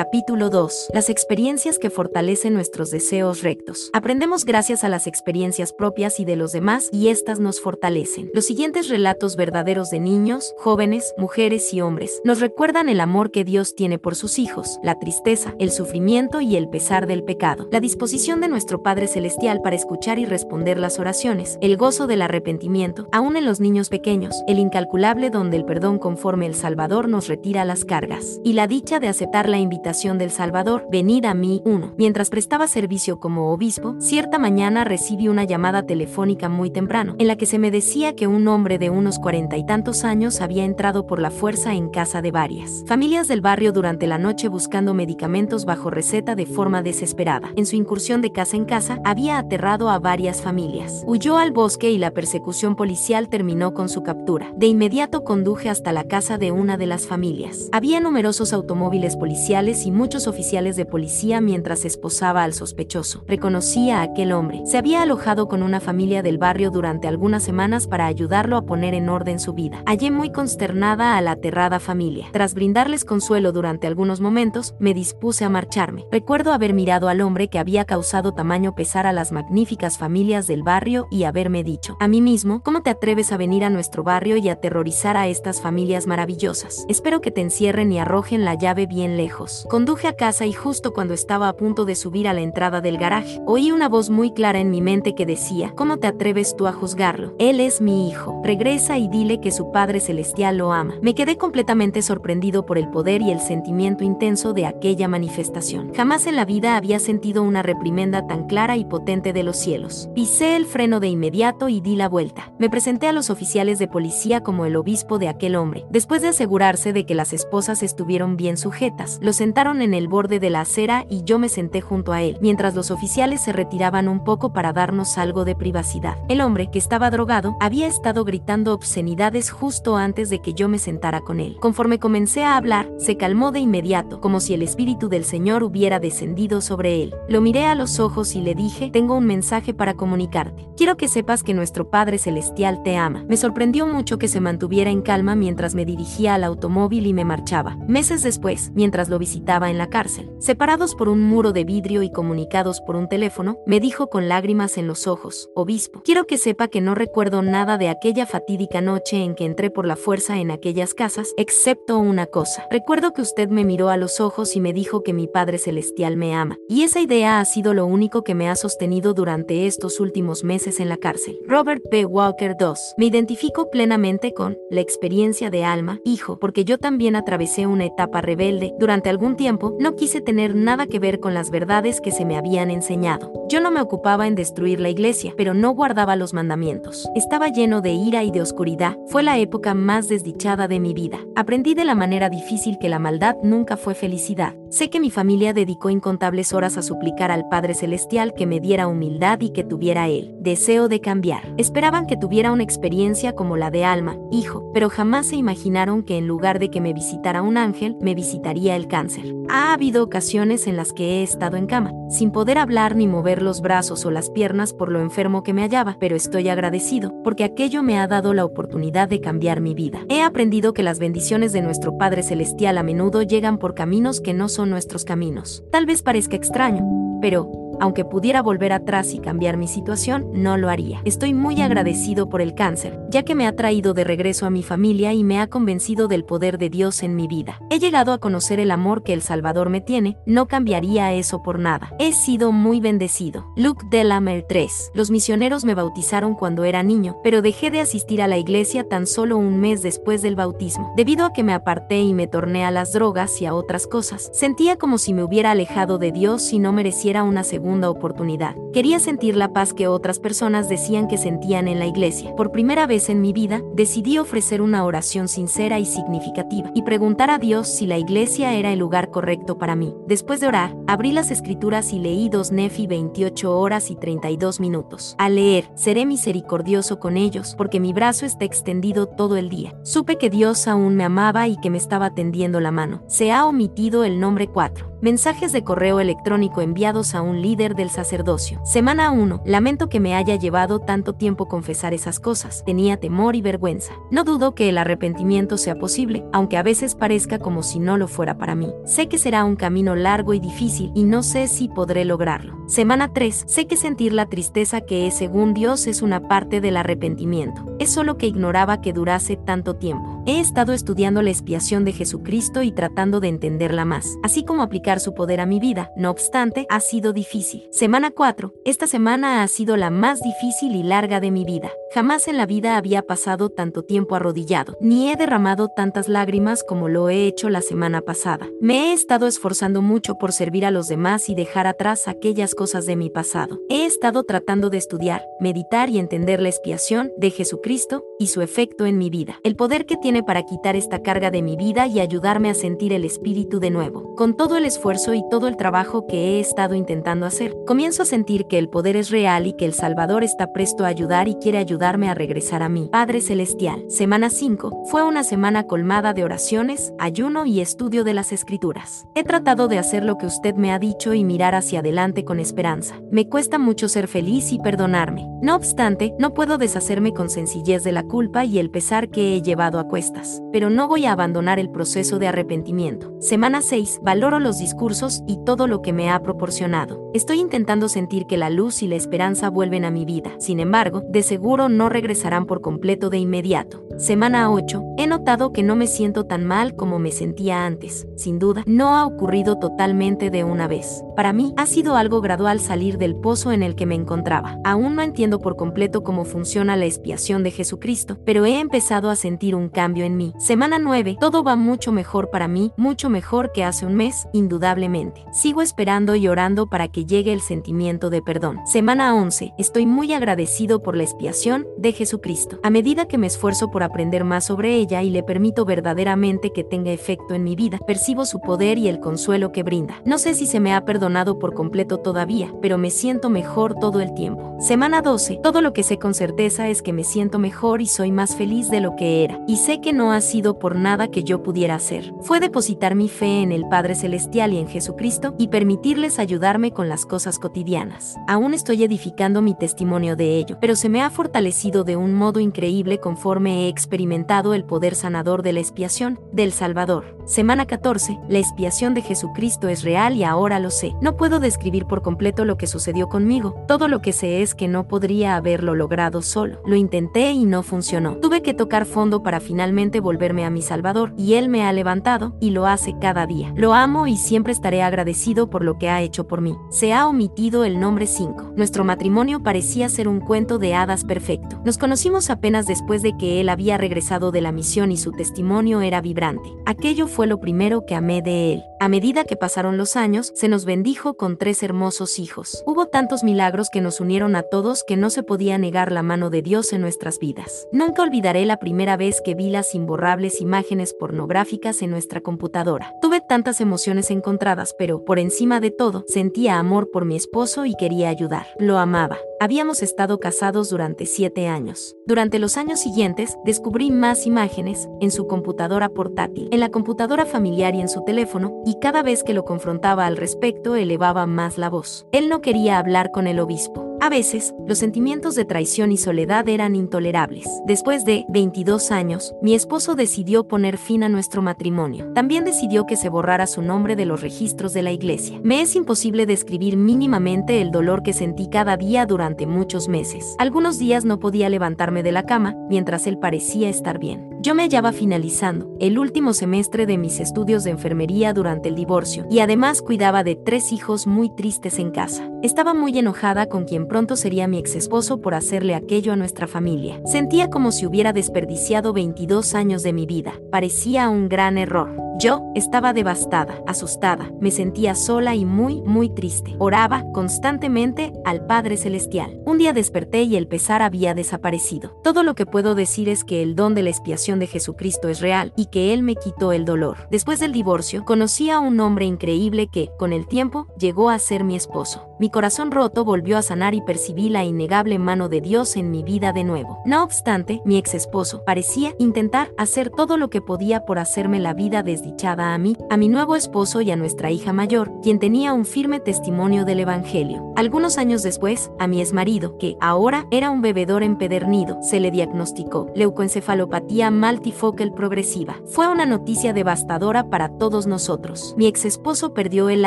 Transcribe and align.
Capítulo 0.00 0.48
2. 0.48 0.92
Las 0.94 1.10
experiencias 1.10 1.78
que 1.78 1.90
fortalecen 1.90 2.54
nuestros 2.54 2.90
deseos 2.90 3.42
rectos. 3.42 3.90
Aprendemos 3.92 4.46
gracias 4.46 4.82
a 4.82 4.88
las 4.88 5.06
experiencias 5.06 5.74
propias 5.74 6.20
y 6.20 6.24
de 6.24 6.36
los 6.36 6.52
demás 6.52 6.88
y 6.90 7.08
éstas 7.08 7.38
nos 7.38 7.60
fortalecen. 7.60 8.30
Los 8.32 8.46
siguientes 8.46 8.88
relatos 8.88 9.36
verdaderos 9.36 9.90
de 9.90 10.00
niños, 10.00 10.54
jóvenes, 10.56 11.12
mujeres 11.18 11.74
y 11.74 11.82
hombres 11.82 12.22
nos 12.24 12.40
recuerdan 12.40 12.88
el 12.88 12.98
amor 12.98 13.30
que 13.30 13.44
Dios 13.44 13.74
tiene 13.74 13.98
por 13.98 14.14
sus 14.14 14.38
hijos, 14.38 14.80
la 14.82 14.98
tristeza, 14.98 15.54
el 15.58 15.70
sufrimiento 15.70 16.40
y 16.40 16.56
el 16.56 16.70
pesar 16.70 17.06
del 17.06 17.22
pecado, 17.22 17.68
la 17.70 17.80
disposición 17.80 18.40
de 18.40 18.48
nuestro 18.48 18.82
Padre 18.82 19.06
Celestial 19.06 19.60
para 19.60 19.76
escuchar 19.76 20.18
y 20.18 20.24
responder 20.24 20.78
las 20.78 20.98
oraciones, 20.98 21.58
el 21.60 21.76
gozo 21.76 22.06
del 22.06 22.22
arrepentimiento, 22.22 23.06
aún 23.12 23.36
en 23.36 23.44
los 23.44 23.60
niños 23.60 23.90
pequeños, 23.90 24.34
el 24.48 24.60
incalculable 24.60 25.28
donde 25.28 25.58
el 25.58 25.66
perdón 25.66 25.98
conforme 25.98 26.46
el 26.46 26.54
Salvador 26.54 27.06
nos 27.06 27.28
retira 27.28 27.66
las 27.66 27.84
cargas, 27.84 28.40
y 28.42 28.54
la 28.54 28.66
dicha 28.66 28.98
de 28.98 29.08
aceptar 29.08 29.46
la 29.46 29.58
invitación 29.58 29.89
del 29.90 30.30
Salvador, 30.30 30.86
venid 30.90 31.24
a 31.24 31.34
mí, 31.34 31.62
uno. 31.64 31.92
Mientras 31.96 32.30
prestaba 32.30 32.68
servicio 32.68 33.18
como 33.18 33.52
obispo, 33.52 33.96
cierta 33.98 34.38
mañana 34.38 34.84
recibí 34.84 35.26
una 35.26 35.44
llamada 35.44 35.84
telefónica 35.84 36.48
muy 36.48 36.70
temprano, 36.70 37.16
en 37.18 37.26
la 37.26 37.36
que 37.36 37.46
se 37.46 37.58
me 37.58 37.70
decía 37.70 38.14
que 38.14 38.26
un 38.28 38.46
hombre 38.46 38.78
de 38.78 38.90
unos 38.90 39.18
cuarenta 39.18 39.56
y 39.56 39.66
tantos 39.66 40.04
años 40.04 40.40
había 40.40 40.64
entrado 40.64 41.06
por 41.06 41.20
la 41.20 41.30
fuerza 41.30 41.74
en 41.74 41.88
casa 41.88 42.22
de 42.22 42.30
varias 42.30 42.84
familias 42.86 43.28
del 43.28 43.40
barrio 43.40 43.72
durante 43.72 44.06
la 44.06 44.18
noche 44.18 44.48
buscando 44.48 44.94
medicamentos 44.94 45.64
bajo 45.64 45.90
receta 45.90 46.34
de 46.34 46.46
forma 46.46 46.82
desesperada. 46.82 47.50
En 47.56 47.66
su 47.66 47.76
incursión 47.76 48.20
de 48.20 48.32
casa 48.32 48.56
en 48.56 48.64
casa, 48.64 48.98
había 49.04 49.38
aterrado 49.38 49.90
a 49.90 49.98
varias 49.98 50.42
familias. 50.42 51.02
Huyó 51.06 51.36
al 51.38 51.52
bosque 51.52 51.90
y 51.90 51.98
la 51.98 52.10
persecución 52.10 52.76
policial 52.76 53.28
terminó 53.28 53.74
con 53.74 53.88
su 53.88 54.02
captura. 54.02 54.52
De 54.56 54.66
inmediato 54.66 55.24
conduje 55.24 55.68
hasta 55.68 55.92
la 55.92 56.04
casa 56.04 56.38
de 56.38 56.52
una 56.52 56.76
de 56.76 56.86
las 56.86 57.06
familias. 57.06 57.68
Había 57.72 58.00
numerosos 58.00 58.52
automóviles 58.52 59.16
policiales 59.16 59.79
y 59.86 59.90
muchos 59.90 60.26
oficiales 60.26 60.76
de 60.76 60.86
policía 60.86 61.40
mientras 61.40 61.84
esposaba 61.84 62.42
al 62.44 62.52
sospechoso. 62.52 63.24
Reconocí 63.26 63.90
a 63.90 64.02
aquel 64.02 64.32
hombre. 64.32 64.62
Se 64.64 64.78
había 64.78 65.02
alojado 65.02 65.48
con 65.48 65.62
una 65.62 65.80
familia 65.80 66.22
del 66.22 66.38
barrio 66.38 66.70
durante 66.70 67.08
algunas 67.08 67.42
semanas 67.42 67.86
para 67.86 68.06
ayudarlo 68.06 68.56
a 68.56 68.62
poner 68.62 68.94
en 68.94 69.08
orden 69.08 69.40
su 69.40 69.52
vida. 69.52 69.82
Hallé 69.86 70.10
muy 70.10 70.30
consternada 70.32 71.16
a 71.16 71.20
la 71.20 71.32
aterrada 71.32 71.80
familia. 71.80 72.26
Tras 72.32 72.54
brindarles 72.54 73.04
consuelo 73.04 73.52
durante 73.52 73.86
algunos 73.86 74.20
momentos, 74.20 74.74
me 74.78 74.94
dispuse 74.94 75.44
a 75.44 75.48
marcharme. 75.48 76.06
Recuerdo 76.10 76.52
haber 76.52 76.74
mirado 76.74 77.08
al 77.08 77.20
hombre 77.20 77.48
que 77.48 77.58
había 77.58 77.84
causado 77.84 78.32
tamaño 78.32 78.74
pesar 78.74 79.06
a 79.06 79.12
las 79.12 79.32
magníficas 79.32 79.98
familias 79.98 80.46
del 80.46 80.62
barrio 80.62 81.06
y 81.10 81.24
haberme 81.24 81.64
dicho, 81.64 81.96
a 82.00 82.08
mí 82.08 82.20
mismo, 82.20 82.62
¿cómo 82.62 82.82
te 82.82 82.90
atreves 82.90 83.32
a 83.32 83.36
venir 83.36 83.64
a 83.64 83.70
nuestro 83.70 84.02
barrio 84.02 84.36
y 84.36 84.48
aterrorizar 84.48 85.16
a 85.16 85.28
estas 85.28 85.60
familias 85.60 86.06
maravillosas? 86.06 86.84
Espero 86.88 87.20
que 87.20 87.30
te 87.30 87.40
encierren 87.40 87.92
y 87.92 87.98
arrojen 87.98 88.44
la 88.44 88.54
llave 88.54 88.86
bien 88.86 89.16
lejos. 89.16 89.59
Conduje 89.68 90.08
a 90.08 90.14
casa 90.14 90.46
y 90.46 90.52
justo 90.52 90.92
cuando 90.92 91.14
estaba 91.14 91.48
a 91.48 91.56
punto 91.56 91.84
de 91.84 91.94
subir 91.94 92.28
a 92.28 92.32
la 92.32 92.40
entrada 92.40 92.80
del 92.80 92.98
garaje, 92.98 93.40
oí 93.46 93.72
una 93.72 93.88
voz 93.88 94.10
muy 94.10 94.32
clara 94.32 94.60
en 94.60 94.70
mi 94.70 94.80
mente 94.80 95.14
que 95.14 95.26
decía, 95.26 95.72
¿cómo 95.76 95.98
te 95.98 96.06
atreves 96.06 96.56
tú 96.56 96.66
a 96.66 96.72
juzgarlo? 96.72 97.34
Él 97.38 97.60
es 97.60 97.80
mi 97.80 98.08
hijo. 98.08 98.40
Regresa 98.44 98.98
y 98.98 99.08
dile 99.08 99.40
que 99.40 99.50
su 99.50 99.70
Padre 99.72 100.00
Celestial 100.00 100.58
lo 100.58 100.72
ama. 100.72 100.94
Me 101.02 101.14
quedé 101.14 101.36
completamente 101.36 102.02
sorprendido 102.02 102.64
por 102.66 102.78
el 102.78 102.88
poder 102.88 103.22
y 103.22 103.30
el 103.30 103.40
sentimiento 103.40 104.04
intenso 104.04 104.52
de 104.52 104.66
aquella 104.66 105.08
manifestación. 105.08 105.92
Jamás 105.94 106.26
en 106.26 106.36
la 106.36 106.44
vida 106.44 106.76
había 106.76 106.98
sentido 106.98 107.42
una 107.42 107.62
reprimenda 107.62 108.26
tan 108.26 108.46
clara 108.46 108.76
y 108.76 108.84
potente 108.84 109.32
de 109.32 109.42
los 109.42 109.56
cielos. 109.56 110.08
Pisé 110.14 110.56
el 110.56 110.66
freno 110.66 111.00
de 111.00 111.08
inmediato 111.08 111.68
y 111.68 111.80
di 111.80 111.96
la 111.96 112.08
vuelta. 112.08 112.52
Me 112.58 112.70
presenté 112.70 113.08
a 113.08 113.12
los 113.12 113.30
oficiales 113.30 113.78
de 113.78 113.88
policía 113.88 114.42
como 114.42 114.66
el 114.66 114.76
obispo 114.76 115.18
de 115.18 115.28
aquel 115.28 115.56
hombre. 115.56 115.84
Después 115.90 116.22
de 116.22 116.28
asegurarse 116.28 116.92
de 116.92 117.06
que 117.06 117.14
las 117.14 117.32
esposas 117.32 117.82
estuvieron 117.82 118.36
bien 118.36 118.56
sujetas, 118.56 119.18
lo 119.22 119.32
sentaron 119.50 119.82
en 119.82 119.94
el 119.94 120.06
borde 120.06 120.38
de 120.38 120.48
la 120.48 120.60
acera 120.60 121.06
y 121.10 121.24
yo 121.24 121.40
me 121.40 121.48
senté 121.48 121.80
junto 121.80 122.12
a 122.12 122.22
él, 122.22 122.38
mientras 122.40 122.76
los 122.76 122.92
oficiales 122.92 123.42
se 123.42 123.52
retiraban 123.52 124.06
un 124.06 124.22
poco 124.22 124.52
para 124.52 124.72
darnos 124.72 125.18
algo 125.18 125.44
de 125.44 125.56
privacidad. 125.56 126.18
El 126.28 126.40
hombre, 126.40 126.70
que 126.70 126.78
estaba 126.78 127.10
drogado, 127.10 127.56
había 127.58 127.88
estado 127.88 128.24
gritando 128.24 128.72
obscenidades 128.72 129.50
justo 129.50 129.96
antes 129.96 130.30
de 130.30 130.40
que 130.40 130.54
yo 130.54 130.68
me 130.68 130.78
sentara 130.78 131.20
con 131.22 131.40
él. 131.40 131.56
Conforme 131.58 131.98
comencé 131.98 132.44
a 132.44 132.56
hablar, 132.56 132.92
se 132.98 133.16
calmó 133.16 133.50
de 133.50 133.58
inmediato, 133.58 134.20
como 134.20 134.38
si 134.38 134.54
el 134.54 134.62
Espíritu 134.62 135.08
del 135.08 135.24
Señor 135.24 135.64
hubiera 135.64 135.98
descendido 135.98 136.60
sobre 136.60 137.02
él. 137.02 137.12
Lo 137.28 137.40
miré 137.40 137.66
a 137.66 137.74
los 137.74 137.98
ojos 137.98 138.36
y 138.36 138.42
le 138.42 138.54
dije, 138.54 138.90
tengo 138.92 139.16
un 139.16 139.26
mensaje 139.26 139.74
para 139.74 139.94
comunicarte. 139.94 140.68
Quiero 140.76 140.96
que 140.96 141.08
sepas 141.08 141.42
que 141.42 141.54
nuestro 141.54 141.90
Padre 141.90 142.18
Celestial 142.18 142.84
te 142.84 142.96
ama. 142.96 143.24
Me 143.28 143.36
sorprendió 143.36 143.88
mucho 143.88 144.16
que 144.16 144.28
se 144.28 144.40
mantuviera 144.40 144.92
en 144.92 145.02
calma 145.02 145.34
mientras 145.34 145.74
me 145.74 145.84
dirigía 145.84 146.34
al 146.36 146.44
automóvil 146.44 147.04
y 147.06 147.14
me 147.14 147.24
marchaba. 147.24 147.76
Meses 147.88 148.22
después, 148.22 148.70
mientras 148.76 149.08
lo 149.08 149.18
visitaba 149.18 149.39
en 149.50 149.78
la 149.78 149.88
cárcel, 149.88 150.30
separados 150.38 150.94
por 150.94 151.08
un 151.08 151.22
muro 151.22 151.52
de 151.52 151.64
vidrio 151.64 152.04
y 152.04 152.10
comunicados 152.10 152.80
por 152.80 152.94
un 152.94 153.08
teléfono, 153.08 153.58
me 153.66 153.80
dijo 153.80 154.08
con 154.08 154.28
lágrimas 154.28 154.78
en 154.78 154.86
los 154.86 155.08
ojos, 155.08 155.50
Obispo, 155.56 156.02
quiero 156.04 156.24
que 156.24 156.38
sepa 156.38 156.68
que 156.68 156.80
no 156.80 156.94
recuerdo 156.94 157.42
nada 157.42 157.76
de 157.76 157.88
aquella 157.88 158.26
fatídica 158.26 158.80
noche 158.80 159.24
en 159.24 159.34
que 159.34 159.44
entré 159.44 159.70
por 159.70 159.86
la 159.86 159.96
fuerza 159.96 160.38
en 160.38 160.52
aquellas 160.52 160.94
casas, 160.94 161.34
excepto 161.36 161.98
una 161.98 162.26
cosa. 162.26 162.68
Recuerdo 162.70 163.12
que 163.12 163.22
usted 163.22 163.48
me 163.48 163.64
miró 163.64 163.88
a 163.88 163.96
los 163.96 164.20
ojos 164.20 164.54
y 164.54 164.60
me 164.60 164.72
dijo 164.72 165.02
que 165.02 165.12
mi 165.12 165.26
Padre 165.26 165.58
Celestial 165.58 166.16
me 166.16 166.32
ama, 166.32 166.56
y 166.68 166.82
esa 166.82 167.00
idea 167.00 167.40
ha 167.40 167.44
sido 167.44 167.74
lo 167.74 167.86
único 167.86 168.22
que 168.22 168.36
me 168.36 168.48
ha 168.48 168.54
sostenido 168.54 169.14
durante 169.14 169.66
estos 169.66 169.98
últimos 169.98 170.44
meses 170.44 170.78
en 170.78 170.88
la 170.88 170.96
cárcel. 170.96 171.40
Robert 171.48 171.82
P. 171.90 172.04
Walker 172.04 172.54
II. 172.58 172.66
Me 172.98 173.06
identifico 173.06 173.68
plenamente 173.68 174.32
con 174.32 174.56
la 174.70 174.80
experiencia 174.80 175.50
de 175.50 175.64
alma, 175.64 175.98
hijo, 176.04 176.38
porque 176.38 176.64
yo 176.64 176.78
también 176.78 177.16
atravesé 177.16 177.66
una 177.66 177.86
etapa 177.86 178.20
rebelde. 178.20 178.72
Durante 178.78 179.08
algún 179.08 179.29
tiempo 179.36 179.76
no 179.78 179.96
quise 179.96 180.20
tener 180.20 180.54
nada 180.54 180.86
que 180.86 180.98
ver 180.98 181.20
con 181.20 181.34
las 181.34 181.50
verdades 181.50 182.00
que 182.00 182.10
se 182.10 182.24
me 182.24 182.36
habían 182.36 182.70
enseñado. 182.70 183.32
Yo 183.48 183.60
no 183.60 183.70
me 183.70 183.80
ocupaba 183.80 184.26
en 184.26 184.34
destruir 184.34 184.80
la 184.80 184.88
iglesia, 184.88 185.34
pero 185.36 185.54
no 185.54 185.70
guardaba 185.70 186.16
los 186.16 186.34
mandamientos. 186.34 187.08
Estaba 187.14 187.48
lleno 187.48 187.80
de 187.80 187.92
ira 187.92 188.22
y 188.22 188.30
de 188.30 188.42
oscuridad. 188.42 188.96
Fue 189.08 189.22
la 189.22 189.38
época 189.38 189.74
más 189.74 190.08
desdichada 190.08 190.68
de 190.68 190.80
mi 190.80 190.94
vida. 190.94 191.18
Aprendí 191.36 191.74
de 191.74 191.84
la 191.84 191.94
manera 191.94 192.28
difícil 192.30 192.78
que 192.78 192.88
la 192.88 192.98
maldad 192.98 193.36
nunca 193.42 193.76
fue 193.76 193.94
felicidad. 193.94 194.54
Sé 194.68 194.88
que 194.88 195.00
mi 195.00 195.10
familia 195.10 195.52
dedicó 195.52 195.90
incontables 195.90 196.52
horas 196.52 196.76
a 196.76 196.82
suplicar 196.82 197.30
al 197.30 197.48
Padre 197.48 197.74
Celestial 197.74 198.34
que 198.34 198.46
me 198.46 198.60
diera 198.60 198.86
humildad 198.86 199.40
y 199.40 199.50
que 199.50 199.64
tuviera 199.64 200.08
Él 200.08 200.36
deseo 200.40 200.88
de 200.88 201.00
cambiar. 201.00 201.42
Esperaban 201.58 202.06
que 202.06 202.16
tuviera 202.16 202.52
una 202.52 202.62
experiencia 202.62 203.34
como 203.34 203.56
la 203.56 203.70
de 203.70 203.84
Alma, 203.84 204.16
hijo, 204.30 204.70
pero 204.72 204.88
jamás 204.88 205.26
se 205.26 205.36
imaginaron 205.36 206.02
que 206.02 206.16
en 206.16 206.26
lugar 206.26 206.58
de 206.58 206.70
que 206.70 206.80
me 206.80 206.92
visitara 206.92 207.42
un 207.42 207.56
ángel, 207.56 207.96
me 208.00 208.14
visitaría 208.14 208.76
el 208.76 208.88
cáncer. 208.88 209.19
Ha 209.48 209.72
habido 209.72 210.02
ocasiones 210.02 210.66
en 210.66 210.76
las 210.76 210.92
que 210.92 211.20
he 211.20 211.22
estado 211.22 211.56
en 211.56 211.66
cama, 211.66 211.92
sin 212.08 212.30
poder 212.30 212.58
hablar 212.58 212.96
ni 212.96 213.06
mover 213.06 213.42
los 213.42 213.60
brazos 213.60 214.04
o 214.04 214.10
las 214.10 214.30
piernas 214.30 214.72
por 214.72 214.90
lo 214.90 215.00
enfermo 215.00 215.42
que 215.42 215.52
me 215.52 215.62
hallaba, 215.62 215.96
pero 215.98 216.16
estoy 216.16 216.48
agradecido, 216.48 217.12
porque 217.22 217.44
aquello 217.44 217.82
me 217.82 217.98
ha 217.98 218.06
dado 218.06 218.34
la 218.34 218.44
oportunidad 218.44 219.08
de 219.08 219.20
cambiar 219.20 219.60
mi 219.60 219.74
vida. 219.74 220.00
He 220.08 220.22
aprendido 220.22 220.74
que 220.74 220.82
las 220.82 220.98
bendiciones 220.98 221.52
de 221.52 221.62
nuestro 221.62 221.96
Padre 221.98 222.22
Celestial 222.22 222.78
a 222.78 222.82
menudo 222.82 223.22
llegan 223.22 223.58
por 223.58 223.74
caminos 223.74 224.20
que 224.20 224.34
no 224.34 224.48
son 224.48 224.70
nuestros 224.70 225.04
caminos. 225.04 225.64
Tal 225.70 225.86
vez 225.86 226.02
parezca 226.02 226.36
extraño, 226.36 226.84
pero 227.20 227.69
aunque 227.80 228.04
pudiera 228.04 228.42
volver 228.42 228.72
atrás 228.72 229.14
y 229.14 229.18
cambiar 229.18 229.56
mi 229.56 229.66
situación, 229.66 230.28
no 230.32 230.56
lo 230.56 230.68
haría. 230.68 231.00
Estoy 231.04 231.34
muy 231.34 231.60
agradecido 231.62 232.28
por 232.28 232.42
el 232.42 232.54
cáncer, 232.54 233.00
ya 233.08 233.22
que 233.22 233.34
me 233.34 233.46
ha 233.46 233.56
traído 233.56 233.94
de 233.94 234.04
regreso 234.04 234.46
a 234.46 234.50
mi 234.50 234.62
familia 234.62 235.12
y 235.12 235.24
me 235.24 235.40
ha 235.40 235.48
convencido 235.48 236.06
del 236.06 236.24
poder 236.24 236.58
de 236.58 236.68
Dios 236.68 237.02
en 237.02 237.16
mi 237.16 237.26
vida. 237.26 237.58
He 237.70 237.78
llegado 237.78 238.12
a 238.12 238.18
conocer 238.18 238.60
el 238.60 238.70
amor 238.70 239.02
que 239.02 239.12
el 239.14 239.22
Salvador 239.22 239.70
me 239.70 239.80
tiene, 239.80 240.18
no 240.26 240.46
cambiaría 240.46 241.12
eso 241.14 241.42
por 241.42 241.58
nada. 241.58 241.92
He 241.98 242.12
sido 242.12 242.52
muy 242.52 242.80
bendecido. 242.80 243.46
Luke 243.56 243.86
Delamer 243.90 244.44
3. 244.46 244.92
Los 244.94 245.10
misioneros 245.10 245.64
me 245.64 245.74
bautizaron 245.74 246.34
cuando 246.34 246.64
era 246.64 246.82
niño, 246.82 247.16
pero 247.24 247.42
dejé 247.42 247.70
de 247.70 247.80
asistir 247.80 248.20
a 248.20 248.28
la 248.28 248.38
iglesia 248.38 248.88
tan 248.88 249.06
solo 249.06 249.38
un 249.38 249.58
mes 249.58 249.82
después 249.82 250.22
del 250.22 250.36
bautismo. 250.36 250.92
Debido 250.96 251.24
a 251.24 251.32
que 251.32 251.42
me 251.42 251.54
aparté 251.54 252.02
y 252.02 252.12
me 252.12 252.26
torné 252.26 252.64
a 252.64 252.70
las 252.70 252.92
drogas 252.92 253.40
y 253.40 253.46
a 253.46 253.54
otras 253.54 253.86
cosas, 253.86 254.30
sentía 254.34 254.76
como 254.76 254.98
si 254.98 255.14
me 255.14 255.24
hubiera 255.24 255.52
alejado 255.52 255.98
de 255.98 256.12
Dios 256.12 256.52
y 256.52 256.58
no 256.58 256.72
mereciera 256.72 257.22
una 257.22 257.42
segunda 257.42 257.69
oportunidad. 257.78 258.56
Quería 258.72 258.98
sentir 258.98 259.36
la 259.36 259.52
paz 259.52 259.72
que 259.72 259.86
otras 259.86 260.18
personas 260.18 260.68
decían 260.68 261.06
que 261.06 261.18
sentían 261.18 261.68
en 261.68 261.78
la 261.78 261.86
iglesia. 261.86 262.34
Por 262.34 262.50
primera 262.50 262.86
vez 262.86 263.08
en 263.08 263.20
mi 263.20 263.32
vida, 263.32 263.60
decidí 263.74 264.18
ofrecer 264.18 264.60
una 264.62 264.84
oración 264.84 265.28
sincera 265.28 265.78
y 265.78 265.84
significativa 265.84 266.70
y 266.74 266.82
preguntar 266.82 267.30
a 267.30 267.38
Dios 267.38 267.68
si 267.68 267.86
la 267.86 267.98
iglesia 267.98 268.54
era 268.54 268.72
el 268.72 268.78
lugar 268.78 269.10
correcto 269.10 269.58
para 269.58 269.76
mí. 269.76 269.94
Después 270.06 270.40
de 270.40 270.48
orar, 270.48 270.74
abrí 270.86 271.12
las 271.12 271.30
escrituras 271.30 271.92
y 271.92 271.98
leí 271.98 272.28
2 272.28 272.52
Nefi 272.52 272.86
28 272.86 273.58
horas 273.58 273.90
y 273.90 273.96
32 273.96 274.60
minutos. 274.60 275.14
Al 275.18 275.36
leer, 275.36 275.70
seré 275.74 276.06
misericordioso 276.06 276.98
con 276.98 277.16
ellos 277.16 277.54
porque 277.56 277.80
mi 277.80 277.92
brazo 277.92 278.26
está 278.26 278.44
extendido 278.44 279.06
todo 279.06 279.36
el 279.36 279.48
día. 279.48 279.74
Supe 279.82 280.16
que 280.16 280.30
Dios 280.30 280.66
aún 280.66 280.96
me 280.96 281.04
amaba 281.04 281.48
y 281.48 281.56
que 281.60 281.70
me 281.70 281.78
estaba 281.78 282.14
tendiendo 282.14 282.60
la 282.60 282.70
mano. 282.70 283.02
Se 283.06 283.32
ha 283.32 283.46
omitido 283.46 284.04
el 284.04 284.20
nombre 284.20 284.48
4. 284.48 284.90
Mensajes 285.02 285.52
de 285.52 285.64
correo 285.64 285.98
electrónico 285.98 286.60
enviados 286.60 287.14
a 287.14 287.22
un 287.22 287.40
líder 287.40 287.59
del 287.60 287.90
sacerdocio. 287.90 288.58
Semana 288.64 289.10
1. 289.10 289.42
Lamento 289.44 289.90
que 289.90 290.00
me 290.00 290.14
haya 290.14 290.36
llevado 290.36 290.78
tanto 290.78 291.12
tiempo 291.12 291.46
confesar 291.46 291.92
esas 291.92 292.18
cosas. 292.18 292.64
Tenía 292.64 292.96
temor 292.96 293.36
y 293.36 293.42
vergüenza. 293.42 293.92
No 294.10 294.24
dudo 294.24 294.54
que 294.54 294.70
el 294.70 294.78
arrepentimiento 294.78 295.58
sea 295.58 295.74
posible, 295.74 296.24
aunque 296.32 296.56
a 296.56 296.62
veces 296.62 296.94
parezca 296.94 297.38
como 297.38 297.62
si 297.62 297.78
no 297.78 297.98
lo 297.98 298.08
fuera 298.08 298.38
para 298.38 298.54
mí. 298.54 298.72
Sé 298.86 299.08
que 299.08 299.18
será 299.18 299.44
un 299.44 299.56
camino 299.56 299.94
largo 299.94 300.32
y 300.32 300.40
difícil 300.40 300.90
y 300.94 301.04
no 301.04 301.22
sé 301.22 301.48
si 301.48 301.68
podré 301.68 302.06
lograrlo. 302.06 302.58
Semana 302.66 303.12
3. 303.12 303.44
Sé 303.46 303.66
que 303.66 303.76
sentir 303.76 304.12
la 304.12 304.26
tristeza 304.26 304.80
que 304.80 305.06
es 305.06 305.14
según 305.14 305.52
Dios 305.52 305.86
es 305.86 306.00
una 306.00 306.28
parte 306.28 306.60
del 306.60 306.78
arrepentimiento. 306.78 307.66
Es 307.78 307.90
solo 307.90 308.16
que 308.16 308.26
ignoraba 308.26 308.80
que 308.80 308.92
durase 308.92 309.36
tanto 309.36 309.76
tiempo. 309.76 310.22
He 310.26 310.38
estado 310.38 310.72
estudiando 310.72 311.20
la 311.20 311.30
expiación 311.30 311.84
de 311.84 311.92
Jesucristo 311.92 312.62
y 312.62 312.72
tratando 312.72 313.20
de 313.20 313.28
entenderla 313.28 313.84
más, 313.84 314.16
así 314.22 314.44
como 314.44 314.62
aplicar 314.62 315.00
su 315.00 315.14
poder 315.14 315.40
a 315.40 315.46
mi 315.46 315.58
vida. 315.58 315.90
No 315.96 316.10
obstante, 316.10 316.66
ha 316.70 316.80
sido 316.80 317.12
difícil. 317.12 317.39
Semana 317.70 318.10
4. 318.10 318.52
Esta 318.66 318.86
semana 318.86 319.42
ha 319.42 319.48
sido 319.48 319.76
la 319.76 319.90
más 319.90 320.20
difícil 320.20 320.76
y 320.76 320.82
larga 320.82 321.20
de 321.20 321.30
mi 321.30 321.44
vida. 321.44 321.70
Jamás 321.94 322.28
en 322.28 322.36
la 322.36 322.46
vida 322.46 322.76
había 322.76 323.02
pasado 323.02 323.48
tanto 323.48 323.82
tiempo 323.82 324.14
arrodillado, 324.14 324.76
ni 324.80 325.10
he 325.10 325.16
derramado 325.16 325.68
tantas 325.68 326.08
lágrimas 326.08 326.62
como 326.62 326.88
lo 326.88 327.08
he 327.08 327.26
hecho 327.26 327.48
la 327.48 327.62
semana 327.62 328.02
pasada. 328.02 328.48
Me 328.60 328.90
he 328.90 328.92
estado 328.92 329.26
esforzando 329.26 329.80
mucho 329.80 330.16
por 330.16 330.32
servir 330.32 330.66
a 330.66 330.70
los 330.70 330.86
demás 330.86 331.28
y 331.28 331.34
dejar 331.34 331.66
atrás 331.66 332.08
aquellas 332.08 332.54
cosas 332.54 332.86
de 332.86 332.94
mi 332.94 333.10
pasado. 333.10 333.58
He 333.70 333.86
estado 333.86 334.22
tratando 334.24 334.68
de 334.68 334.78
estudiar, 334.78 335.24
meditar 335.40 335.88
y 335.88 335.98
entender 335.98 336.40
la 336.40 336.50
expiación 336.50 337.10
de 337.16 337.30
Jesucristo 337.30 338.04
y 338.18 338.26
su 338.28 338.42
efecto 338.42 338.86
en 338.86 338.98
mi 338.98 339.08
vida. 339.08 339.40
El 339.42 339.56
poder 339.56 339.86
que 339.86 339.96
tiene 339.96 340.22
para 340.22 340.44
quitar 340.44 340.76
esta 340.76 341.02
carga 341.02 341.30
de 341.30 341.42
mi 341.42 341.56
vida 341.56 341.86
y 341.86 342.00
ayudarme 342.00 342.50
a 342.50 342.54
sentir 342.54 342.92
el 342.92 343.04
Espíritu 343.04 343.60
de 343.60 343.70
nuevo. 343.70 344.14
Con 344.14 344.36
todo 344.36 344.58
el 344.58 344.66
esfuerzo 344.66 345.14
y 345.14 345.22
todo 345.30 345.48
el 345.48 345.56
trabajo 345.56 346.06
que 346.06 346.36
he 346.36 346.40
estado 346.40 346.74
intentando 346.74 347.29
hacer, 347.30 347.56
comienzo 347.66 348.02
a 348.02 348.06
sentir 348.06 348.46
que 348.46 348.58
el 348.58 348.68
poder 348.68 348.96
es 348.96 349.10
real 349.10 349.46
y 349.46 349.54
que 349.54 349.64
el 349.64 349.74
Salvador 349.74 350.24
está 350.24 350.52
presto 350.52 350.84
a 350.84 350.88
ayudar 350.88 351.28
y 351.28 351.34
quiere 351.36 351.58
ayudar 351.58 351.90
a 351.90 352.14
regresar 352.14 352.62
a 352.62 352.68
mí. 352.68 352.88
Padre 352.92 353.20
Celestial, 353.20 353.84
semana 353.88 354.30
5, 354.30 354.84
fue 354.90 355.02
una 355.02 355.24
semana 355.24 355.66
colmada 355.66 356.12
de 356.12 356.24
oraciones, 356.24 356.92
ayuno 356.98 357.46
y 357.46 357.60
estudio 357.60 358.04
de 358.04 358.14
las 358.14 358.32
escrituras. 358.32 359.06
He 359.14 359.24
tratado 359.24 359.66
de 359.66 359.78
hacer 359.78 360.04
lo 360.04 360.16
que 360.16 360.26
usted 360.26 360.54
me 360.54 360.72
ha 360.72 360.78
dicho 360.78 361.14
y 361.14 361.24
mirar 361.24 361.54
hacia 361.54 361.80
adelante 361.80 362.24
con 362.24 362.38
esperanza. 362.38 363.00
Me 363.10 363.28
cuesta 363.28 363.58
mucho 363.58 363.88
ser 363.88 364.08
feliz 364.08 364.52
y 364.52 364.58
perdonarme. 364.58 365.26
No 365.42 365.56
obstante, 365.56 366.14
no 366.18 366.34
puedo 366.34 366.58
deshacerme 366.58 367.12
con 367.12 367.30
sencillez 367.30 367.82
de 367.82 367.92
la 367.92 368.02
culpa 368.02 368.44
y 368.44 368.58
el 368.58 368.70
pesar 368.70 369.08
que 369.08 369.34
he 369.34 369.42
llevado 369.42 369.78
a 369.78 369.88
cuestas. 369.88 370.42
Pero 370.52 370.70
no 370.70 370.86
voy 370.86 371.06
a 371.06 371.12
abandonar 371.12 371.58
el 371.58 371.70
proceso 371.70 372.18
de 372.18 372.28
arrepentimiento. 372.28 373.14
Semana 373.20 373.62
6, 373.62 374.00
valoro 374.02 374.38
los 374.38 374.58
discursos 374.58 375.22
y 375.26 375.38
todo 375.44 375.66
lo 375.66 375.82
que 375.82 375.92
me 375.92 376.10
ha 376.10 376.20
proporcionado. 376.22 377.10
Estoy 377.20 377.38
intentando 377.38 377.90
sentir 377.90 378.26
que 378.26 378.38
la 378.38 378.48
luz 378.48 378.82
y 378.82 378.86
la 378.86 378.96
esperanza 378.96 379.50
vuelven 379.50 379.84
a 379.84 379.90
mi 379.90 380.06
vida. 380.06 380.32
Sin 380.38 380.58
embargo, 380.58 381.02
de 381.06 381.22
seguro 381.22 381.68
no 381.68 381.90
regresarán 381.90 382.46
por 382.46 382.62
completo 382.62 383.10
de 383.10 383.18
inmediato. 383.18 383.84
Semana 383.98 384.50
8. 384.50 384.82
He 384.96 385.06
notado 385.06 385.52
que 385.52 385.62
no 385.62 385.76
me 385.76 385.86
siento 385.86 386.24
tan 386.24 386.46
mal 386.46 386.74
como 386.74 386.98
me 386.98 387.12
sentía 387.12 387.66
antes. 387.66 388.06
Sin 388.16 388.38
duda, 388.38 388.62
no 388.64 388.96
ha 388.96 389.04
ocurrido 389.04 389.58
totalmente 389.58 390.30
de 390.30 390.44
una 390.44 390.66
vez. 390.66 391.04
Para 391.14 391.34
mí, 391.34 391.52
ha 391.58 391.66
sido 391.66 391.96
algo 391.96 392.22
gradual 392.22 392.60
salir 392.60 392.96
del 392.96 393.14
pozo 393.14 393.52
en 393.52 393.62
el 393.62 393.74
que 393.74 393.84
me 393.84 393.96
encontraba. 393.96 394.58
Aún 394.64 394.96
no 394.96 395.02
entiendo 395.02 395.40
por 395.40 395.56
completo 395.56 396.02
cómo 396.02 396.24
funciona 396.24 396.74
la 396.76 396.86
expiación 396.86 397.42
de 397.42 397.50
Jesucristo, 397.50 398.16
pero 398.24 398.46
he 398.46 398.60
empezado 398.60 399.10
a 399.10 399.16
sentir 399.16 399.54
un 399.54 399.68
cambio 399.68 400.06
en 400.06 400.16
mí. 400.16 400.32
Semana 400.38 400.78
9. 400.78 401.18
Todo 401.20 401.44
va 401.44 401.56
mucho 401.56 401.92
mejor 401.92 402.30
para 402.30 402.48
mí, 402.48 402.72
mucho 402.78 403.10
mejor 403.10 403.52
que 403.52 403.64
hace 403.64 403.84
un 403.84 403.94
mes, 403.94 404.26
indudablemente. 404.32 405.26
Sigo 405.32 405.60
esperando 405.60 406.16
y 406.16 406.26
orando 406.26 406.66
para 406.70 406.88
que 406.88 407.04
llegue 407.10 407.32
el 407.32 407.40
sentimiento 407.40 408.08
de 408.08 408.22
perdón. 408.22 408.60
Semana 408.64 409.14
11. 409.16 409.52
Estoy 409.58 409.84
muy 409.84 410.12
agradecido 410.12 410.80
por 410.80 410.96
la 410.96 411.02
expiación 411.02 411.66
de 411.76 411.92
Jesucristo. 411.92 412.60
A 412.62 412.70
medida 412.70 413.08
que 413.08 413.18
me 413.18 413.26
esfuerzo 413.26 413.70
por 413.70 413.82
aprender 413.82 414.24
más 414.24 414.44
sobre 414.44 414.76
ella 414.76 415.02
y 415.02 415.10
le 415.10 415.24
permito 415.24 415.64
verdaderamente 415.64 416.52
que 416.52 416.62
tenga 416.62 416.92
efecto 416.92 417.34
en 417.34 417.42
mi 417.42 417.56
vida, 417.56 417.78
percibo 417.84 418.24
su 418.24 418.40
poder 418.40 418.78
y 418.78 418.88
el 418.88 419.00
consuelo 419.00 419.50
que 419.50 419.64
brinda. 419.64 420.00
No 420.04 420.18
sé 420.18 420.34
si 420.34 420.46
se 420.46 420.60
me 420.60 420.72
ha 420.72 420.84
perdonado 420.84 421.40
por 421.40 421.52
completo 421.52 421.98
todavía, 421.98 422.54
pero 422.62 422.78
me 422.78 422.90
siento 422.90 423.28
mejor 423.28 423.74
todo 423.74 424.00
el 424.00 424.14
tiempo. 424.14 424.56
Semana 424.60 425.02
12. 425.02 425.40
Todo 425.42 425.62
lo 425.62 425.72
que 425.72 425.82
sé 425.82 425.98
con 425.98 426.14
certeza 426.14 426.68
es 426.68 426.80
que 426.80 426.92
me 426.92 427.02
siento 427.02 427.40
mejor 427.40 427.82
y 427.82 427.86
soy 427.86 428.12
más 428.12 428.36
feliz 428.36 428.70
de 428.70 428.80
lo 428.80 428.94
que 428.94 429.24
era. 429.24 429.40
Y 429.48 429.56
sé 429.56 429.80
que 429.80 429.92
no 429.92 430.12
ha 430.12 430.20
sido 430.20 430.60
por 430.60 430.76
nada 430.76 431.08
que 431.08 431.24
yo 431.24 431.42
pudiera 431.42 431.74
hacer. 431.74 432.12
Fue 432.20 432.38
depositar 432.38 432.94
mi 432.94 433.08
fe 433.08 433.42
en 433.42 433.50
el 433.50 433.68
Padre 433.68 433.96
Celestial 433.96 434.52
y 434.52 434.58
en 434.58 434.68
Jesucristo 434.68 435.34
y 435.38 435.48
permitirles 435.48 436.20
ayudarme 436.20 436.70
con 436.70 436.88
las 436.88 436.99
cosas 437.06 437.38
cotidianas. 437.38 438.16
Aún 438.28 438.54
estoy 438.54 438.84
edificando 438.84 439.42
mi 439.42 439.54
testimonio 439.54 440.16
de 440.16 440.36
ello, 440.36 440.58
pero 440.60 440.76
se 440.76 440.88
me 440.88 441.02
ha 441.02 441.10
fortalecido 441.10 441.84
de 441.84 441.96
un 441.96 442.14
modo 442.14 442.40
increíble 442.40 442.98
conforme 442.98 443.64
he 443.64 443.68
experimentado 443.68 444.54
el 444.54 444.64
poder 444.64 444.94
sanador 444.94 445.42
de 445.42 445.52
la 445.52 445.60
expiación 445.60 446.20
del 446.32 446.52
Salvador. 446.52 447.16
Semana 447.24 447.66
14. 447.66 448.18
La 448.28 448.38
expiación 448.38 448.94
de 448.94 449.02
Jesucristo 449.02 449.68
es 449.68 449.84
real 449.84 450.16
y 450.16 450.24
ahora 450.24 450.58
lo 450.58 450.70
sé. 450.70 450.94
No 451.00 451.16
puedo 451.16 451.38
describir 451.38 451.86
por 451.86 452.02
completo 452.02 452.44
lo 452.44 452.56
que 452.56 452.66
sucedió 452.66 453.08
conmigo. 453.08 453.54
Todo 453.68 453.86
lo 453.86 454.02
que 454.02 454.12
sé 454.12 454.42
es 454.42 454.54
que 454.54 454.66
no 454.66 454.88
podría 454.88 455.36
haberlo 455.36 455.74
logrado 455.74 456.22
solo. 456.22 456.60
Lo 456.66 456.74
intenté 456.74 457.30
y 457.32 457.44
no 457.44 457.62
funcionó. 457.62 458.16
Tuve 458.16 458.42
que 458.42 458.54
tocar 458.54 458.84
fondo 458.84 459.22
para 459.22 459.40
finalmente 459.40 460.00
volverme 460.00 460.44
a 460.44 460.50
mi 460.50 460.62
Salvador 460.62 461.12
y 461.16 461.34
Él 461.34 461.48
me 461.48 461.64
ha 461.64 461.72
levantado 461.72 462.34
y 462.40 462.50
lo 462.50 462.66
hace 462.66 462.96
cada 463.00 463.26
día. 463.26 463.52
Lo 463.54 463.74
amo 463.74 464.06
y 464.06 464.16
siempre 464.16 464.52
estaré 464.52 464.82
agradecido 464.82 465.50
por 465.50 465.64
lo 465.64 465.78
que 465.78 465.88
ha 465.88 466.02
hecho 466.02 466.26
por 466.26 466.40
mí. 466.40 466.56
Se 466.70 466.89
ha 466.92 467.06
omitido 467.06 467.64
el 467.64 467.80
nombre 467.80 468.06
5. 468.06 468.52
Nuestro 468.56 468.84
matrimonio 468.84 469.42
parecía 469.42 469.88
ser 469.88 470.08
un 470.08 470.20
cuento 470.20 470.58
de 470.58 470.74
hadas 470.74 471.04
perfecto. 471.04 471.60
Nos 471.64 471.78
conocimos 471.78 472.30
apenas 472.30 472.66
después 472.66 473.02
de 473.02 473.16
que 473.16 473.40
él 473.40 473.48
había 473.48 473.78
regresado 473.78 474.30
de 474.30 474.40
la 474.40 474.52
misión 474.52 474.92
y 474.92 474.96
su 474.96 475.12
testimonio 475.12 475.80
era 475.80 476.00
vibrante. 476.00 476.48
Aquello 476.66 477.06
fue 477.06 477.26
lo 477.26 477.40
primero 477.40 477.84
que 477.86 477.94
amé 477.94 478.22
de 478.22 478.54
él. 478.54 478.62
A 478.82 478.88
medida 478.88 479.24
que 479.24 479.36
pasaron 479.36 479.76
los 479.76 479.94
años, 479.94 480.32
se 480.34 480.48
nos 480.48 480.64
bendijo 480.64 481.14
con 481.14 481.36
tres 481.36 481.62
hermosos 481.62 482.18
hijos. 482.18 482.62
Hubo 482.66 482.86
tantos 482.86 483.22
milagros 483.22 483.68
que 483.70 483.82
nos 483.82 484.00
unieron 484.00 484.36
a 484.36 484.42
todos 484.42 484.84
que 484.84 484.96
no 484.96 485.10
se 485.10 485.22
podía 485.22 485.58
negar 485.58 485.92
la 485.92 486.02
mano 486.02 486.30
de 486.30 486.40
Dios 486.40 486.72
en 486.72 486.80
nuestras 486.80 487.18
vidas. 487.18 487.66
Nunca 487.72 488.02
olvidaré 488.02 488.46
la 488.46 488.58
primera 488.58 488.96
vez 488.96 489.20
que 489.22 489.34
vi 489.34 489.50
las 489.50 489.74
imborrables 489.74 490.40
imágenes 490.40 490.94
pornográficas 490.94 491.82
en 491.82 491.90
nuestra 491.90 492.22
computadora. 492.22 492.94
Tuve 493.02 493.20
tantas 493.20 493.60
emociones 493.60 494.10
encontradas, 494.10 494.74
pero, 494.78 495.04
por 495.04 495.18
encima 495.18 495.60
de 495.60 495.70
todo, 495.70 496.04
sentía 496.08 496.58
amor 496.58 496.79
por 496.88 497.04
mi 497.04 497.16
esposo 497.16 497.66
y 497.66 497.74
quería 497.74 498.08
ayudar. 498.08 498.46
Lo 498.58 498.78
amaba. 498.78 499.18
Habíamos 499.40 499.82
estado 499.82 500.20
casados 500.20 500.70
durante 500.70 501.04
siete 501.04 501.48
años. 501.48 501.96
Durante 502.06 502.38
los 502.38 502.56
años 502.56 502.80
siguientes, 502.80 503.36
descubrí 503.44 503.90
más 503.90 504.26
imágenes 504.26 504.88
en 505.00 505.10
su 505.10 505.26
computadora 505.26 505.88
portátil, 505.88 506.48
en 506.52 506.60
la 506.60 506.70
computadora 506.70 507.26
familiar 507.26 507.74
y 507.74 507.80
en 507.80 507.88
su 507.88 508.04
teléfono, 508.04 508.62
y 508.64 508.78
cada 508.80 509.02
vez 509.02 509.22
que 509.24 509.34
lo 509.34 509.44
confrontaba 509.44 510.06
al 510.06 510.16
respecto 510.16 510.76
elevaba 510.76 511.26
más 511.26 511.58
la 511.58 511.68
voz. 511.68 512.06
Él 512.12 512.28
no 512.28 512.40
quería 512.40 512.78
hablar 512.78 513.10
con 513.10 513.26
el 513.26 513.40
obispo. 513.40 513.89
A 514.02 514.08
veces, 514.08 514.54
los 514.66 514.78
sentimientos 514.78 515.34
de 515.34 515.44
traición 515.44 515.92
y 515.92 515.98
soledad 515.98 516.48
eran 516.48 516.74
intolerables. 516.74 517.46
Después 517.66 518.06
de 518.06 518.24
22 518.30 518.90
años, 518.92 519.34
mi 519.42 519.54
esposo 519.54 519.94
decidió 519.94 520.48
poner 520.48 520.78
fin 520.78 521.02
a 521.02 521.10
nuestro 521.10 521.42
matrimonio. 521.42 522.10
También 522.14 522.46
decidió 522.46 522.86
que 522.86 522.96
se 522.96 523.10
borrara 523.10 523.46
su 523.46 523.60
nombre 523.60 523.96
de 523.96 524.06
los 524.06 524.22
registros 524.22 524.72
de 524.72 524.80
la 524.80 524.90
iglesia. 524.90 525.38
Me 525.42 525.60
es 525.60 525.76
imposible 525.76 526.24
describir 526.24 526.78
mínimamente 526.78 527.60
el 527.60 527.70
dolor 527.70 528.02
que 528.02 528.14
sentí 528.14 528.48
cada 528.48 528.78
día 528.78 529.04
durante 529.04 529.46
muchos 529.46 529.86
meses. 529.86 530.34
Algunos 530.38 530.78
días 530.78 531.04
no 531.04 531.18
podía 531.18 531.50
levantarme 531.50 532.02
de 532.02 532.12
la 532.12 532.24
cama, 532.24 532.54
mientras 532.70 533.06
él 533.06 533.18
parecía 533.18 533.68
estar 533.68 533.98
bien. 533.98 534.39
Yo 534.42 534.54
me 534.54 534.62
hallaba 534.62 534.92
finalizando 534.92 535.76
el 535.80 535.98
último 535.98 536.32
semestre 536.32 536.86
de 536.86 536.96
mis 536.96 537.20
estudios 537.20 537.62
de 537.62 537.72
enfermería 537.72 538.32
durante 538.32 538.70
el 538.70 538.74
divorcio, 538.74 539.26
y 539.30 539.40
además 539.40 539.82
cuidaba 539.82 540.24
de 540.24 540.34
tres 540.34 540.72
hijos 540.72 541.06
muy 541.06 541.28
tristes 541.36 541.78
en 541.78 541.90
casa. 541.90 542.30
Estaba 542.42 542.72
muy 542.72 542.98
enojada 542.98 543.50
con 543.50 543.64
quien 543.64 543.86
pronto 543.86 544.16
sería 544.16 544.48
mi 544.48 544.58
ex 544.58 544.76
esposo 544.76 545.20
por 545.20 545.34
hacerle 545.34 545.74
aquello 545.74 546.14
a 546.14 546.16
nuestra 546.16 546.46
familia. 546.46 547.02
Sentía 547.04 547.50
como 547.50 547.70
si 547.70 547.84
hubiera 547.84 548.14
desperdiciado 548.14 548.94
22 548.94 549.54
años 549.54 549.82
de 549.82 549.92
mi 549.92 550.06
vida. 550.06 550.32
Parecía 550.50 551.10
un 551.10 551.28
gran 551.28 551.58
error. 551.58 552.09
Yo 552.20 552.52
estaba 552.54 552.92
devastada, 552.92 553.62
asustada, 553.66 554.30
me 554.42 554.50
sentía 554.50 554.94
sola 554.94 555.34
y 555.34 555.46
muy, 555.46 555.80
muy 555.80 556.10
triste. 556.10 556.54
Oraba 556.58 557.02
constantemente 557.14 558.12
al 558.26 558.44
Padre 558.44 558.76
Celestial. 558.76 559.40
Un 559.46 559.56
día 559.56 559.72
desperté 559.72 560.24
y 560.24 560.36
el 560.36 560.46
pesar 560.46 560.82
había 560.82 561.14
desaparecido. 561.14 561.98
Todo 562.04 562.22
lo 562.22 562.34
que 562.34 562.44
puedo 562.44 562.74
decir 562.74 563.08
es 563.08 563.24
que 563.24 563.42
el 563.42 563.56
don 563.56 563.74
de 563.74 563.84
la 563.84 563.88
expiación 563.88 564.38
de 564.38 564.48
Jesucristo 564.48 565.08
es 565.08 565.20
real 565.20 565.54
y 565.56 565.70
que 565.70 565.94
Él 565.94 566.02
me 566.02 566.14
quitó 566.14 566.52
el 566.52 566.66
dolor. 566.66 567.08
Después 567.10 567.40
del 567.40 567.52
divorcio, 567.52 568.04
conocí 568.04 568.50
a 568.50 568.60
un 568.60 568.78
hombre 568.80 569.06
increíble 569.06 569.68
que, 569.72 569.88
con 569.98 570.12
el 570.12 570.28
tiempo, 570.28 570.66
llegó 570.78 571.08
a 571.08 571.18
ser 571.18 571.42
mi 571.42 571.56
esposo. 571.56 572.09
Mi 572.20 572.28
corazón 572.28 572.70
roto 572.70 573.04
volvió 573.04 573.38
a 573.38 573.42
sanar 573.42 573.74
y 573.74 573.80
percibí 573.80 574.28
la 574.28 574.44
innegable 574.44 574.98
mano 574.98 575.30
de 575.30 575.40
Dios 575.40 575.74
en 575.76 575.90
mi 575.90 576.02
vida 576.02 576.34
de 576.34 576.44
nuevo. 576.44 576.82
No 576.84 577.02
obstante, 577.02 577.62
mi 577.64 577.78
ex 577.78 577.94
esposo 577.94 578.44
parecía 578.44 578.94
intentar 578.98 579.52
hacer 579.56 579.88
todo 579.88 580.18
lo 580.18 580.28
que 580.28 580.42
podía 580.42 580.84
por 580.84 580.98
hacerme 580.98 581.40
la 581.40 581.54
vida 581.54 581.82
desdichada 581.82 582.52
a 582.52 582.58
mí, 582.58 582.76
a 582.90 582.98
mi 582.98 583.08
nuevo 583.08 583.36
esposo 583.36 583.80
y 583.80 583.90
a 583.90 583.96
nuestra 583.96 584.30
hija 584.30 584.52
mayor, 584.52 584.92
quien 585.02 585.18
tenía 585.18 585.54
un 585.54 585.64
firme 585.64 585.98
testimonio 585.98 586.66
del 586.66 586.80
Evangelio. 586.80 587.54
Algunos 587.56 587.96
años 587.96 588.22
después, 588.22 588.70
a 588.78 588.86
mi 588.86 589.00
exmarido, 589.00 589.56
que 589.56 589.76
ahora 589.80 590.26
era 590.30 590.50
un 590.50 590.60
bebedor 590.60 591.02
empedernido, 591.02 591.78
se 591.82 592.00
le 592.00 592.10
diagnosticó 592.10 592.90
leucoencefalopatía 592.94 594.10
multifocal 594.10 594.92
progresiva. 594.92 595.56
Fue 595.64 595.88
una 595.88 596.04
noticia 596.04 596.52
devastadora 596.52 597.30
para 597.30 597.48
todos 597.56 597.86
nosotros. 597.86 598.54
Mi 598.58 598.66
ex 598.66 598.84
esposo 598.84 599.32
perdió 599.32 599.70
el 599.70 599.86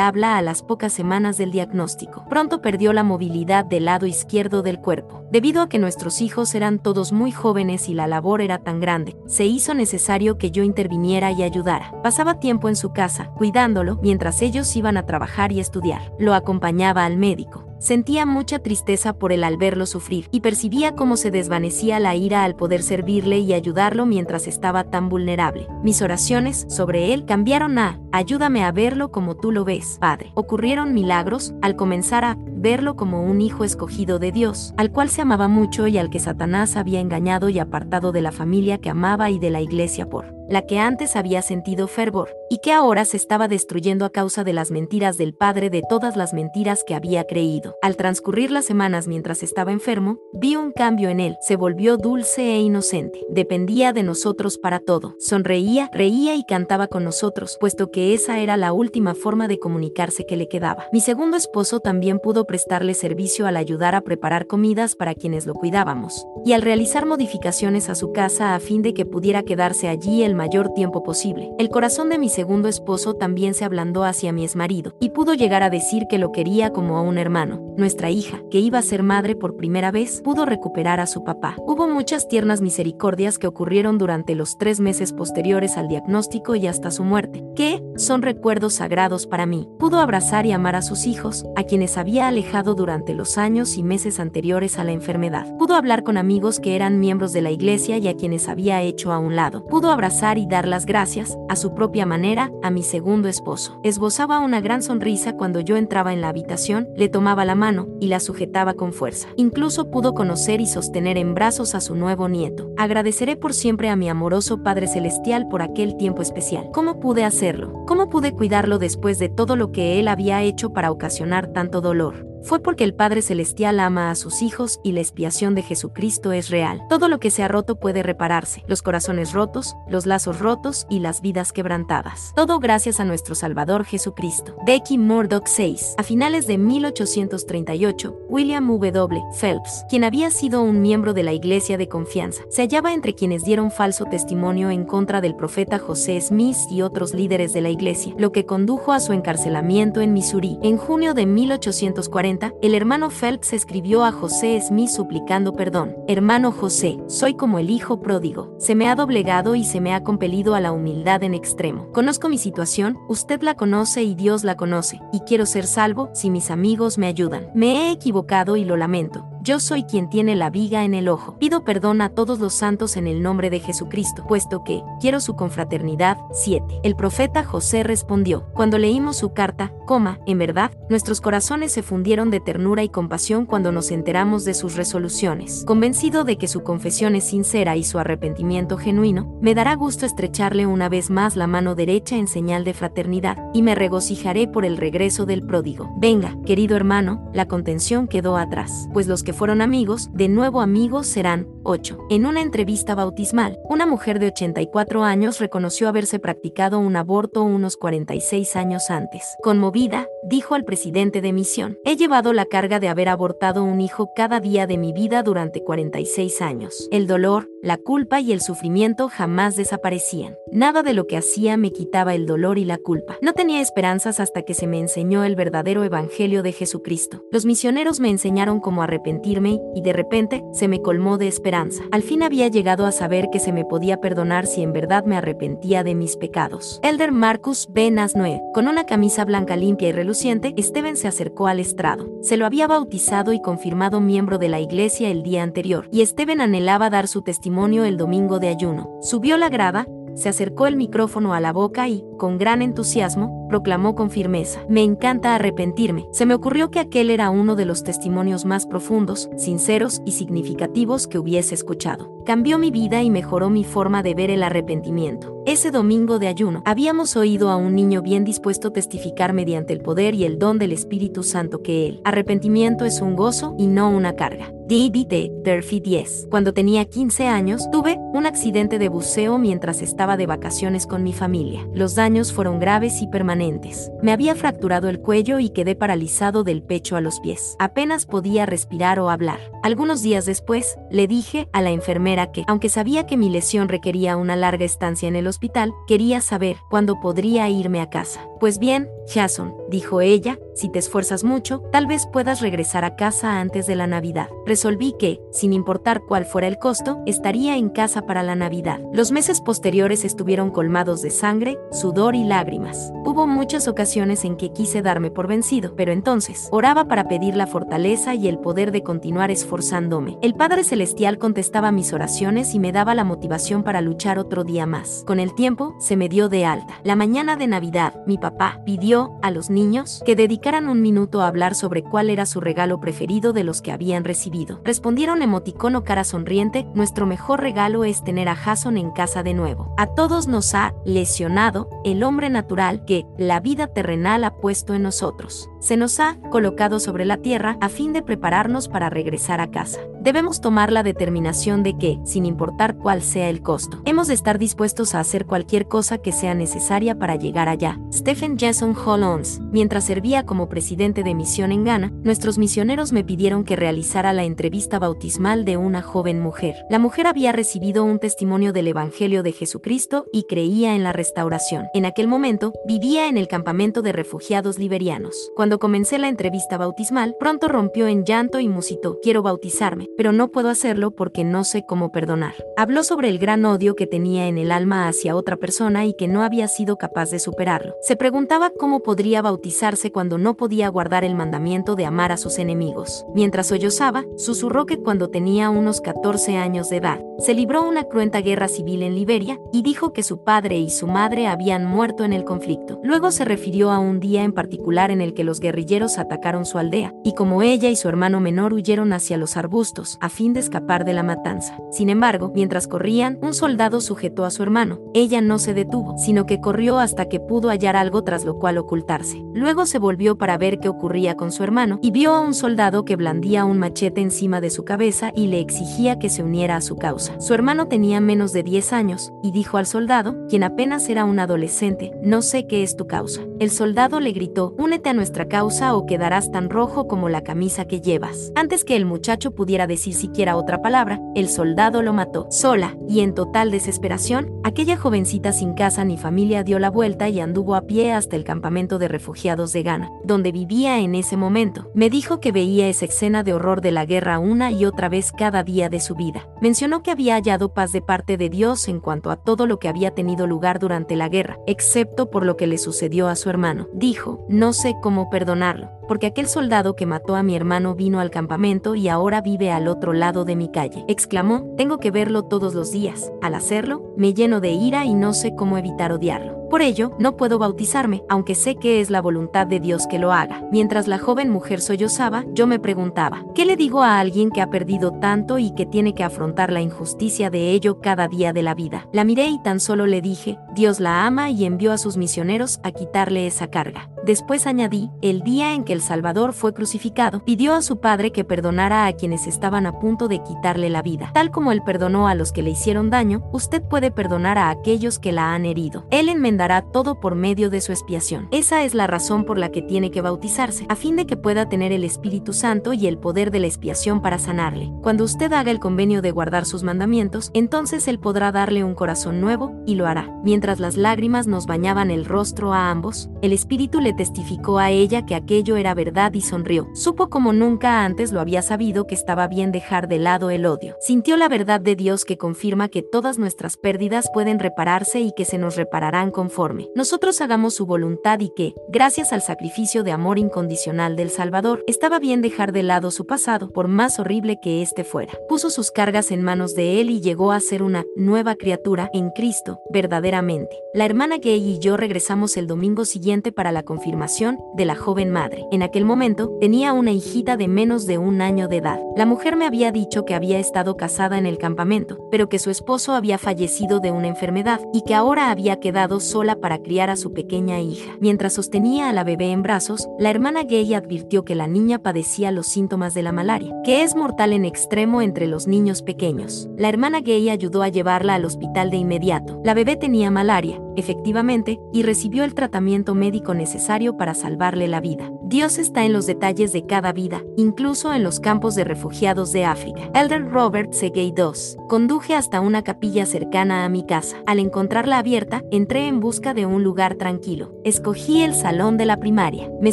habla 0.00 0.36
a 0.36 0.42
las 0.42 0.64
pocas 0.64 0.92
semanas 0.92 1.36
del 1.36 1.52
diagnóstico. 1.52 2.23
Pronto 2.28 2.60
perdió 2.62 2.92
la 2.92 3.02
movilidad 3.02 3.64
del 3.64 3.84
lado 3.84 4.06
izquierdo 4.06 4.62
del 4.62 4.80
cuerpo. 4.80 5.24
Debido 5.30 5.62
a 5.62 5.68
que 5.68 5.78
nuestros 5.78 6.20
hijos 6.20 6.54
eran 6.54 6.78
todos 6.78 7.12
muy 7.12 7.32
jóvenes 7.32 7.88
y 7.88 7.94
la 7.94 8.06
labor 8.06 8.40
era 8.40 8.58
tan 8.58 8.80
grande, 8.80 9.16
se 9.26 9.46
hizo 9.46 9.74
necesario 9.74 10.38
que 10.38 10.50
yo 10.50 10.62
interviniera 10.62 11.32
y 11.32 11.42
ayudara. 11.42 11.92
Pasaba 12.02 12.40
tiempo 12.40 12.68
en 12.68 12.76
su 12.76 12.92
casa, 12.92 13.30
cuidándolo, 13.36 13.98
mientras 14.02 14.42
ellos 14.42 14.74
iban 14.76 14.96
a 14.96 15.06
trabajar 15.06 15.52
y 15.52 15.60
estudiar. 15.60 16.12
Lo 16.18 16.34
acompañaba 16.34 17.04
al 17.04 17.16
médico. 17.16 17.73
Sentía 17.84 18.24
mucha 18.24 18.60
tristeza 18.60 19.12
por 19.12 19.30
él 19.30 19.44
al 19.44 19.58
verlo 19.58 19.84
sufrir 19.84 20.28
y 20.30 20.40
percibía 20.40 20.94
cómo 20.94 21.18
se 21.18 21.30
desvanecía 21.30 22.00
la 22.00 22.14
ira 22.16 22.42
al 22.42 22.56
poder 22.56 22.82
servirle 22.82 23.40
y 23.40 23.52
ayudarlo 23.52 24.06
mientras 24.06 24.46
estaba 24.46 24.84
tan 24.84 25.10
vulnerable. 25.10 25.68
Mis 25.82 26.00
oraciones 26.00 26.64
sobre 26.70 27.12
él 27.12 27.26
cambiaron 27.26 27.78
a, 27.78 28.00
ayúdame 28.10 28.64
a 28.64 28.72
verlo 28.72 29.10
como 29.10 29.36
tú 29.36 29.52
lo 29.52 29.66
ves, 29.66 29.98
Padre. 30.00 30.32
Ocurrieron 30.32 30.94
milagros 30.94 31.52
al 31.60 31.76
comenzar 31.76 32.24
a 32.24 32.38
verlo 32.38 32.96
como 32.96 33.22
un 33.22 33.42
hijo 33.42 33.64
escogido 33.64 34.18
de 34.18 34.32
Dios, 34.32 34.72
al 34.78 34.90
cual 34.90 35.10
se 35.10 35.20
amaba 35.20 35.48
mucho 35.48 35.86
y 35.86 35.98
al 35.98 36.08
que 36.08 36.20
Satanás 36.20 36.76
había 36.76 37.00
engañado 37.00 37.50
y 37.50 37.58
apartado 37.58 38.12
de 38.12 38.22
la 38.22 38.32
familia 38.32 38.78
que 38.78 38.88
amaba 38.88 39.28
y 39.28 39.38
de 39.38 39.50
la 39.50 39.60
iglesia 39.60 40.08
por 40.08 40.34
la 40.48 40.62
que 40.62 40.78
antes 40.78 41.16
había 41.16 41.42
sentido 41.42 41.88
fervor, 41.88 42.34
y 42.50 42.58
que 42.58 42.72
ahora 42.72 43.04
se 43.04 43.16
estaba 43.16 43.48
destruyendo 43.48 44.04
a 44.04 44.10
causa 44.10 44.44
de 44.44 44.52
las 44.52 44.70
mentiras 44.70 45.16
del 45.16 45.34
padre 45.34 45.70
de 45.70 45.82
todas 45.88 46.16
las 46.16 46.34
mentiras 46.34 46.84
que 46.86 46.94
había 46.94 47.24
creído. 47.24 47.74
Al 47.82 47.96
transcurrir 47.96 48.50
las 48.50 48.64
semanas 48.64 49.08
mientras 49.08 49.42
estaba 49.42 49.72
enfermo, 49.72 50.18
vi 50.32 50.56
un 50.56 50.72
cambio 50.72 51.08
en 51.08 51.20
él, 51.20 51.36
se 51.40 51.56
volvió 51.56 51.96
dulce 51.96 52.54
e 52.54 52.60
inocente, 52.60 53.20
dependía 53.30 53.92
de 53.92 54.02
nosotros 54.02 54.58
para 54.58 54.80
todo, 54.80 55.16
sonreía, 55.18 55.90
reía 55.92 56.34
y 56.34 56.44
cantaba 56.44 56.86
con 56.88 57.04
nosotros, 57.04 57.56
puesto 57.60 57.90
que 57.90 58.14
esa 58.14 58.38
era 58.38 58.56
la 58.56 58.72
última 58.72 59.14
forma 59.14 59.48
de 59.48 59.58
comunicarse 59.58 60.26
que 60.26 60.36
le 60.36 60.48
quedaba. 60.48 60.86
Mi 60.92 61.00
segundo 61.00 61.36
esposo 61.36 61.80
también 61.80 62.18
pudo 62.18 62.46
prestarle 62.46 62.94
servicio 62.94 63.46
al 63.46 63.56
ayudar 63.56 63.94
a 63.94 64.02
preparar 64.02 64.46
comidas 64.46 64.94
para 64.94 65.14
quienes 65.14 65.46
lo 65.46 65.54
cuidábamos, 65.54 66.26
y 66.44 66.52
al 66.52 66.62
realizar 66.62 67.06
modificaciones 67.06 67.88
a 67.88 67.94
su 67.94 68.12
casa 68.12 68.54
a 68.54 68.60
fin 68.60 68.82
de 68.82 68.94
que 68.94 69.06
pudiera 69.06 69.42
quedarse 69.42 69.88
allí 69.88 70.22
mayor 70.34 70.74
tiempo 70.74 71.02
posible. 71.02 71.50
El 71.58 71.68
corazón 71.68 72.08
de 72.08 72.18
mi 72.18 72.28
segundo 72.28 72.68
esposo 72.68 73.14
también 73.14 73.54
se 73.54 73.64
ablandó 73.64 74.04
hacia 74.04 74.32
mi 74.32 74.44
exmarido, 74.44 74.96
y 75.00 75.10
pudo 75.10 75.34
llegar 75.34 75.62
a 75.62 75.70
decir 75.70 76.06
que 76.08 76.18
lo 76.18 76.32
quería 76.32 76.70
como 76.70 76.96
a 76.98 77.02
un 77.02 77.18
hermano. 77.18 77.60
Nuestra 77.76 78.10
hija, 78.10 78.40
que 78.50 78.60
iba 78.60 78.78
a 78.78 78.82
ser 78.82 79.02
madre 79.02 79.34
por 79.34 79.56
primera 79.56 79.90
vez, 79.90 80.20
pudo 80.22 80.46
recuperar 80.46 81.00
a 81.00 81.06
su 81.06 81.24
papá. 81.24 81.56
Hubo 81.58 81.88
muchas 81.88 82.28
tiernas 82.28 82.60
misericordias 82.60 83.38
que 83.38 83.48
ocurrieron 83.48 83.98
durante 83.98 84.34
los 84.34 84.58
tres 84.58 84.80
meses 84.80 85.12
posteriores 85.12 85.76
al 85.76 85.88
diagnóstico 85.88 86.54
y 86.54 86.66
hasta 86.66 86.90
su 86.90 87.04
muerte, 87.04 87.44
que 87.56 87.82
son 87.96 88.22
recuerdos 88.22 88.74
sagrados 88.74 89.26
para 89.26 89.46
mí. 89.46 89.68
Pudo 89.78 89.98
abrazar 89.98 90.46
y 90.46 90.52
amar 90.52 90.76
a 90.76 90.82
sus 90.82 91.06
hijos, 91.06 91.44
a 91.56 91.64
quienes 91.64 91.98
había 91.98 92.28
alejado 92.28 92.74
durante 92.74 93.12
los 93.12 93.38
años 93.38 93.76
y 93.76 93.82
meses 93.82 94.20
anteriores 94.20 94.78
a 94.78 94.84
la 94.84 94.92
enfermedad. 94.92 95.46
Pudo 95.58 95.74
hablar 95.74 96.04
con 96.04 96.16
amigos 96.16 96.60
que 96.60 96.76
eran 96.76 97.00
miembros 97.00 97.32
de 97.32 97.42
la 97.42 97.50
iglesia 97.50 97.98
y 97.98 98.08
a 98.08 98.14
quienes 98.14 98.48
había 98.48 98.82
hecho 98.82 99.12
a 99.12 99.18
un 99.18 99.36
lado. 99.36 99.64
Pudo 99.64 99.90
abrazar 99.90 100.23
y 100.24 100.46
dar 100.46 100.66
las 100.66 100.86
gracias, 100.86 101.36
a 101.50 101.56
su 101.56 101.74
propia 101.74 102.06
manera, 102.06 102.50
a 102.62 102.70
mi 102.70 102.82
segundo 102.82 103.28
esposo. 103.28 103.78
Esbozaba 103.84 104.40
una 104.40 104.62
gran 104.62 104.82
sonrisa 104.82 105.36
cuando 105.36 105.60
yo 105.60 105.76
entraba 105.76 106.14
en 106.14 106.22
la 106.22 106.30
habitación, 106.30 106.88
le 106.96 107.10
tomaba 107.10 107.44
la 107.44 107.54
mano 107.54 107.88
y 108.00 108.08
la 108.08 108.20
sujetaba 108.20 108.72
con 108.72 108.94
fuerza. 108.94 109.28
Incluso 109.36 109.90
pudo 109.90 110.14
conocer 110.14 110.62
y 110.62 110.66
sostener 110.66 111.18
en 111.18 111.34
brazos 111.34 111.74
a 111.74 111.82
su 111.82 111.94
nuevo 111.94 112.28
nieto. 112.28 112.70
Agradeceré 112.78 113.36
por 113.36 113.52
siempre 113.52 113.90
a 113.90 113.96
mi 113.96 114.08
amoroso 114.08 114.62
Padre 114.62 114.86
Celestial 114.86 115.46
por 115.48 115.60
aquel 115.60 115.96
tiempo 115.98 116.22
especial. 116.22 116.70
¿Cómo 116.72 116.98
pude 116.98 117.24
hacerlo? 117.24 117.84
¿Cómo 117.86 118.08
pude 118.08 118.32
cuidarlo 118.32 118.78
después 118.78 119.18
de 119.18 119.28
todo 119.28 119.56
lo 119.56 119.72
que 119.72 120.00
él 120.00 120.08
había 120.08 120.42
hecho 120.42 120.72
para 120.72 120.90
ocasionar 120.90 121.48
tanto 121.48 121.82
dolor? 121.82 122.33
Fue 122.44 122.60
porque 122.60 122.84
el 122.84 122.94
Padre 122.94 123.22
Celestial 123.22 123.80
ama 123.80 124.10
a 124.10 124.14
sus 124.14 124.42
hijos 124.42 124.78
y 124.84 124.92
la 124.92 125.00
expiación 125.00 125.54
de 125.54 125.62
Jesucristo 125.62 126.32
es 126.32 126.50
real. 126.50 126.82
Todo 126.90 127.08
lo 127.08 127.18
que 127.18 127.30
se 127.30 127.42
ha 127.42 127.48
roto 127.48 127.76
puede 127.80 128.02
repararse, 128.02 128.62
los 128.66 128.82
corazones 128.82 129.32
rotos, 129.32 129.76
los 129.88 130.04
lazos 130.04 130.40
rotos 130.40 130.86
y 130.90 130.98
las 130.98 131.22
vidas 131.22 131.52
quebrantadas. 131.52 132.32
Todo 132.36 132.58
gracias 132.58 133.00
a 133.00 133.06
nuestro 133.06 133.34
Salvador 133.34 133.84
Jesucristo. 133.86 134.56
Becky 134.66 134.98
Murdoch 134.98 135.46
6. 135.46 135.94
A 135.96 136.02
finales 136.02 136.46
de 136.46 136.58
1838, 136.58 138.14
William 138.28 138.66
W. 138.66 139.22
Phelps, 139.40 139.86
quien 139.88 140.04
había 140.04 140.30
sido 140.30 140.62
un 140.62 140.82
miembro 140.82 141.14
de 141.14 141.22
la 141.22 141.32
Iglesia 141.32 141.78
de 141.78 141.88
Confianza, 141.88 142.42
se 142.50 142.60
hallaba 142.60 142.92
entre 142.92 143.14
quienes 143.14 143.44
dieron 143.44 143.70
falso 143.70 144.04
testimonio 144.04 144.68
en 144.68 144.84
contra 144.84 145.22
del 145.22 145.34
profeta 145.34 145.78
José 145.78 146.20
Smith 146.20 146.58
y 146.70 146.82
otros 146.82 147.14
líderes 147.14 147.54
de 147.54 147.62
la 147.62 147.70
Iglesia, 147.70 148.14
lo 148.18 148.32
que 148.32 148.44
condujo 148.44 148.92
a 148.92 149.00
su 149.00 149.14
encarcelamiento 149.14 150.02
en 150.02 150.12
Missouri. 150.12 150.58
En 150.62 150.76
junio 150.76 151.14
de 151.14 151.24
1840, 151.24 152.33
el 152.62 152.74
hermano 152.74 153.10
Phelps 153.10 153.52
escribió 153.52 154.04
a 154.04 154.12
José 154.12 154.60
Smith 154.60 154.88
suplicando 154.88 155.52
perdón. 155.52 155.94
Hermano 156.08 156.52
José, 156.52 156.98
soy 157.06 157.34
como 157.34 157.58
el 157.58 157.70
hijo 157.70 158.00
pródigo. 158.00 158.54
Se 158.58 158.74
me 158.74 158.88
ha 158.88 158.94
doblegado 158.94 159.54
y 159.54 159.64
se 159.64 159.80
me 159.80 159.94
ha 159.94 160.02
compelido 160.02 160.54
a 160.54 160.60
la 160.60 160.72
humildad 160.72 161.22
en 161.22 161.34
extremo. 161.34 161.90
Conozco 161.92 162.28
mi 162.28 162.38
situación, 162.38 162.98
usted 163.08 163.42
la 163.42 163.54
conoce 163.54 164.02
y 164.02 164.14
Dios 164.14 164.44
la 164.44 164.56
conoce, 164.56 165.00
y 165.12 165.20
quiero 165.20 165.46
ser 165.46 165.66
salvo 165.66 166.10
si 166.14 166.30
mis 166.30 166.50
amigos 166.50 166.98
me 166.98 167.06
ayudan. 167.06 167.50
Me 167.54 167.88
he 167.88 167.90
equivocado 167.92 168.56
y 168.56 168.64
lo 168.64 168.76
lamento 168.76 169.33
yo 169.44 169.60
soy 169.60 169.84
quien 169.84 170.08
tiene 170.08 170.36
la 170.36 170.48
viga 170.48 170.84
en 170.84 170.94
el 170.94 171.06
ojo. 171.06 171.36
Pido 171.38 171.64
perdón 171.64 172.00
a 172.00 172.08
todos 172.08 172.40
los 172.40 172.54
santos 172.54 172.96
en 172.96 173.06
el 173.06 173.22
nombre 173.22 173.50
de 173.50 173.60
Jesucristo, 173.60 174.24
puesto 174.26 174.64
que 174.64 174.82
quiero 175.02 175.20
su 175.20 175.36
confraternidad. 175.36 176.16
7. 176.32 176.80
El 176.82 176.96
profeta 176.96 177.44
José 177.44 177.82
respondió, 177.82 178.46
cuando 178.54 178.78
leímos 178.78 179.18
su 179.18 179.34
carta, 179.34 179.70
coma, 179.84 180.18
en 180.26 180.38
verdad, 180.38 180.70
nuestros 180.88 181.20
corazones 181.20 181.72
se 181.72 181.82
fundieron 181.82 182.30
de 182.30 182.40
ternura 182.40 182.84
y 182.84 182.88
compasión 182.88 183.44
cuando 183.44 183.70
nos 183.70 183.90
enteramos 183.90 184.46
de 184.46 184.54
sus 184.54 184.76
resoluciones. 184.76 185.64
Convencido 185.66 186.24
de 186.24 186.38
que 186.38 186.48
su 186.48 186.62
confesión 186.62 187.14
es 187.14 187.24
sincera 187.24 187.76
y 187.76 187.84
su 187.84 187.98
arrepentimiento 187.98 188.78
genuino, 188.78 189.36
me 189.42 189.54
dará 189.54 189.74
gusto 189.74 190.06
estrecharle 190.06 190.64
una 190.64 190.88
vez 190.88 191.10
más 191.10 191.36
la 191.36 191.46
mano 191.46 191.74
derecha 191.74 192.16
en 192.16 192.28
señal 192.28 192.64
de 192.64 192.72
fraternidad, 192.72 193.36
y 193.52 193.60
me 193.60 193.74
regocijaré 193.74 194.48
por 194.48 194.64
el 194.64 194.78
regreso 194.78 195.26
del 195.26 195.42
pródigo. 195.42 195.92
Venga, 195.98 196.34
querido 196.46 196.76
hermano, 196.76 197.30
la 197.34 197.46
contención 197.46 198.08
quedó 198.08 198.38
atrás, 198.38 198.88
pues 198.94 199.06
los 199.06 199.22
que 199.22 199.33
fueron 199.34 199.60
amigos, 199.60 200.08
de 200.12 200.28
nuevo 200.28 200.60
amigos 200.60 201.06
serán 201.06 201.46
8. 201.64 201.98
En 202.10 202.26
una 202.26 202.40
entrevista 202.40 202.94
bautismal, 202.94 203.58
una 203.68 203.86
mujer 203.86 204.18
de 204.18 204.28
84 204.28 205.02
años 205.02 205.40
reconoció 205.40 205.88
haberse 205.88 206.18
practicado 206.18 206.78
un 206.78 206.96
aborto 206.96 207.42
unos 207.42 207.76
46 207.76 208.56
años 208.56 208.90
antes. 208.90 209.36
Conmovida, 209.42 210.06
dijo 210.22 210.54
al 210.54 210.64
presidente 210.64 211.20
de 211.20 211.32
misión, 211.32 211.78
he 211.84 211.96
llevado 211.96 212.32
la 212.32 212.46
carga 212.46 212.80
de 212.80 212.88
haber 212.88 213.08
abortado 213.08 213.64
un 213.64 213.80
hijo 213.80 214.10
cada 214.14 214.40
día 214.40 214.66
de 214.66 214.78
mi 214.78 214.92
vida 214.92 215.22
durante 215.22 215.62
46 215.62 216.40
años. 216.40 216.88
El 216.90 217.06
dolor, 217.06 217.48
la 217.62 217.78
culpa 217.78 218.20
y 218.20 218.32
el 218.32 218.40
sufrimiento 218.40 219.08
jamás 219.08 219.56
desaparecían. 219.56 220.36
Nada 220.52 220.82
de 220.82 220.94
lo 220.94 221.06
que 221.06 221.16
hacía 221.16 221.56
me 221.56 221.72
quitaba 221.72 222.14
el 222.14 222.26
dolor 222.26 222.58
y 222.58 222.64
la 222.64 222.78
culpa. 222.78 223.16
No 223.22 223.32
tenía 223.32 223.60
esperanzas 223.60 224.20
hasta 224.20 224.42
que 224.42 224.54
se 224.54 224.66
me 224.66 224.78
enseñó 224.78 225.24
el 225.24 225.34
verdadero 225.34 225.82
evangelio 225.82 226.42
de 226.42 226.52
Jesucristo. 226.52 227.24
Los 227.32 227.46
misioneros 227.46 228.00
me 228.00 228.10
enseñaron 228.10 228.60
cómo 228.60 228.82
y 229.26 229.80
de 229.80 229.92
repente 229.92 230.44
se 230.52 230.68
me 230.68 230.82
colmó 230.82 231.18
de 231.18 231.28
esperanza. 231.28 231.82
Al 231.92 232.02
fin 232.02 232.22
había 232.22 232.48
llegado 232.48 232.86
a 232.86 232.92
saber 232.92 233.28
que 233.32 233.38
se 233.40 233.52
me 233.52 233.64
podía 233.64 234.00
perdonar 234.00 234.46
si 234.46 234.62
en 234.62 234.72
verdad 234.72 235.04
me 235.04 235.16
arrepentía 235.16 235.82
de 235.82 235.94
mis 235.94 236.16
pecados. 236.16 236.78
Elder 236.82 237.10
Marcus 237.10 237.68
B. 237.70 237.90
Nasnoe, 237.90 238.40
con 238.52 238.68
una 238.68 238.84
camisa 238.84 239.24
blanca 239.24 239.56
limpia 239.56 239.88
y 239.88 239.92
reluciente, 239.92 240.54
Steven 240.58 240.96
se 240.96 241.08
acercó 241.08 241.46
al 241.46 241.58
estrado. 241.58 242.08
Se 242.22 242.36
lo 242.36 242.46
había 242.46 242.66
bautizado 242.66 243.32
y 243.32 243.40
confirmado 243.40 244.00
miembro 244.00 244.38
de 244.38 244.48
la 244.48 244.60
iglesia 244.60 245.10
el 245.10 245.22
día 245.22 245.42
anterior, 245.42 245.88
y 245.90 246.04
Steven 246.04 246.40
anhelaba 246.40 246.90
dar 246.90 247.08
su 247.08 247.22
testimonio 247.22 247.84
el 247.84 247.96
domingo 247.96 248.38
de 248.38 248.48
ayuno. 248.48 248.98
Subió 249.00 249.36
la 249.36 249.48
grada, 249.48 249.86
se 250.14 250.28
acercó 250.28 250.66
el 250.66 250.76
micrófono 250.76 251.34
a 251.34 251.40
la 251.40 251.52
boca 251.52 251.88
y, 251.88 252.04
con 252.18 252.38
gran 252.38 252.62
entusiasmo, 252.62 253.46
proclamó 253.48 253.94
con 253.94 254.10
firmeza. 254.10 254.60
Me 254.68 254.82
encanta 254.82 255.34
arrepentirme. 255.34 256.06
Se 256.12 256.26
me 256.26 256.34
ocurrió 256.34 256.70
que 256.70 256.80
aquel 256.80 257.10
era 257.10 257.30
uno 257.30 257.56
de 257.56 257.64
los 257.64 257.84
testimonios 257.84 258.44
más 258.44 258.66
profundos, 258.66 259.30
sinceros 259.36 260.00
y 260.04 260.12
significativos 260.12 261.06
que 261.06 261.18
hubiese 261.18 261.54
escuchado. 261.54 262.12
Cambió 262.24 262.58
mi 262.58 262.70
vida 262.70 263.02
y 263.02 263.10
mejoró 263.10 263.50
mi 263.50 263.64
forma 263.64 264.02
de 264.02 264.14
ver 264.14 264.30
el 264.30 264.42
arrepentimiento. 264.42 265.42
Ese 265.46 265.70
domingo 265.70 266.18
de 266.18 266.28
ayuno, 266.28 266.62
habíamos 266.64 267.16
oído 267.16 267.50
a 267.50 267.56
un 267.56 267.74
niño 267.74 268.00
bien 268.00 268.24
dispuesto 268.24 268.72
testificar 268.72 269.34
mediante 269.34 269.74
el 269.74 269.80
poder 269.80 270.14
y 270.14 270.24
el 270.24 270.38
don 270.38 270.58
del 270.58 270.72
Espíritu 270.72 271.22
Santo 271.22 271.62
que 271.62 271.86
el 271.86 272.00
arrepentimiento 272.04 272.86
es 272.86 273.02
un 273.02 273.14
gozo 273.14 273.54
y 273.58 273.66
no 273.66 273.90
una 273.90 274.14
carga. 274.14 274.50
D.B.T. 274.66 275.30
Durfee 275.44 275.80
10. 275.80 276.28
Cuando 276.30 276.54
tenía 276.54 276.86
15 276.86 277.26
años, 277.26 277.70
tuve 277.70 277.98
un 278.14 278.24
accidente 278.24 278.78
de 278.78 278.88
buceo 278.88 279.36
mientras 279.36 279.82
estaba 279.82 280.03
de 280.04 280.26
vacaciones 280.26 280.86
con 280.86 281.02
mi 281.02 281.12
familia. 281.12 281.66
Los 281.74 281.94
daños 281.94 282.32
fueron 282.32 282.60
graves 282.60 283.00
y 283.00 283.08
permanentes. 283.08 283.90
Me 284.02 284.12
había 284.12 284.34
fracturado 284.34 284.88
el 284.88 285.00
cuello 285.00 285.38
y 285.38 285.48
quedé 285.50 285.74
paralizado 285.74 286.44
del 286.44 286.62
pecho 286.62 286.96
a 286.96 287.00
los 287.00 287.20
pies. 287.20 287.56
Apenas 287.58 288.04
podía 288.04 288.44
respirar 288.44 289.00
o 289.00 289.10
hablar. 289.10 289.40
Algunos 289.62 290.02
días 290.02 290.26
después, 290.26 290.76
le 290.90 291.06
dije 291.06 291.48
a 291.52 291.62
la 291.62 291.70
enfermera 291.70 292.30
que, 292.30 292.44
aunque 292.46 292.68
sabía 292.68 293.06
que 293.06 293.16
mi 293.16 293.30
lesión 293.30 293.68
requería 293.68 294.16
una 294.16 294.36
larga 294.36 294.64
estancia 294.64 295.08
en 295.08 295.16
el 295.16 295.26
hospital, 295.26 295.72
quería 295.86 296.20
saber 296.20 296.58
cuándo 296.68 297.00
podría 297.00 297.48
irme 297.48 297.80
a 297.80 297.88
casa. 297.88 298.20
Pues 298.38 298.58
bien, 298.58 298.88
Jason, 299.08 299.54
dijo 299.70 300.02
ella, 300.02 300.38
si 300.54 300.68
te 300.68 300.78
esfuerzas 300.78 301.24
mucho, 301.24 301.60
tal 301.72 301.86
vez 301.86 302.06
puedas 302.06 302.40
regresar 302.40 302.84
a 302.84 302.94
casa 302.94 303.40
antes 303.40 303.66
de 303.66 303.74
la 303.74 303.88
Navidad. 303.88 304.28
Resolví 304.46 304.94
que, 304.98 305.20
sin 305.32 305.52
importar 305.52 306.02
cuál 306.06 306.24
fuera 306.24 306.46
el 306.46 306.58
costo, 306.58 307.02
estaría 307.06 307.56
en 307.56 307.70
casa 307.70 308.06
para 308.06 308.22
la 308.22 308.36
Navidad. 308.36 308.80
Los 308.92 309.10
meses 309.10 309.40
posteriores 309.40 310.04
estuvieron 310.04 310.50
colmados 310.50 311.02
de 311.02 311.10
sangre, 311.10 311.58
sudor 311.72 312.14
y 312.14 312.22
lágrimas. 312.22 312.92
Hubo 313.04 313.26
muchas 313.26 313.66
ocasiones 313.66 314.24
en 314.24 314.36
que 314.36 314.52
quise 314.52 314.80
darme 314.80 315.10
por 315.10 315.26
vencido, 315.26 315.74
pero 315.74 315.90
entonces 315.90 316.48
oraba 316.52 316.84
para 316.84 317.08
pedir 317.08 317.34
la 317.34 317.48
fortaleza 317.48 318.14
y 318.14 318.28
el 318.28 318.38
poder 318.38 318.70
de 318.70 318.84
continuar 318.84 319.32
esforzándome. 319.32 320.18
El 320.22 320.34
Padre 320.34 320.62
Celestial 320.62 321.18
contestaba 321.18 321.72
mis 321.72 321.92
oraciones 321.92 322.54
y 322.54 322.60
me 322.60 322.70
daba 322.70 322.94
la 322.94 323.04
motivación 323.04 323.64
para 323.64 323.80
luchar 323.80 324.20
otro 324.20 324.44
día 324.44 324.66
más. 324.66 325.02
Con 325.04 325.18
el 325.18 325.34
tiempo, 325.34 325.74
se 325.80 325.96
me 325.96 326.08
dio 326.08 326.28
de 326.28 326.44
alta. 326.44 326.80
La 326.84 326.94
mañana 326.94 327.34
de 327.34 327.48
Navidad, 327.48 327.94
mi 328.06 328.18
papá 328.18 328.62
pidió 328.64 329.18
a 329.20 329.32
los 329.32 329.50
niños 329.50 330.00
que 330.06 330.14
dedicaran 330.14 330.43
un 330.44 330.82
minuto 330.82 331.22
a 331.22 331.26
hablar 331.26 331.54
sobre 331.54 331.82
cuál 331.82 332.10
era 332.10 332.26
su 332.26 332.38
regalo 332.38 332.78
preferido 332.78 333.32
de 333.32 333.44
los 333.44 333.62
que 333.62 333.72
habían 333.72 334.04
recibido. 334.04 334.60
Respondieron 334.62 335.22
emoticono 335.22 335.84
cara 335.84 336.04
sonriente, 336.04 336.66
nuestro 336.74 337.06
mejor 337.06 337.40
regalo 337.40 337.82
es 337.84 338.04
tener 338.04 338.28
a 338.28 338.36
Jason 338.36 338.76
en 338.76 338.90
casa 338.90 339.22
de 339.22 339.32
nuevo. 339.32 339.74
A 339.78 339.86
todos 339.86 340.28
nos 340.28 340.54
ha 340.54 340.74
lesionado 340.84 341.70
el 341.82 342.02
hombre 342.02 342.28
natural 342.28 342.84
que 342.84 343.06
la 343.16 343.40
vida 343.40 343.68
terrenal 343.68 344.22
ha 344.22 344.36
puesto 344.36 344.74
en 344.74 344.82
nosotros. 344.82 345.48
Se 345.60 345.78
nos 345.78 345.98
ha 345.98 346.18
colocado 346.30 346.78
sobre 346.78 347.06
la 347.06 347.16
tierra 347.16 347.56
a 347.62 347.70
fin 347.70 347.94
de 347.94 348.02
prepararnos 348.02 348.68
para 348.68 348.90
regresar 348.90 349.40
a 349.40 349.50
casa. 349.50 349.80
Debemos 350.02 350.42
tomar 350.42 350.70
la 350.70 350.82
determinación 350.82 351.62
de 351.62 351.78
que, 351.78 351.98
sin 352.04 352.26
importar 352.26 352.76
cuál 352.76 353.00
sea 353.00 353.30
el 353.30 353.40
costo, 353.40 353.80
hemos 353.86 354.08
de 354.08 354.14
estar 354.14 354.38
dispuestos 354.38 354.94
a 354.94 355.00
hacer 355.00 355.24
cualquier 355.24 355.66
cosa 355.66 355.96
que 355.96 356.12
sea 356.12 356.34
necesaria 356.34 356.98
para 356.98 357.16
llegar 357.16 357.48
allá. 357.48 357.80
Stephen 357.90 358.36
Jason 358.38 358.76
Hollons, 358.76 359.40
mientras 359.50 359.84
servía 359.84 360.26
como 360.34 360.48
presidente 360.48 361.04
de 361.04 361.14
misión 361.14 361.52
en 361.52 361.62
Ghana, 361.62 361.92
nuestros 362.02 362.38
misioneros 362.38 362.92
me 362.92 363.04
pidieron 363.04 363.44
que 363.44 363.54
realizara 363.54 364.12
la 364.12 364.24
entrevista 364.24 364.80
bautismal 364.80 365.44
de 365.44 365.56
una 365.56 365.80
joven 365.80 366.18
mujer. 366.18 366.56
La 366.68 366.80
mujer 366.80 367.06
había 367.06 367.30
recibido 367.30 367.84
un 367.84 368.00
testimonio 368.00 368.52
del 368.52 368.66
Evangelio 368.66 369.22
de 369.22 369.30
Jesucristo 369.30 370.06
y 370.12 370.24
creía 370.24 370.74
en 370.74 370.82
la 370.82 370.92
restauración. 370.92 371.66
En 371.72 371.84
aquel 371.84 372.08
momento, 372.08 372.52
vivía 372.66 373.06
en 373.06 373.16
el 373.16 373.28
campamento 373.28 373.80
de 373.80 373.92
refugiados 373.92 374.58
liberianos. 374.58 375.30
Cuando 375.36 375.60
comencé 375.60 375.98
la 375.98 376.08
entrevista 376.08 376.58
bautismal, 376.58 377.14
pronto 377.20 377.46
rompió 377.46 377.86
en 377.86 378.04
llanto 378.04 378.40
y 378.40 378.48
musitó, 378.48 378.98
quiero 379.04 379.22
bautizarme, 379.22 379.86
pero 379.96 380.10
no 380.10 380.32
puedo 380.32 380.48
hacerlo 380.48 380.90
porque 380.90 381.22
no 381.22 381.44
sé 381.44 381.62
cómo 381.64 381.92
perdonar. 381.92 382.34
Habló 382.56 382.82
sobre 382.82 383.08
el 383.08 383.20
gran 383.20 383.44
odio 383.44 383.76
que 383.76 383.86
tenía 383.86 384.26
en 384.26 384.38
el 384.38 384.50
alma 384.50 384.88
hacia 384.88 385.14
otra 385.14 385.36
persona 385.36 385.86
y 385.86 385.94
que 385.94 386.08
no 386.08 386.24
había 386.24 386.48
sido 386.48 386.76
capaz 386.76 387.12
de 387.12 387.20
superarlo. 387.20 387.76
Se 387.82 387.94
preguntaba 387.94 388.50
cómo 388.50 388.82
podría 388.82 389.22
bautizarse 389.22 389.92
cuando 389.92 390.18
podía 390.32 390.70
guardar 390.70 391.04
el 391.04 391.14
mandamiento 391.14 391.74
de 391.74 391.84
amar 391.84 392.10
a 392.10 392.16
sus 392.16 392.38
enemigos. 392.38 393.04
Mientras 393.14 393.48
sollozaba, 393.48 394.04
susurró 394.16 394.64
que 394.64 394.78
cuando 394.78 395.10
tenía 395.10 395.50
unos 395.50 395.82
14 395.82 396.38
años 396.38 396.70
de 396.70 396.78
edad, 396.78 397.00
se 397.18 397.34
libró 397.34 397.62
una 397.68 397.84
cruenta 397.84 398.22
guerra 398.22 398.48
civil 398.48 398.82
en 398.82 398.94
Liberia 398.94 399.38
y 399.52 399.60
dijo 399.60 399.92
que 399.92 400.02
su 400.02 400.24
padre 400.24 400.58
y 400.58 400.70
su 400.70 400.86
madre 400.86 401.26
habían 401.26 401.66
muerto 401.66 402.04
en 402.04 402.14
el 402.14 402.24
conflicto. 402.24 402.80
Luego 402.82 403.10
se 403.10 403.26
refirió 403.26 403.70
a 403.70 403.78
un 403.78 404.00
día 404.00 404.24
en 404.24 404.32
particular 404.32 404.90
en 404.90 405.02
el 405.02 405.12
que 405.12 405.24
los 405.24 405.40
guerrilleros 405.40 405.98
atacaron 405.98 406.46
su 406.46 406.56
aldea, 406.56 406.94
y 407.04 407.14
como 407.14 407.42
ella 407.42 407.68
y 407.68 407.76
su 407.76 407.88
hermano 407.88 408.20
menor 408.20 408.54
huyeron 408.54 408.92
hacia 408.92 409.18
los 409.18 409.36
arbustos 409.36 409.98
a 410.00 410.08
fin 410.08 410.32
de 410.32 410.40
escapar 410.40 410.84
de 410.84 410.94
la 410.94 411.02
matanza. 411.02 411.58
Sin 411.70 411.90
embargo, 411.90 412.32
mientras 412.34 412.66
corrían, 412.66 413.18
un 413.20 413.34
soldado 413.34 413.80
sujetó 413.80 414.24
a 414.24 414.30
su 414.30 414.42
hermano. 414.42 414.80
Ella 414.94 415.20
no 415.20 415.38
se 415.38 415.54
detuvo, 415.54 415.98
sino 415.98 416.26
que 416.26 416.40
corrió 416.40 416.78
hasta 416.78 417.08
que 417.08 417.20
pudo 417.20 417.48
hallar 417.50 417.76
algo 417.76 418.02
tras 418.04 418.24
lo 418.24 418.38
cual 418.38 418.58
ocultarse. 418.58 419.22
Luego 419.34 419.66
se 419.66 419.78
volvió 419.78 420.13
para 420.16 420.38
ver 420.38 420.58
qué 420.58 420.68
ocurría 420.68 421.16
con 421.16 421.32
su 421.32 421.42
hermano 421.42 421.78
y 421.82 421.90
vio 421.90 422.12
a 422.12 422.20
un 422.20 422.34
soldado 422.34 422.84
que 422.84 422.96
blandía 422.96 423.44
un 423.44 423.58
machete 423.58 424.00
encima 424.00 424.40
de 424.40 424.50
su 424.50 424.64
cabeza 424.64 425.12
y 425.14 425.26
le 425.26 425.40
exigía 425.40 425.98
que 425.98 426.08
se 426.08 426.22
uniera 426.22 426.56
a 426.56 426.60
su 426.60 426.76
causa. 426.76 427.20
Su 427.20 427.34
hermano 427.34 427.68
tenía 427.68 428.00
menos 428.00 428.32
de 428.32 428.42
10 428.42 428.72
años 428.72 429.12
y 429.22 429.32
dijo 429.32 429.58
al 429.58 429.66
soldado, 429.66 430.16
quien 430.28 430.44
apenas 430.44 430.88
era 430.88 431.04
un 431.04 431.18
adolescente, 431.18 431.92
no 432.02 432.22
sé 432.22 432.46
qué 432.46 432.62
es 432.62 432.76
tu 432.76 432.86
causa. 432.86 433.22
El 433.40 433.50
soldado 433.50 434.00
le 434.00 434.12
gritó, 434.12 434.54
únete 434.58 434.90
a 434.90 434.94
nuestra 434.94 435.26
causa 435.26 435.74
o 435.74 435.86
quedarás 435.86 436.30
tan 436.30 436.50
rojo 436.50 436.86
como 436.86 437.08
la 437.08 437.22
camisa 437.22 437.64
que 437.64 437.80
llevas. 437.80 438.32
Antes 438.34 438.64
que 438.64 438.76
el 438.76 438.86
muchacho 438.86 439.32
pudiera 439.32 439.66
decir 439.66 439.94
siquiera 439.94 440.36
otra 440.36 440.62
palabra, 440.62 441.00
el 441.14 441.28
soldado 441.28 441.82
lo 441.82 441.92
mató. 441.92 442.26
Sola 442.30 442.76
y 442.88 443.00
en 443.00 443.14
total 443.14 443.50
desesperación, 443.50 444.32
aquella 444.44 444.76
jovencita 444.76 445.32
sin 445.32 445.54
casa 445.54 445.84
ni 445.84 445.96
familia 445.96 446.42
dio 446.42 446.58
la 446.58 446.70
vuelta 446.70 447.08
y 447.08 447.20
anduvo 447.20 447.54
a 447.54 447.62
pie 447.62 447.92
hasta 447.92 448.16
el 448.16 448.24
campamento 448.24 448.78
de 448.78 448.88
refugiados 448.88 449.52
de 449.52 449.62
Ghana, 449.62 449.90
donde 450.04 450.32
vivía 450.32 450.78
en 450.78 450.94
ese 450.94 451.16
momento. 451.16 451.70
Me 451.74 451.90
dijo 451.90 452.20
que 452.20 452.32
veía 452.32 452.68
esa 452.68 452.84
escena 452.84 453.22
de 453.22 453.32
horror 453.32 453.60
de 453.60 453.72
la 453.72 453.86
guerra 453.86 454.18
una 454.18 454.50
y 454.50 454.64
otra 454.64 454.88
vez 454.88 455.12
cada 455.12 455.42
día 455.42 455.68
de 455.68 455.80
su 455.80 455.94
vida. 455.94 456.28
Mencionó 456.40 456.82
que 456.82 456.90
había 456.90 457.14
hallado 457.14 457.54
paz 457.54 457.72
de 457.72 457.82
parte 457.82 458.16
de 458.16 458.28
Dios 458.28 458.68
en 458.68 458.80
cuanto 458.80 459.10
a 459.10 459.16
todo 459.16 459.46
lo 459.46 459.58
que 459.58 459.68
había 459.68 459.92
tenido 459.92 460.26
lugar 460.26 460.58
durante 460.58 460.96
la 460.96 461.08
guerra, 461.08 461.38
excepto 461.46 462.10
por 462.10 462.24
lo 462.24 462.36
que 462.36 462.46
le 462.46 462.58
sucedió 462.58 463.08
a 463.08 463.16
su 463.16 463.30
hermano. 463.30 463.68
Dijo, 463.72 464.24
no 464.28 464.52
sé 464.52 464.74
cómo 464.82 465.10
perdonarlo 465.10 465.83
porque 465.86 466.06
aquel 466.06 466.26
soldado 466.26 466.76
que 466.76 466.86
mató 466.86 467.16
a 467.16 467.22
mi 467.22 467.36
hermano 467.36 467.74
vino 467.74 468.00
al 468.00 468.10
campamento 468.10 468.74
y 468.74 468.88
ahora 468.88 469.20
vive 469.20 469.50
al 469.50 469.68
otro 469.68 469.92
lado 469.92 470.24
de 470.24 470.36
mi 470.36 470.50
calle. 470.50 470.84
Exclamó, 470.88 471.54
tengo 471.56 471.78
que 471.78 471.90
verlo 471.90 472.24
todos 472.24 472.54
los 472.54 472.72
días. 472.72 473.12
Al 473.22 473.34
hacerlo, 473.34 473.94
me 473.96 474.14
lleno 474.14 474.40
de 474.40 474.52
ira 474.52 474.84
y 474.84 474.94
no 474.94 475.12
sé 475.12 475.34
cómo 475.34 475.58
evitar 475.58 475.92
odiarlo. 475.92 476.44
Por 476.54 476.62
ello, 476.62 476.92
no 477.00 477.16
puedo 477.16 477.40
bautizarme, 477.40 478.04
aunque 478.08 478.36
sé 478.36 478.54
que 478.54 478.80
es 478.80 478.88
la 478.88 479.02
voluntad 479.02 479.44
de 479.44 479.58
Dios 479.58 479.88
que 479.88 479.98
lo 479.98 480.12
haga. 480.12 480.46
Mientras 480.52 480.86
la 480.86 480.98
joven 480.98 481.28
mujer 481.28 481.60
sollozaba, 481.60 482.24
yo 482.32 482.46
me 482.46 482.60
preguntaba, 482.60 483.24
¿qué 483.34 483.44
le 483.44 483.56
digo 483.56 483.82
a 483.82 483.98
alguien 483.98 484.30
que 484.30 484.40
ha 484.40 484.50
perdido 484.50 484.92
tanto 484.92 485.38
y 485.38 485.52
que 485.54 485.66
tiene 485.66 485.94
que 485.94 486.04
afrontar 486.04 486.52
la 486.52 486.60
injusticia 486.60 487.28
de 487.28 487.50
ello 487.50 487.80
cada 487.80 488.06
día 488.06 488.32
de 488.32 488.44
la 488.44 488.54
vida? 488.54 488.86
La 488.92 489.02
miré 489.02 489.26
y 489.26 489.42
tan 489.42 489.58
solo 489.58 489.86
le 489.86 490.00
dije, 490.00 490.38
Dios 490.54 490.78
la 490.78 491.06
ama 491.06 491.30
y 491.30 491.44
envió 491.44 491.72
a 491.72 491.78
sus 491.78 491.96
misioneros 491.96 492.60
a 492.62 492.70
quitarle 492.70 493.26
esa 493.26 493.48
carga. 493.48 493.90
Después 494.04 494.46
añadí, 494.46 494.90
el 495.02 495.22
día 495.22 495.54
en 495.54 495.64
el 495.74 495.82
Salvador 495.82 496.32
fue 496.32 496.54
crucificado, 496.54 497.22
pidió 497.24 497.52
a 497.52 497.60
su 497.60 497.80
Padre 497.80 498.12
que 498.12 498.24
perdonara 498.24 498.86
a 498.86 498.92
quienes 498.94 499.26
estaban 499.26 499.66
a 499.66 499.78
punto 499.78 500.08
de 500.08 500.22
quitarle 500.22 500.70
la 500.70 500.80
vida. 500.80 501.10
Tal 501.12 501.30
como 501.30 501.52
él 501.52 501.62
perdonó 501.62 502.08
a 502.08 502.14
los 502.14 502.32
que 502.32 502.42
le 502.42 502.50
hicieron 502.50 502.88
daño, 502.88 503.28
usted 503.32 503.62
puede 503.62 503.90
perdonar 503.90 504.38
a 504.38 504.48
aquellos 504.48 504.98
que 504.98 505.12
la 505.12 505.34
han 505.34 505.44
herido. 505.44 505.86
Él 505.90 506.08
enmendará 506.08 506.62
todo 506.62 507.00
por 507.00 507.14
medio 507.14 507.50
de 507.50 507.60
su 507.60 507.72
expiación. 507.72 508.28
Esa 508.30 508.64
es 508.64 508.74
la 508.74 508.86
razón 508.86 509.24
por 509.24 509.36
la 509.36 509.50
que 509.50 509.60
tiene 509.60 509.90
que 509.90 510.00
bautizarse, 510.00 510.64
a 510.68 510.76
fin 510.76 510.96
de 510.96 511.06
que 511.06 511.16
pueda 511.16 511.48
tener 511.48 511.72
el 511.72 511.84
Espíritu 511.84 512.32
Santo 512.32 512.72
y 512.72 512.86
el 512.86 512.98
poder 512.98 513.30
de 513.30 513.40
la 513.40 513.46
expiación 513.46 514.00
para 514.00 514.18
sanarle. 514.18 514.72
Cuando 514.82 515.04
usted 515.04 515.32
haga 515.32 515.50
el 515.50 515.60
convenio 515.60 516.00
de 516.00 516.12
guardar 516.12 516.46
sus 516.46 516.62
mandamientos, 516.62 517.30
entonces 517.34 517.88
él 517.88 517.98
podrá 517.98 518.32
darle 518.32 518.64
un 518.64 518.74
corazón 518.74 519.20
nuevo, 519.20 519.52
y 519.66 519.74
lo 519.74 519.86
hará. 519.86 520.10
Mientras 520.22 520.60
las 520.60 520.76
lágrimas 520.76 521.26
nos 521.26 521.46
bañaban 521.46 521.90
el 521.90 522.04
rostro 522.04 522.52
a 522.52 522.70
ambos, 522.70 523.08
el 523.22 523.32
Espíritu 523.32 523.80
le 523.80 523.92
testificó 523.92 524.58
a 524.58 524.70
ella 524.70 525.06
que 525.06 525.14
aquello 525.14 525.56
era 525.56 525.63
verdad 525.72 526.12
y 526.14 526.20
sonrió. 526.20 526.68
Supo 526.74 527.10
como 527.10 527.32
nunca 527.32 527.84
antes 527.84 528.10
lo 528.10 528.20
había 528.20 528.42
sabido 528.42 528.88
que 528.88 528.96
estaba 528.96 529.28
bien 529.28 529.52
dejar 529.52 529.86
de 529.86 530.00
lado 530.00 530.30
el 530.30 530.46
odio. 530.46 530.74
Sintió 530.80 531.16
la 531.16 531.28
verdad 531.28 531.60
de 531.60 531.76
Dios 531.76 532.04
que 532.04 532.18
confirma 532.18 532.68
que 532.68 532.82
todas 532.82 533.18
nuestras 533.18 533.56
pérdidas 533.56 534.10
pueden 534.12 534.40
repararse 534.40 534.98
y 534.98 535.12
que 535.12 535.24
se 535.24 535.38
nos 535.38 535.54
repararán 535.54 536.10
con 536.10 536.24
inconforme. 536.24 536.70
Nosotros 536.74 537.20
hagamos 537.20 537.54
su 537.54 537.66
voluntad 537.66 538.20
y 538.20 538.30
que, 538.30 538.54
gracias 538.68 539.12
al 539.12 539.20
sacrificio 539.20 539.84
de 539.84 539.92
amor 539.92 540.18
incondicional 540.18 540.96
del 540.96 541.10
Salvador, 541.10 541.62
estaba 541.66 541.98
bien 541.98 542.22
dejar 542.22 542.52
de 542.52 542.62
lado 542.62 542.90
su 542.90 543.04
pasado, 543.06 543.50
por 543.50 543.68
más 543.68 543.98
horrible 543.98 544.38
que 544.42 544.62
éste 544.62 544.84
fuera. 544.84 545.12
Puso 545.28 545.50
sus 545.50 545.70
cargas 545.70 546.10
en 546.10 546.22
manos 546.22 546.54
de 546.54 546.80
él 546.80 546.88
y 546.88 547.00
llegó 547.00 547.32
a 547.32 547.40
ser 547.40 547.62
una 547.62 547.84
nueva 547.96 548.36
criatura 548.36 548.88
en 548.94 549.10
Cristo, 549.10 549.60
verdaderamente. 549.70 550.56
La 550.72 550.86
hermana 550.86 551.18
Gay 551.18 551.46
y 551.46 551.58
yo 551.58 551.76
regresamos 551.76 552.36
el 552.36 552.46
domingo 552.46 552.84
siguiente 552.86 553.32
para 553.32 553.52
la 553.52 553.62
confirmación 553.62 554.38
de 554.56 554.64
la 554.64 554.74
joven 554.74 555.10
madre. 555.10 555.44
En 555.54 555.62
aquel 555.62 555.84
momento, 555.84 556.36
tenía 556.40 556.72
una 556.72 556.90
hijita 556.90 557.36
de 557.36 557.46
menos 557.46 557.86
de 557.86 557.96
un 557.96 558.20
año 558.22 558.48
de 558.48 558.56
edad. 558.56 558.80
La 558.96 559.06
mujer 559.06 559.36
me 559.36 559.46
había 559.46 559.70
dicho 559.70 560.04
que 560.04 560.16
había 560.16 560.40
estado 560.40 560.76
casada 560.76 561.16
en 561.16 561.26
el 561.26 561.38
campamento, 561.38 562.08
pero 562.10 562.28
que 562.28 562.40
su 562.40 562.50
esposo 562.50 562.92
había 562.92 563.18
fallecido 563.18 563.78
de 563.78 563.92
una 563.92 564.08
enfermedad 564.08 564.60
y 564.72 564.82
que 564.82 564.96
ahora 564.96 565.30
había 565.30 565.60
quedado 565.60 566.00
sola 566.00 566.40
para 566.40 566.58
criar 566.58 566.90
a 566.90 566.96
su 566.96 567.12
pequeña 567.12 567.60
hija. 567.60 567.92
Mientras 568.00 568.32
sostenía 568.32 568.88
a 568.88 568.92
la 568.92 569.04
bebé 569.04 569.30
en 569.30 569.42
brazos, 569.42 569.88
la 569.96 570.10
hermana 570.10 570.42
Gay 570.42 570.74
advirtió 570.74 571.24
que 571.24 571.36
la 571.36 571.46
niña 571.46 571.78
padecía 571.78 572.32
los 572.32 572.48
síntomas 572.48 572.92
de 572.92 573.04
la 573.04 573.12
malaria, 573.12 573.54
que 573.62 573.84
es 573.84 573.94
mortal 573.94 574.32
en 574.32 574.44
extremo 574.44 575.02
entre 575.02 575.28
los 575.28 575.46
niños 575.46 575.82
pequeños. 575.82 576.48
La 576.56 576.68
hermana 576.68 577.00
Gay 577.00 577.30
ayudó 577.30 577.62
a 577.62 577.68
llevarla 577.68 578.16
al 578.16 578.24
hospital 578.24 578.72
de 578.72 578.78
inmediato. 578.78 579.40
La 579.44 579.54
bebé 579.54 579.76
tenía 579.76 580.10
malaria, 580.10 580.60
efectivamente, 580.74 581.60
y 581.72 581.84
recibió 581.84 582.24
el 582.24 582.34
tratamiento 582.34 582.96
médico 582.96 583.34
necesario 583.34 583.96
para 583.96 584.14
salvarle 584.14 584.66
la 584.66 584.80
vida. 584.80 585.12
Dios 585.44 585.58
está 585.58 585.84
en 585.84 585.92
los 585.92 586.06
detalles 586.06 586.54
de 586.54 586.64
cada 586.64 586.94
vida, 586.94 587.22
incluso 587.36 587.92
en 587.92 588.02
los 588.02 588.18
campos 588.18 588.54
de 588.54 588.64
refugiados 588.64 589.30
de 589.30 589.44
África. 589.44 589.90
Elder 589.94 590.26
Robert 590.30 590.72
Segay 590.72 591.12
II. 591.14 591.58
Conduje 591.68 592.14
hasta 592.14 592.40
una 592.40 592.62
capilla 592.62 593.04
cercana 593.04 593.66
a 593.66 593.68
mi 593.68 593.84
casa. 593.84 594.16
Al 594.24 594.38
encontrarla 594.38 594.96
abierta, 594.96 595.42
entré 595.50 595.86
en 595.86 596.00
busca 596.00 596.32
de 596.32 596.46
un 596.46 596.64
lugar 596.64 596.94
tranquilo. 596.94 597.60
Escogí 597.62 598.22
el 598.22 598.34
salón 598.34 598.78
de 598.78 598.86
la 598.86 598.96
primaria. 598.96 599.50
Me 599.60 599.72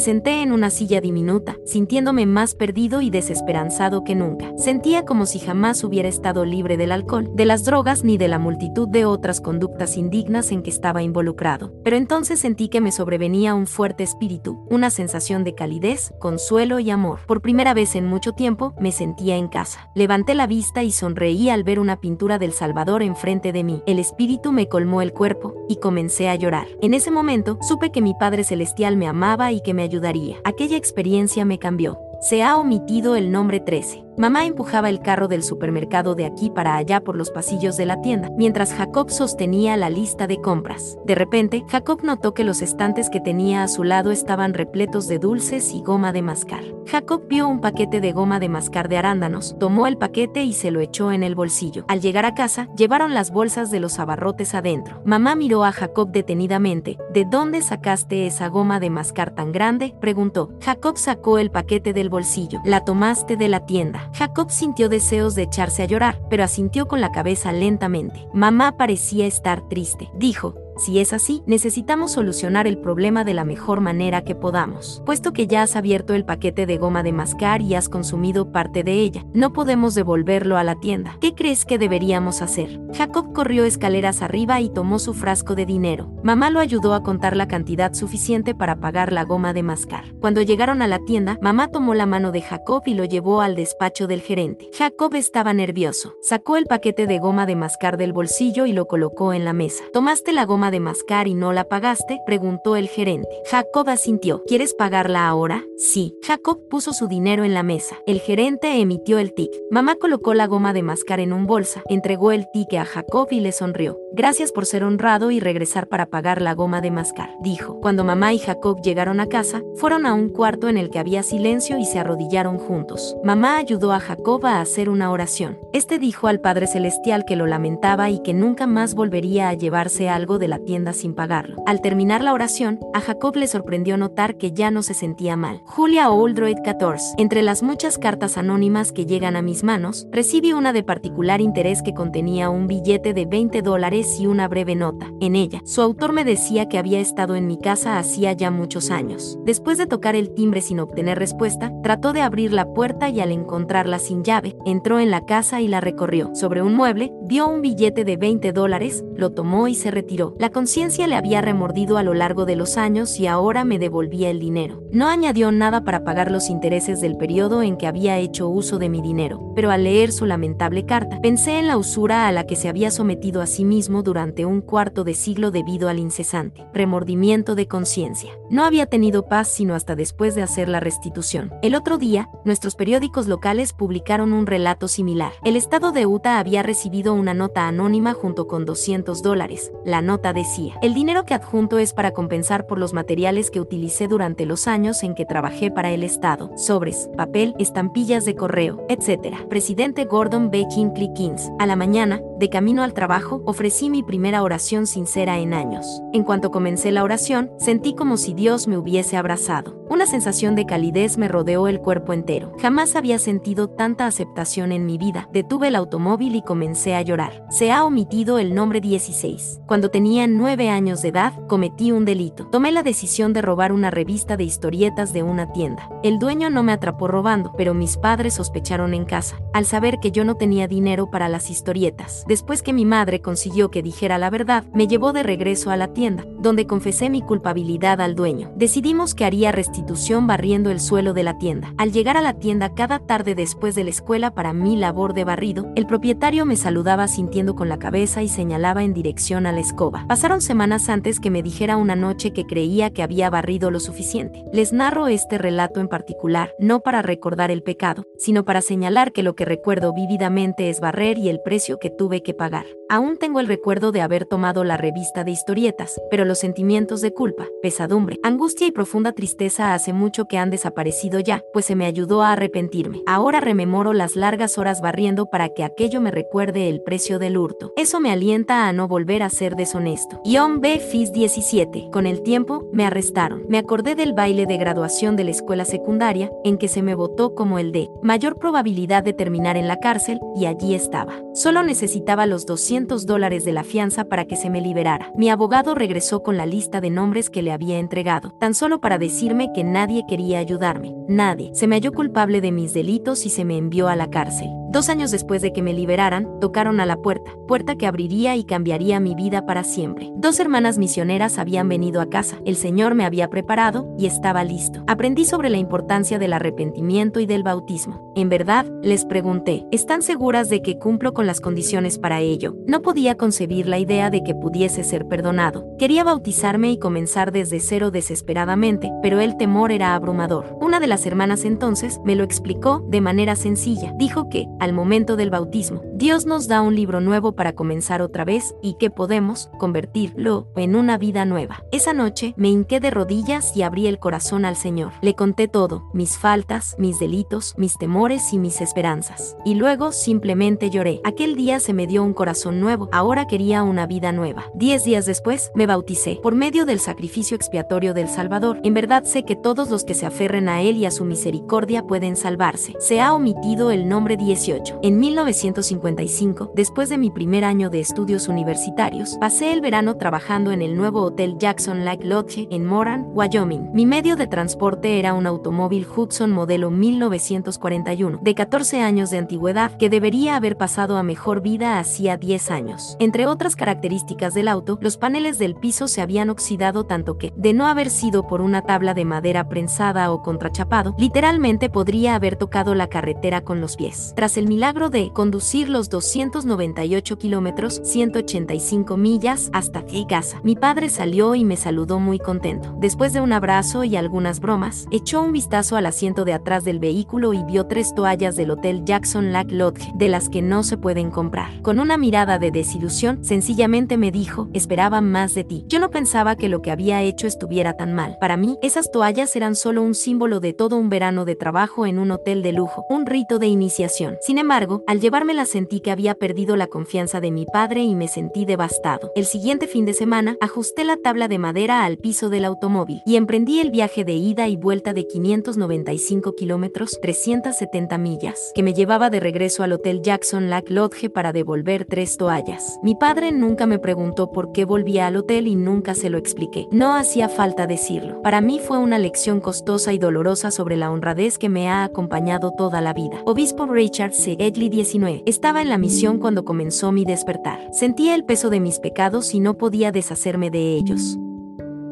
senté 0.00 0.42
en 0.42 0.52
una 0.52 0.68
silla 0.68 1.00
diminuta, 1.00 1.56
sintiéndome 1.64 2.26
más 2.26 2.54
perdido 2.54 3.00
y 3.00 3.08
desesperanzado 3.08 4.04
que 4.04 4.14
nunca. 4.14 4.52
Sentía 4.58 5.06
como 5.06 5.24
si 5.24 5.38
jamás 5.38 5.84
hubiera 5.84 6.10
estado 6.10 6.44
libre 6.44 6.76
del 6.76 6.92
alcohol, 6.92 7.30
de 7.34 7.46
las 7.46 7.64
drogas 7.64 8.04
ni 8.04 8.18
de 8.18 8.28
la 8.28 8.38
multitud 8.38 8.88
de 8.88 9.06
otras 9.06 9.40
conductas 9.40 9.96
indignas 9.96 10.52
en 10.52 10.62
que 10.62 10.68
estaba 10.68 11.02
involucrado. 11.02 11.72
Pero 11.82 11.96
entonces 11.96 12.40
sentí 12.40 12.68
que 12.68 12.82
me 12.82 12.92
sobrevenía 12.92 13.54
un 13.54 13.66
fuerte 13.66 14.02
espíritu, 14.02 14.66
una 14.68 14.90
sensación 14.90 15.44
de 15.44 15.54
calidez, 15.62 16.12
consuelo 16.18 16.80
y 16.80 16.90
amor. 16.90 17.20
Por 17.24 17.40
primera 17.40 17.72
vez 17.72 17.94
en 17.94 18.04
mucho 18.04 18.32
tiempo 18.32 18.74
me 18.80 18.90
sentía 18.90 19.36
en 19.36 19.46
casa. 19.46 19.88
Levanté 19.94 20.34
la 20.34 20.48
vista 20.48 20.82
y 20.82 20.90
sonreí 20.90 21.50
al 21.50 21.62
ver 21.62 21.78
una 21.78 22.00
pintura 22.00 22.40
del 22.40 22.52
Salvador 22.52 23.00
enfrente 23.00 23.52
de 23.52 23.62
mí. 23.62 23.80
El 23.86 24.00
espíritu 24.00 24.50
me 24.50 24.68
colmó 24.68 25.02
el 25.02 25.12
cuerpo 25.12 25.54
y 25.68 25.76
comencé 25.76 26.28
a 26.28 26.34
llorar. 26.34 26.66
En 26.80 26.94
ese 26.94 27.12
momento 27.12 27.58
supe 27.62 27.92
que 27.92 28.02
mi 28.02 28.12
Padre 28.12 28.42
Celestial 28.42 28.96
me 28.96 29.06
amaba 29.06 29.52
y 29.52 29.60
que 29.60 29.72
me 29.72 29.84
ayudaría. 29.84 30.38
Aquella 30.42 30.76
experiencia 30.76 31.44
me 31.44 31.60
cambió. 31.60 31.96
Se 32.22 32.44
ha 32.44 32.56
omitido 32.56 33.16
el 33.16 33.32
nombre 33.32 33.58
13. 33.58 34.04
Mamá 34.16 34.44
empujaba 34.44 34.90
el 34.90 35.00
carro 35.00 35.26
del 35.26 35.42
supermercado 35.42 36.14
de 36.14 36.26
aquí 36.26 36.50
para 36.50 36.76
allá 36.76 37.00
por 37.00 37.16
los 37.16 37.30
pasillos 37.30 37.78
de 37.78 37.86
la 37.86 38.00
tienda, 38.02 38.28
mientras 38.36 38.74
Jacob 38.74 39.10
sostenía 39.10 39.76
la 39.78 39.88
lista 39.88 40.26
de 40.26 40.40
compras. 40.40 40.98
De 41.06 41.14
repente, 41.14 41.64
Jacob 41.68 42.00
notó 42.04 42.34
que 42.34 42.44
los 42.44 42.60
estantes 42.60 43.08
que 43.08 43.20
tenía 43.20 43.62
a 43.62 43.68
su 43.68 43.84
lado 43.84 44.10
estaban 44.10 44.52
repletos 44.52 45.08
de 45.08 45.18
dulces 45.18 45.72
y 45.72 45.82
goma 45.82 46.12
de 46.12 46.20
mascar. 46.20 46.62
Jacob 46.86 47.22
vio 47.26 47.48
un 47.48 47.60
paquete 47.60 48.00
de 48.00 48.12
goma 48.12 48.38
de 48.38 48.50
mascar 48.50 48.88
de 48.88 48.98
arándanos, 48.98 49.56
tomó 49.58 49.86
el 49.86 49.96
paquete 49.96 50.44
y 50.44 50.52
se 50.52 50.70
lo 50.70 50.80
echó 50.80 51.10
en 51.10 51.22
el 51.22 51.34
bolsillo. 51.34 51.84
Al 51.88 52.02
llegar 52.02 52.26
a 52.26 52.34
casa, 52.34 52.68
llevaron 52.76 53.14
las 53.14 53.30
bolsas 53.30 53.70
de 53.70 53.80
los 53.80 53.98
abarrotes 53.98 54.54
adentro. 54.54 55.00
Mamá 55.06 55.36
miró 55.36 55.64
a 55.64 55.72
Jacob 55.72 56.12
detenidamente. 56.12 56.98
¿De 57.14 57.24
dónde 57.24 57.62
sacaste 57.62 58.26
esa 58.26 58.48
goma 58.48 58.78
de 58.78 58.90
mascar 58.90 59.34
tan 59.34 59.52
grande? 59.52 59.94
preguntó. 60.00 60.50
Jacob 60.60 60.98
sacó 60.98 61.38
el 61.38 61.50
paquete 61.50 61.94
del 61.94 62.10
bolsillo. 62.12 62.60
La 62.64 62.84
tomaste 62.84 63.36
de 63.36 63.48
la 63.48 63.66
tienda. 63.66 64.08
Jacob 64.14 64.52
sintió 64.52 64.88
deseos 64.88 65.34
de 65.34 65.42
echarse 65.42 65.82
a 65.82 65.86
llorar, 65.86 66.20
pero 66.30 66.44
asintió 66.44 66.86
con 66.86 67.00
la 67.00 67.10
cabeza 67.10 67.52
lentamente. 67.52 68.28
Mamá 68.32 68.76
parecía 68.76 69.26
estar 69.26 69.68
triste. 69.68 70.08
Dijo, 70.14 70.54
si 70.76 70.98
es 71.00 71.12
así, 71.12 71.42
necesitamos 71.46 72.12
solucionar 72.12 72.66
el 72.66 72.78
problema 72.78 73.24
de 73.24 73.34
la 73.34 73.44
mejor 73.44 73.80
manera 73.80 74.22
que 74.22 74.34
podamos. 74.34 75.02
Puesto 75.04 75.32
que 75.32 75.46
ya 75.46 75.62
has 75.62 75.76
abierto 75.76 76.14
el 76.14 76.24
paquete 76.24 76.66
de 76.66 76.78
goma 76.78 77.02
de 77.02 77.12
mascar 77.12 77.62
y 77.62 77.74
has 77.74 77.88
consumido 77.88 78.52
parte 78.52 78.82
de 78.82 78.94
ella, 78.94 79.24
no 79.34 79.52
podemos 79.52 79.94
devolverlo 79.94 80.56
a 80.56 80.64
la 80.64 80.76
tienda. 80.76 81.16
¿Qué 81.20 81.34
crees 81.34 81.64
que 81.64 81.78
deberíamos 81.78 82.42
hacer? 82.42 82.80
Jacob 82.94 83.32
corrió 83.32 83.64
escaleras 83.64 84.22
arriba 84.22 84.60
y 84.60 84.70
tomó 84.70 84.98
su 84.98 85.14
frasco 85.14 85.54
de 85.54 85.66
dinero. 85.66 86.10
Mamá 86.22 86.50
lo 86.50 86.60
ayudó 86.60 86.94
a 86.94 87.02
contar 87.02 87.36
la 87.36 87.48
cantidad 87.48 87.92
suficiente 87.94 88.54
para 88.54 88.76
pagar 88.76 89.12
la 89.12 89.24
goma 89.24 89.52
de 89.52 89.62
mascar. 89.62 90.04
Cuando 90.20 90.42
llegaron 90.42 90.82
a 90.82 90.88
la 90.88 90.98
tienda, 91.00 91.38
mamá 91.40 91.68
tomó 91.68 91.94
la 91.94 92.06
mano 92.06 92.32
de 92.32 92.42
Jacob 92.42 92.82
y 92.86 92.94
lo 92.94 93.04
llevó 93.04 93.40
al 93.40 93.56
despacho 93.56 94.06
del 94.06 94.20
gerente. 94.20 94.70
Jacob 94.76 95.14
estaba 95.14 95.52
nervioso. 95.52 96.14
Sacó 96.22 96.56
el 96.56 96.66
paquete 96.66 97.06
de 97.06 97.18
goma 97.18 97.46
de 97.46 97.56
mascar 97.56 97.96
del 97.96 98.12
bolsillo 98.12 98.66
y 98.66 98.72
lo 98.72 98.86
colocó 98.86 99.32
en 99.32 99.44
la 99.44 99.52
mesa. 99.52 99.84
¿Tomaste 99.92 100.32
la 100.32 100.44
goma 100.44 100.61
de 100.70 100.80
mascar 100.80 101.28
y 101.28 101.34
no 101.34 101.52
la 101.52 101.64
pagaste? 101.64 102.20
preguntó 102.26 102.76
el 102.76 102.88
gerente. 102.88 103.28
Jacob 103.50 103.88
asintió. 103.88 104.42
¿Quieres 104.46 104.74
pagarla 104.74 105.26
ahora? 105.26 105.64
Sí. 105.76 106.14
Jacob 106.22 106.68
puso 106.68 106.92
su 106.92 107.08
dinero 107.08 107.44
en 107.44 107.54
la 107.54 107.62
mesa. 107.62 107.96
El 108.06 108.20
gerente 108.20 108.80
emitió 108.80 109.18
el 109.18 109.34
tic. 109.34 109.50
Mamá 109.70 109.96
colocó 109.96 110.34
la 110.34 110.46
goma 110.46 110.72
de 110.72 110.82
mascar 110.82 111.20
en 111.20 111.32
un 111.32 111.46
bolsa, 111.46 111.82
entregó 111.88 112.32
el 112.32 112.46
tique 112.52 112.78
a 112.78 112.84
Jacob 112.84 113.28
y 113.30 113.40
le 113.40 113.52
sonrió. 113.52 113.98
Gracias 114.14 114.52
por 114.52 114.66
ser 114.66 114.84
honrado 114.84 115.30
y 115.30 115.40
regresar 115.40 115.88
para 115.88 116.06
pagar 116.06 116.42
la 116.42 116.54
goma 116.54 116.80
de 116.80 116.90
mascar, 116.90 117.30
dijo. 117.40 117.80
Cuando 117.80 118.04
mamá 118.04 118.34
y 118.34 118.38
Jacob 118.38 118.80
llegaron 118.82 119.20
a 119.20 119.26
casa, 119.26 119.62
fueron 119.76 120.04
a 120.04 120.14
un 120.14 120.28
cuarto 120.28 120.68
en 120.68 120.76
el 120.76 120.90
que 120.90 120.98
había 120.98 121.22
silencio 121.22 121.78
y 121.78 121.86
se 121.86 121.98
arrodillaron 121.98 122.58
juntos. 122.58 123.16
Mamá 123.24 123.56
ayudó 123.56 123.92
a 123.92 124.00
Jacob 124.00 124.44
a 124.44 124.60
hacer 124.60 124.90
una 124.90 125.10
oración. 125.10 125.58
Este 125.72 125.98
dijo 125.98 126.28
al 126.28 126.40
Padre 126.40 126.66
Celestial 126.66 127.24
que 127.24 127.36
lo 127.36 127.46
lamentaba 127.46 128.10
y 128.10 128.20
que 128.20 128.34
nunca 128.34 128.66
más 128.66 128.94
volvería 128.94 129.48
a 129.48 129.54
llevarse 129.54 130.08
algo 130.08 130.38
de 130.38 130.48
la 130.48 130.51
tienda 130.58 130.92
sin 130.92 131.14
pagarlo. 131.14 131.62
Al 131.66 131.80
terminar 131.80 132.22
la 132.22 132.32
oración, 132.32 132.80
a 132.94 133.00
Jacob 133.00 133.36
le 133.36 133.46
sorprendió 133.46 133.96
notar 133.96 134.36
que 134.36 134.52
ya 134.52 134.70
no 134.70 134.82
se 134.82 134.94
sentía 134.94 135.36
mal. 135.36 135.62
Julia 135.64 136.10
Oldroyd 136.10 136.58
14. 136.64 137.14
Entre 137.18 137.42
las 137.42 137.62
muchas 137.62 137.98
cartas 137.98 138.38
anónimas 138.38 138.92
que 138.92 139.06
llegan 139.06 139.36
a 139.36 139.42
mis 139.42 139.64
manos, 139.64 140.06
recibí 140.10 140.52
una 140.52 140.72
de 140.72 140.82
particular 140.82 141.40
interés 141.40 141.82
que 141.82 141.94
contenía 141.94 142.50
un 142.50 142.66
billete 142.66 143.14
de 143.14 143.26
20 143.26 143.62
dólares 143.62 144.18
y 144.20 144.26
una 144.26 144.48
breve 144.48 144.74
nota. 144.74 145.10
En 145.20 145.36
ella, 145.36 145.60
su 145.64 145.80
autor 145.82 146.12
me 146.12 146.24
decía 146.24 146.68
que 146.68 146.78
había 146.78 147.00
estado 147.00 147.34
en 147.36 147.46
mi 147.46 147.58
casa 147.58 147.98
hacía 147.98 148.32
ya 148.32 148.50
muchos 148.50 148.90
años. 148.90 149.38
Después 149.44 149.78
de 149.78 149.86
tocar 149.86 150.16
el 150.16 150.34
timbre 150.34 150.60
sin 150.60 150.80
obtener 150.80 151.18
respuesta, 151.18 151.72
trató 151.82 152.12
de 152.12 152.22
abrir 152.22 152.52
la 152.52 152.72
puerta 152.72 153.08
y 153.08 153.20
al 153.20 153.32
encontrarla 153.32 153.98
sin 153.98 154.24
llave, 154.24 154.56
entró 154.64 155.00
en 155.00 155.10
la 155.10 155.24
casa 155.24 155.60
y 155.60 155.68
la 155.68 155.80
recorrió. 155.80 156.30
Sobre 156.34 156.62
un 156.62 156.74
mueble, 156.74 157.12
vio 157.24 157.48
un 157.48 157.62
billete 157.62 158.04
de 158.04 158.16
20 158.16 158.52
dólares, 158.52 159.04
lo 159.16 159.32
tomó 159.32 159.68
y 159.68 159.74
se 159.74 159.90
retiró. 159.90 160.34
La 160.42 160.50
conciencia 160.50 161.06
le 161.06 161.14
había 161.14 161.40
remordido 161.40 161.98
a 161.98 162.02
lo 162.02 162.14
largo 162.14 162.46
de 162.46 162.56
los 162.56 162.76
años 162.76 163.20
y 163.20 163.28
ahora 163.28 163.64
me 163.64 163.78
devolvía 163.78 164.28
el 164.28 164.40
dinero. 164.40 164.82
No 164.90 165.06
añadió 165.06 165.52
nada 165.52 165.84
para 165.84 166.02
pagar 166.02 166.32
los 166.32 166.50
intereses 166.50 167.00
del 167.00 167.16
periodo 167.16 167.62
en 167.62 167.76
que 167.76 167.86
había 167.86 168.18
hecho 168.18 168.48
uso 168.48 168.80
de 168.80 168.88
mi 168.88 169.00
dinero, 169.00 169.52
pero 169.54 169.70
al 169.70 169.84
leer 169.84 170.10
su 170.10 170.26
lamentable 170.26 170.84
carta, 170.84 171.20
pensé 171.20 171.60
en 171.60 171.68
la 171.68 171.76
usura 171.76 172.26
a 172.26 172.32
la 172.32 172.44
que 172.44 172.56
se 172.56 172.68
había 172.68 172.90
sometido 172.90 173.40
a 173.40 173.46
sí 173.46 173.64
mismo 173.64 174.02
durante 174.02 174.44
un 174.44 174.62
cuarto 174.62 175.04
de 175.04 175.14
siglo 175.14 175.52
debido 175.52 175.88
al 175.88 176.00
incesante 176.00 176.66
remordimiento 176.74 177.54
de 177.54 177.68
conciencia. 177.68 178.32
No 178.50 178.64
había 178.64 178.86
tenido 178.86 179.28
paz 179.28 179.46
sino 179.46 179.76
hasta 179.76 179.94
después 179.94 180.34
de 180.34 180.42
hacer 180.42 180.68
la 180.68 180.80
restitución. 180.80 181.52
El 181.62 181.76
otro 181.76 181.98
día, 181.98 182.28
nuestros 182.44 182.74
periódicos 182.74 183.28
locales 183.28 183.72
publicaron 183.72 184.32
un 184.32 184.46
relato 184.46 184.88
similar. 184.88 185.34
El 185.44 185.54
estado 185.54 185.92
de 185.92 186.04
Utah 186.04 186.40
había 186.40 186.64
recibido 186.64 187.14
una 187.14 187.32
nota 187.32 187.68
anónima 187.68 188.12
junto 188.12 188.48
con 188.48 188.64
200 188.64 189.22
dólares. 189.22 189.70
La 189.84 190.02
nota 190.02 190.31
decía, 190.32 190.74
el 190.82 190.94
dinero 190.94 191.24
que 191.24 191.34
adjunto 191.34 191.78
es 191.78 191.92
para 191.92 192.12
compensar 192.12 192.66
por 192.66 192.78
los 192.78 192.92
materiales 192.92 193.50
que 193.50 193.60
utilicé 193.60 194.08
durante 194.08 194.46
los 194.46 194.66
años 194.66 195.02
en 195.02 195.14
que 195.14 195.24
trabajé 195.24 195.70
para 195.70 195.90
el 195.90 196.02
Estado, 196.02 196.50
sobres, 196.56 197.10
papel, 197.16 197.54
estampillas 197.58 198.24
de 198.24 198.34
correo, 198.34 198.84
etc. 198.88 199.36
Presidente 199.48 200.04
Gordon 200.04 200.50
B. 200.50 200.66
Kinkley 200.74 201.12
Kings. 201.14 201.50
A 201.58 201.66
la 201.66 201.76
mañana, 201.76 202.20
de 202.38 202.48
camino 202.48 202.82
al 202.82 202.94
trabajo, 202.94 203.42
ofrecí 203.46 203.90
mi 203.90 204.02
primera 204.02 204.42
oración 204.42 204.86
sincera 204.86 205.38
en 205.38 205.54
años. 205.54 205.86
En 206.12 206.24
cuanto 206.24 206.50
comencé 206.50 206.92
la 206.92 207.04
oración, 207.04 207.50
sentí 207.58 207.94
como 207.94 208.16
si 208.16 208.34
Dios 208.34 208.68
me 208.68 208.78
hubiese 208.78 209.16
abrazado. 209.16 209.81
Una 209.92 210.06
sensación 210.06 210.54
de 210.54 210.64
calidez 210.64 211.18
me 211.18 211.28
rodeó 211.28 211.68
el 211.68 211.78
cuerpo 211.78 212.14
entero. 212.14 212.54
Jamás 212.62 212.96
había 212.96 213.18
sentido 213.18 213.68
tanta 213.68 214.06
aceptación 214.06 214.72
en 214.72 214.86
mi 214.86 214.96
vida. 214.96 215.28
Detuve 215.34 215.68
el 215.68 215.76
automóvil 215.76 216.34
y 216.34 216.40
comencé 216.40 216.94
a 216.94 217.02
llorar. 217.02 217.44
Se 217.50 217.70
ha 217.70 217.84
omitido 217.84 218.38
el 218.38 218.54
nombre 218.54 218.80
16. 218.80 219.60
Cuando 219.66 219.90
tenía 219.90 220.26
9 220.26 220.70
años 220.70 221.02
de 221.02 221.08
edad, 221.08 221.34
cometí 221.46 221.92
un 221.92 222.06
delito. 222.06 222.46
Tomé 222.46 222.72
la 222.72 222.82
decisión 222.82 223.34
de 223.34 223.42
robar 223.42 223.70
una 223.70 223.90
revista 223.90 224.38
de 224.38 224.44
historietas 224.44 225.12
de 225.12 225.24
una 225.24 225.52
tienda. 225.52 225.90
El 226.02 226.18
dueño 226.18 226.48
no 226.48 226.62
me 226.62 226.72
atrapó 226.72 227.06
robando, 227.06 227.52
pero 227.58 227.74
mis 227.74 227.98
padres 227.98 228.32
sospecharon 228.32 228.94
en 228.94 229.04
casa, 229.04 229.42
al 229.52 229.66
saber 229.66 230.00
que 230.00 230.10
yo 230.10 230.24
no 230.24 230.36
tenía 230.36 230.68
dinero 230.68 231.10
para 231.10 231.28
las 231.28 231.50
historietas. 231.50 232.24
Después 232.26 232.62
que 232.62 232.72
mi 232.72 232.86
madre 232.86 233.20
consiguió 233.20 233.70
que 233.70 233.82
dijera 233.82 234.16
la 234.16 234.30
verdad, 234.30 234.64
me 234.72 234.88
llevó 234.88 235.12
de 235.12 235.22
regreso 235.22 235.70
a 235.70 235.76
la 235.76 235.88
tienda, 235.88 236.24
donde 236.38 236.66
confesé 236.66 237.10
mi 237.10 237.20
culpabilidad 237.20 238.00
al 238.00 238.14
dueño. 238.14 238.50
Decidimos 238.56 239.14
que 239.14 239.26
haría 239.26 239.52
restitución 239.52 239.81
barriendo 240.26 240.70
el 240.70 240.80
suelo 240.80 241.12
de 241.12 241.22
la 241.22 241.38
tienda. 241.38 241.74
Al 241.76 241.92
llegar 241.92 242.16
a 242.16 242.22
la 242.22 242.34
tienda 242.34 242.74
cada 242.74 242.98
tarde 242.98 243.34
después 243.34 243.74
de 243.74 243.84
la 243.84 243.90
escuela 243.90 244.34
para 244.34 244.52
mi 244.52 244.76
labor 244.76 245.14
de 245.14 245.24
barrido, 245.24 245.70
el 245.76 245.86
propietario 245.86 246.46
me 246.46 246.56
saludaba 246.56 247.08
sintiendo 247.08 247.54
con 247.54 247.68
la 247.68 247.78
cabeza 247.78 248.22
y 248.22 248.28
señalaba 248.28 248.84
en 248.84 248.94
dirección 248.94 249.46
a 249.46 249.52
la 249.52 249.60
escoba. 249.60 250.06
Pasaron 250.08 250.40
semanas 250.40 250.88
antes 250.88 251.20
que 251.20 251.30
me 251.30 251.42
dijera 251.42 251.76
una 251.76 251.96
noche 251.96 252.32
que 252.32 252.46
creía 252.46 252.90
que 252.90 253.02
había 253.02 253.30
barrido 253.30 253.70
lo 253.70 253.80
suficiente. 253.80 254.44
Les 254.52 254.72
narro 254.72 255.08
este 255.08 255.38
relato 255.38 255.80
en 255.80 255.88
particular, 255.88 256.52
no 256.58 256.80
para 256.80 257.02
recordar 257.02 257.50
el 257.50 257.62
pecado, 257.62 258.04
sino 258.18 258.44
para 258.44 258.60
señalar 258.60 259.12
que 259.12 259.22
lo 259.22 259.34
que 259.34 259.44
recuerdo 259.44 259.92
vívidamente 259.92 260.70
es 260.70 260.80
barrer 260.80 261.18
y 261.18 261.28
el 261.28 261.40
precio 261.40 261.78
que 261.78 261.90
tuve 261.90 262.22
que 262.22 262.34
pagar. 262.34 262.66
Aún 262.88 263.16
tengo 263.16 263.40
el 263.40 263.46
recuerdo 263.46 263.92
de 263.92 264.02
haber 264.02 264.26
tomado 264.26 264.64
la 264.64 264.76
revista 264.76 265.24
de 265.24 265.30
historietas, 265.30 266.00
pero 266.10 266.24
los 266.24 266.38
sentimientos 266.38 267.00
de 267.00 267.12
culpa, 267.12 267.46
pesadumbre, 267.62 268.18
angustia 268.22 268.66
y 268.66 268.70
profunda 268.70 269.12
tristeza 269.12 269.71
hace 269.74 269.92
mucho 269.92 270.26
que 270.26 270.38
han 270.38 270.50
desaparecido 270.50 271.20
ya, 271.20 271.42
pues 271.52 271.66
se 271.66 271.74
me 271.74 271.86
ayudó 271.86 272.22
a 272.22 272.32
arrepentirme. 272.32 273.02
Ahora 273.06 273.40
rememoro 273.40 273.92
las 273.92 274.16
largas 274.16 274.58
horas 274.58 274.80
barriendo 274.80 275.26
para 275.26 275.48
que 275.50 275.64
aquello 275.64 276.00
me 276.00 276.10
recuerde 276.10 276.68
el 276.68 276.82
precio 276.82 277.18
del 277.18 277.36
hurto. 277.36 277.72
Eso 277.76 278.00
me 278.00 278.10
alienta 278.10 278.68
a 278.68 278.72
no 278.72 278.88
volver 278.88 279.22
a 279.22 279.30
ser 279.30 279.56
deshonesto. 279.56 280.20
Ion 280.24 280.60
B. 280.60 280.78
FIS 280.78 281.12
17. 281.12 281.88
Con 281.92 282.06
el 282.06 282.22
tiempo, 282.22 282.68
me 282.72 282.84
arrestaron. 282.84 283.44
Me 283.48 283.58
acordé 283.58 283.94
del 283.94 284.12
baile 284.12 284.46
de 284.46 284.56
graduación 284.56 285.16
de 285.16 285.24
la 285.24 285.30
escuela 285.30 285.64
secundaria, 285.64 286.30
en 286.44 286.58
que 286.58 286.68
se 286.68 286.82
me 286.82 286.94
votó 286.94 287.34
como 287.34 287.58
el 287.58 287.72
de 287.72 287.88
mayor 288.02 288.38
probabilidad 288.38 289.02
de 289.02 289.12
terminar 289.12 289.56
en 289.56 289.68
la 289.68 289.78
cárcel, 289.78 290.20
y 290.36 290.46
allí 290.46 290.74
estaba. 290.74 291.14
Solo 291.34 291.62
necesitaba 291.62 292.26
los 292.26 292.46
200 292.46 293.06
dólares 293.06 293.44
de 293.44 293.52
la 293.52 293.64
fianza 293.64 294.04
para 294.04 294.24
que 294.24 294.36
se 294.36 294.50
me 294.50 294.60
liberara. 294.60 295.12
Mi 295.16 295.30
abogado 295.30 295.74
regresó 295.74 296.22
con 296.22 296.36
la 296.36 296.46
lista 296.46 296.80
de 296.80 296.90
nombres 296.90 297.30
que 297.30 297.42
le 297.42 297.52
había 297.52 297.78
entregado, 297.78 298.30
tan 298.38 298.54
solo 298.54 298.80
para 298.80 298.98
decirme 298.98 299.51
que 299.52 299.64
nadie 299.64 300.04
quería 300.08 300.38
ayudarme. 300.38 300.94
Nadie. 301.08 301.50
Se 301.54 301.66
me 301.66 301.76
halló 301.76 301.92
culpable 301.92 302.40
de 302.40 302.52
mis 302.52 302.74
delitos 302.74 303.26
y 303.26 303.30
se 303.30 303.44
me 303.44 303.56
envió 303.56 303.88
a 303.88 303.96
la 303.96 304.10
cárcel. 304.10 304.48
Dos 304.72 304.88
años 304.88 305.10
después 305.10 305.42
de 305.42 305.52
que 305.52 305.60
me 305.60 305.74
liberaran, 305.74 306.40
tocaron 306.40 306.80
a 306.80 306.86
la 306.86 306.96
puerta, 306.96 307.30
puerta 307.46 307.76
que 307.76 307.86
abriría 307.86 308.36
y 308.36 308.44
cambiaría 308.44 309.00
mi 309.00 309.14
vida 309.14 309.44
para 309.44 309.64
siempre. 309.64 310.10
Dos 310.16 310.40
hermanas 310.40 310.78
misioneras 310.78 311.38
habían 311.38 311.68
venido 311.68 312.00
a 312.00 312.08
casa, 312.08 312.38
el 312.46 312.56
Señor 312.56 312.94
me 312.94 313.04
había 313.04 313.28
preparado 313.28 313.94
y 313.98 314.06
estaba 314.06 314.44
listo. 314.44 314.82
Aprendí 314.86 315.26
sobre 315.26 315.50
la 315.50 315.58
importancia 315.58 316.18
del 316.18 316.32
arrepentimiento 316.32 317.20
y 317.20 317.26
del 317.26 317.42
bautismo. 317.42 318.10
En 318.16 318.30
verdad, 318.30 318.64
les 318.82 319.04
pregunté, 319.04 319.66
¿están 319.72 320.00
seguras 320.00 320.48
de 320.48 320.62
que 320.62 320.78
cumplo 320.78 321.12
con 321.12 321.26
las 321.26 321.42
condiciones 321.42 321.98
para 321.98 322.20
ello? 322.20 322.56
No 322.66 322.80
podía 322.80 323.18
concebir 323.18 323.66
la 323.66 323.78
idea 323.78 324.08
de 324.08 324.22
que 324.22 324.34
pudiese 324.34 324.84
ser 324.84 325.06
perdonado. 325.06 325.66
Quería 325.78 326.02
bautizarme 326.02 326.70
y 326.70 326.78
comenzar 326.78 327.30
desde 327.30 327.60
cero 327.60 327.90
desesperadamente, 327.90 328.90
pero 329.02 329.20
el 329.20 329.36
temor 329.42 329.72
era 329.72 329.96
abrumador. 329.96 330.56
Una 330.60 330.78
de 330.78 330.86
las 330.86 331.04
hermanas 331.04 331.44
entonces 331.44 331.98
me 332.04 332.14
lo 332.14 332.22
explicó 332.22 332.86
de 332.86 333.00
manera 333.00 333.34
sencilla. 333.34 333.92
Dijo 333.98 334.28
que, 334.28 334.46
al 334.60 334.72
momento 334.72 335.16
del 335.16 335.30
bautismo, 335.30 335.82
Dios 335.94 336.26
nos 336.26 336.46
da 336.46 336.62
un 336.62 336.76
libro 336.76 337.00
nuevo 337.00 337.32
para 337.32 337.52
comenzar 337.52 338.02
otra 338.02 338.24
vez 338.24 338.54
y 338.62 338.74
que 338.74 338.88
podemos 338.88 339.50
convertirlo 339.58 340.46
en 340.54 340.76
una 340.76 340.96
vida 340.96 341.24
nueva. 341.24 341.64
Esa 341.72 341.92
noche 341.92 342.34
me 342.36 342.50
hinqué 342.50 342.78
de 342.78 342.92
rodillas 342.92 343.56
y 343.56 343.62
abrí 343.62 343.88
el 343.88 343.98
corazón 343.98 344.44
al 344.44 344.54
Señor. 344.54 344.92
Le 345.00 345.16
conté 345.16 345.48
todo, 345.48 345.90
mis 345.92 346.18
faltas, 346.18 346.76
mis 346.78 347.00
delitos, 347.00 347.54
mis 347.56 347.76
temores 347.76 348.32
y 348.32 348.38
mis 348.38 348.60
esperanzas. 348.60 349.36
Y 349.44 349.56
luego 349.56 349.90
simplemente 349.90 350.70
lloré. 350.70 351.00
Aquel 351.02 351.34
día 351.34 351.58
se 351.58 351.72
me 351.72 351.88
dio 351.88 352.04
un 352.04 352.14
corazón 352.14 352.60
nuevo, 352.60 352.88
ahora 352.92 353.26
quería 353.26 353.64
una 353.64 353.88
vida 353.88 354.12
nueva. 354.12 354.44
Diez 354.54 354.84
días 354.84 355.04
después, 355.04 355.50
me 355.56 355.66
bauticé. 355.66 356.20
Por 356.22 356.36
medio 356.36 356.64
del 356.64 356.78
sacrificio 356.78 357.36
expiatorio 357.36 357.92
del 357.92 358.06
Salvador, 358.06 358.60
en 358.62 358.74
verdad 358.74 359.02
sé 359.02 359.24
que 359.24 359.31
todos 359.36 359.70
los 359.70 359.84
que 359.84 359.94
se 359.94 360.06
aferren 360.06 360.48
a 360.48 360.62
Él 360.62 360.76
y 360.76 360.86
a 360.86 360.90
su 360.90 361.04
misericordia 361.04 361.82
pueden 361.82 362.16
salvarse. 362.16 362.74
Se 362.78 363.00
ha 363.00 363.14
omitido 363.14 363.70
el 363.70 363.88
nombre 363.88 364.16
18. 364.16 364.80
En 364.82 364.98
1955, 364.98 366.52
después 366.54 366.88
de 366.88 366.98
mi 366.98 367.10
primer 367.10 367.44
año 367.44 367.70
de 367.70 367.80
estudios 367.80 368.28
universitarios, 368.28 369.16
pasé 369.20 369.52
el 369.52 369.60
verano 369.60 369.96
trabajando 369.96 370.52
en 370.52 370.62
el 370.62 370.76
nuevo 370.76 371.02
Hotel 371.02 371.36
Jackson 371.38 371.84
Lake 371.84 372.06
Lodge 372.06 372.48
en 372.50 372.64
Moran, 372.64 373.06
Wyoming. 373.14 373.70
Mi 373.72 373.86
medio 373.86 374.16
de 374.16 374.26
transporte 374.26 374.98
era 374.98 375.14
un 375.14 375.26
automóvil 375.26 375.86
Hudson 375.86 376.30
modelo 376.30 376.70
1941, 376.70 378.20
de 378.22 378.34
14 378.34 378.80
años 378.80 379.10
de 379.10 379.18
antigüedad, 379.18 379.76
que 379.76 379.90
debería 379.90 380.36
haber 380.36 380.56
pasado 380.56 380.96
a 380.96 381.02
mejor 381.02 381.40
vida 381.40 381.78
hacía 381.78 382.16
10 382.16 382.50
años. 382.50 382.96
Entre 382.98 383.26
otras 383.26 383.56
características 383.56 384.34
del 384.34 384.48
auto, 384.48 384.78
los 384.80 384.96
paneles 384.96 385.38
del 385.38 385.54
piso 385.54 385.88
se 385.88 386.00
habían 386.00 386.30
oxidado 386.30 386.84
tanto 386.84 387.18
que, 387.18 387.32
de 387.36 387.52
no 387.52 387.66
haber 387.66 387.90
sido 387.90 388.26
por 388.26 388.40
una 388.40 388.62
tabla 388.62 388.94
de 388.94 389.04
madera 389.04 389.21
prensada 389.48 390.10
o 390.12 390.22
contrachapado, 390.22 390.94
literalmente 390.98 391.70
podría 391.70 392.14
haber 392.14 392.36
tocado 392.36 392.74
la 392.74 392.88
carretera 392.88 393.40
con 393.42 393.60
los 393.60 393.76
pies. 393.76 394.12
Tras 394.16 394.36
el 394.36 394.48
milagro 394.48 394.90
de 394.90 395.12
conducir 395.12 395.68
los 395.68 395.88
298 395.88 397.18
kilómetros, 397.18 397.80
185 397.84 398.96
millas, 398.96 399.48
hasta 399.52 399.84
Gaza, 400.08 400.40
mi 400.42 400.56
padre 400.56 400.88
salió 400.88 401.34
y 401.34 401.44
me 401.44 401.56
saludó 401.56 402.00
muy 402.00 402.18
contento. 402.18 402.74
Después 402.78 403.12
de 403.12 403.20
un 403.20 403.32
abrazo 403.32 403.84
y 403.84 403.96
algunas 403.96 404.40
bromas, 404.40 404.86
echó 404.90 405.22
un 405.22 405.32
vistazo 405.32 405.76
al 405.76 405.86
asiento 405.86 406.24
de 406.24 406.32
atrás 406.32 406.64
del 406.64 406.78
vehículo 406.78 407.32
y 407.32 407.44
vio 407.44 407.66
tres 407.66 407.94
toallas 407.94 408.36
del 408.36 408.50
Hotel 408.50 408.84
Jackson 408.84 409.32
Lake 409.32 409.54
Lodge, 409.54 409.92
de 409.94 410.08
las 410.08 410.28
que 410.28 410.42
no 410.42 410.62
se 410.62 410.76
pueden 410.76 411.10
comprar. 411.10 411.62
Con 411.62 411.78
una 411.78 411.96
mirada 411.96 412.38
de 412.38 412.50
desilusión, 412.50 413.24
sencillamente 413.24 413.96
me 413.96 414.10
dijo, 414.10 414.48
esperaba 414.52 415.00
más 415.00 415.34
de 415.34 415.44
ti. 415.44 415.64
Yo 415.68 415.78
no 415.78 415.90
pensaba 415.90 416.36
que 416.36 416.48
lo 416.48 416.62
que 416.62 416.70
había 416.70 417.02
hecho 417.02 417.26
estuviera 417.26 417.74
tan 417.74 417.92
mal. 417.92 418.16
Para 418.20 418.36
mí, 418.36 418.58
esas 418.62 418.90
toallas 418.90 419.11
eran 419.12 419.56
solo 419.56 419.82
un 419.82 419.94
símbolo 419.94 420.40
de 420.40 420.54
todo 420.54 420.76
un 420.76 420.88
verano 420.88 421.26
de 421.26 421.36
trabajo 421.36 421.84
en 421.86 421.98
un 421.98 422.10
hotel 422.10 422.42
de 422.42 422.52
lujo, 422.52 422.86
un 422.88 423.04
rito 423.04 423.38
de 423.38 423.46
iniciación. 423.46 424.16
Sin 424.22 424.38
embargo, 424.38 424.82
al 424.86 425.00
llevármela 425.00 425.44
sentí 425.44 425.80
que 425.80 425.90
había 425.90 426.14
perdido 426.14 426.56
la 426.56 426.66
confianza 426.66 427.20
de 427.20 427.30
mi 427.30 427.44
padre 427.44 427.82
y 427.82 427.94
me 427.94 428.08
sentí 428.08 428.46
devastado. 428.46 429.12
El 429.14 429.26
siguiente 429.26 429.66
fin 429.66 429.84
de 429.84 429.92
semana, 429.92 430.36
ajusté 430.40 430.84
la 430.84 430.96
tabla 430.96 431.28
de 431.28 431.38
madera 431.38 431.84
al 431.84 431.98
piso 431.98 432.30
del 432.30 432.46
automóvil 432.46 433.02
y 433.04 433.16
emprendí 433.16 433.60
el 433.60 433.70
viaje 433.70 434.04
de 434.04 434.14
ida 434.14 434.48
y 434.48 434.56
vuelta 434.56 434.94
de 434.94 435.06
595 435.06 436.34
kilómetros, 436.34 436.98
370 437.02 437.98
millas, 437.98 438.52
que 438.54 438.62
me 438.62 438.72
llevaba 438.72 439.10
de 439.10 439.20
regreso 439.20 439.62
al 439.62 439.72
Hotel 439.72 440.00
Jackson 440.00 440.48
Lake 440.48 440.72
Lodge 440.72 441.10
para 441.10 441.32
devolver 441.32 441.84
tres 441.84 442.16
toallas. 442.16 442.78
Mi 442.82 442.94
padre 442.94 443.30
nunca 443.30 443.66
me 443.66 443.78
preguntó 443.78 444.32
por 444.32 444.52
qué 444.52 444.64
volvía 444.64 445.06
al 445.06 445.16
hotel 445.16 445.46
y 445.48 445.54
nunca 445.54 445.94
se 445.94 446.08
lo 446.08 446.16
expliqué. 446.16 446.66
No 446.70 446.96
hacía 446.96 447.28
falta 447.28 447.66
decirlo. 447.66 448.22
Para 448.22 448.40
mí 448.40 448.58
fue 448.58 448.78
una 448.78 449.01
lección 449.02 449.40
costosa 449.40 449.92
y 449.92 449.98
dolorosa 449.98 450.50
sobre 450.50 450.76
la 450.76 450.90
honradez 450.90 451.36
que 451.36 451.48
me 451.48 451.68
ha 451.68 451.84
acompañado 451.84 452.52
toda 452.52 452.80
la 452.80 452.94
vida. 452.94 453.20
Obispo 453.26 453.66
Richard 453.66 454.14
C. 454.14 454.36
Edley 454.38 454.70
19. 454.70 455.24
Estaba 455.26 455.60
en 455.60 455.68
la 455.68 455.78
misión 455.78 456.18
cuando 456.18 456.44
comenzó 456.44 456.92
mi 456.92 457.04
despertar. 457.04 457.60
Sentía 457.72 458.14
el 458.14 458.24
peso 458.24 458.48
de 458.48 458.60
mis 458.60 458.78
pecados 458.78 459.34
y 459.34 459.40
no 459.40 459.58
podía 459.58 459.92
deshacerme 459.92 460.50
de 460.50 460.76
ellos. 460.76 461.18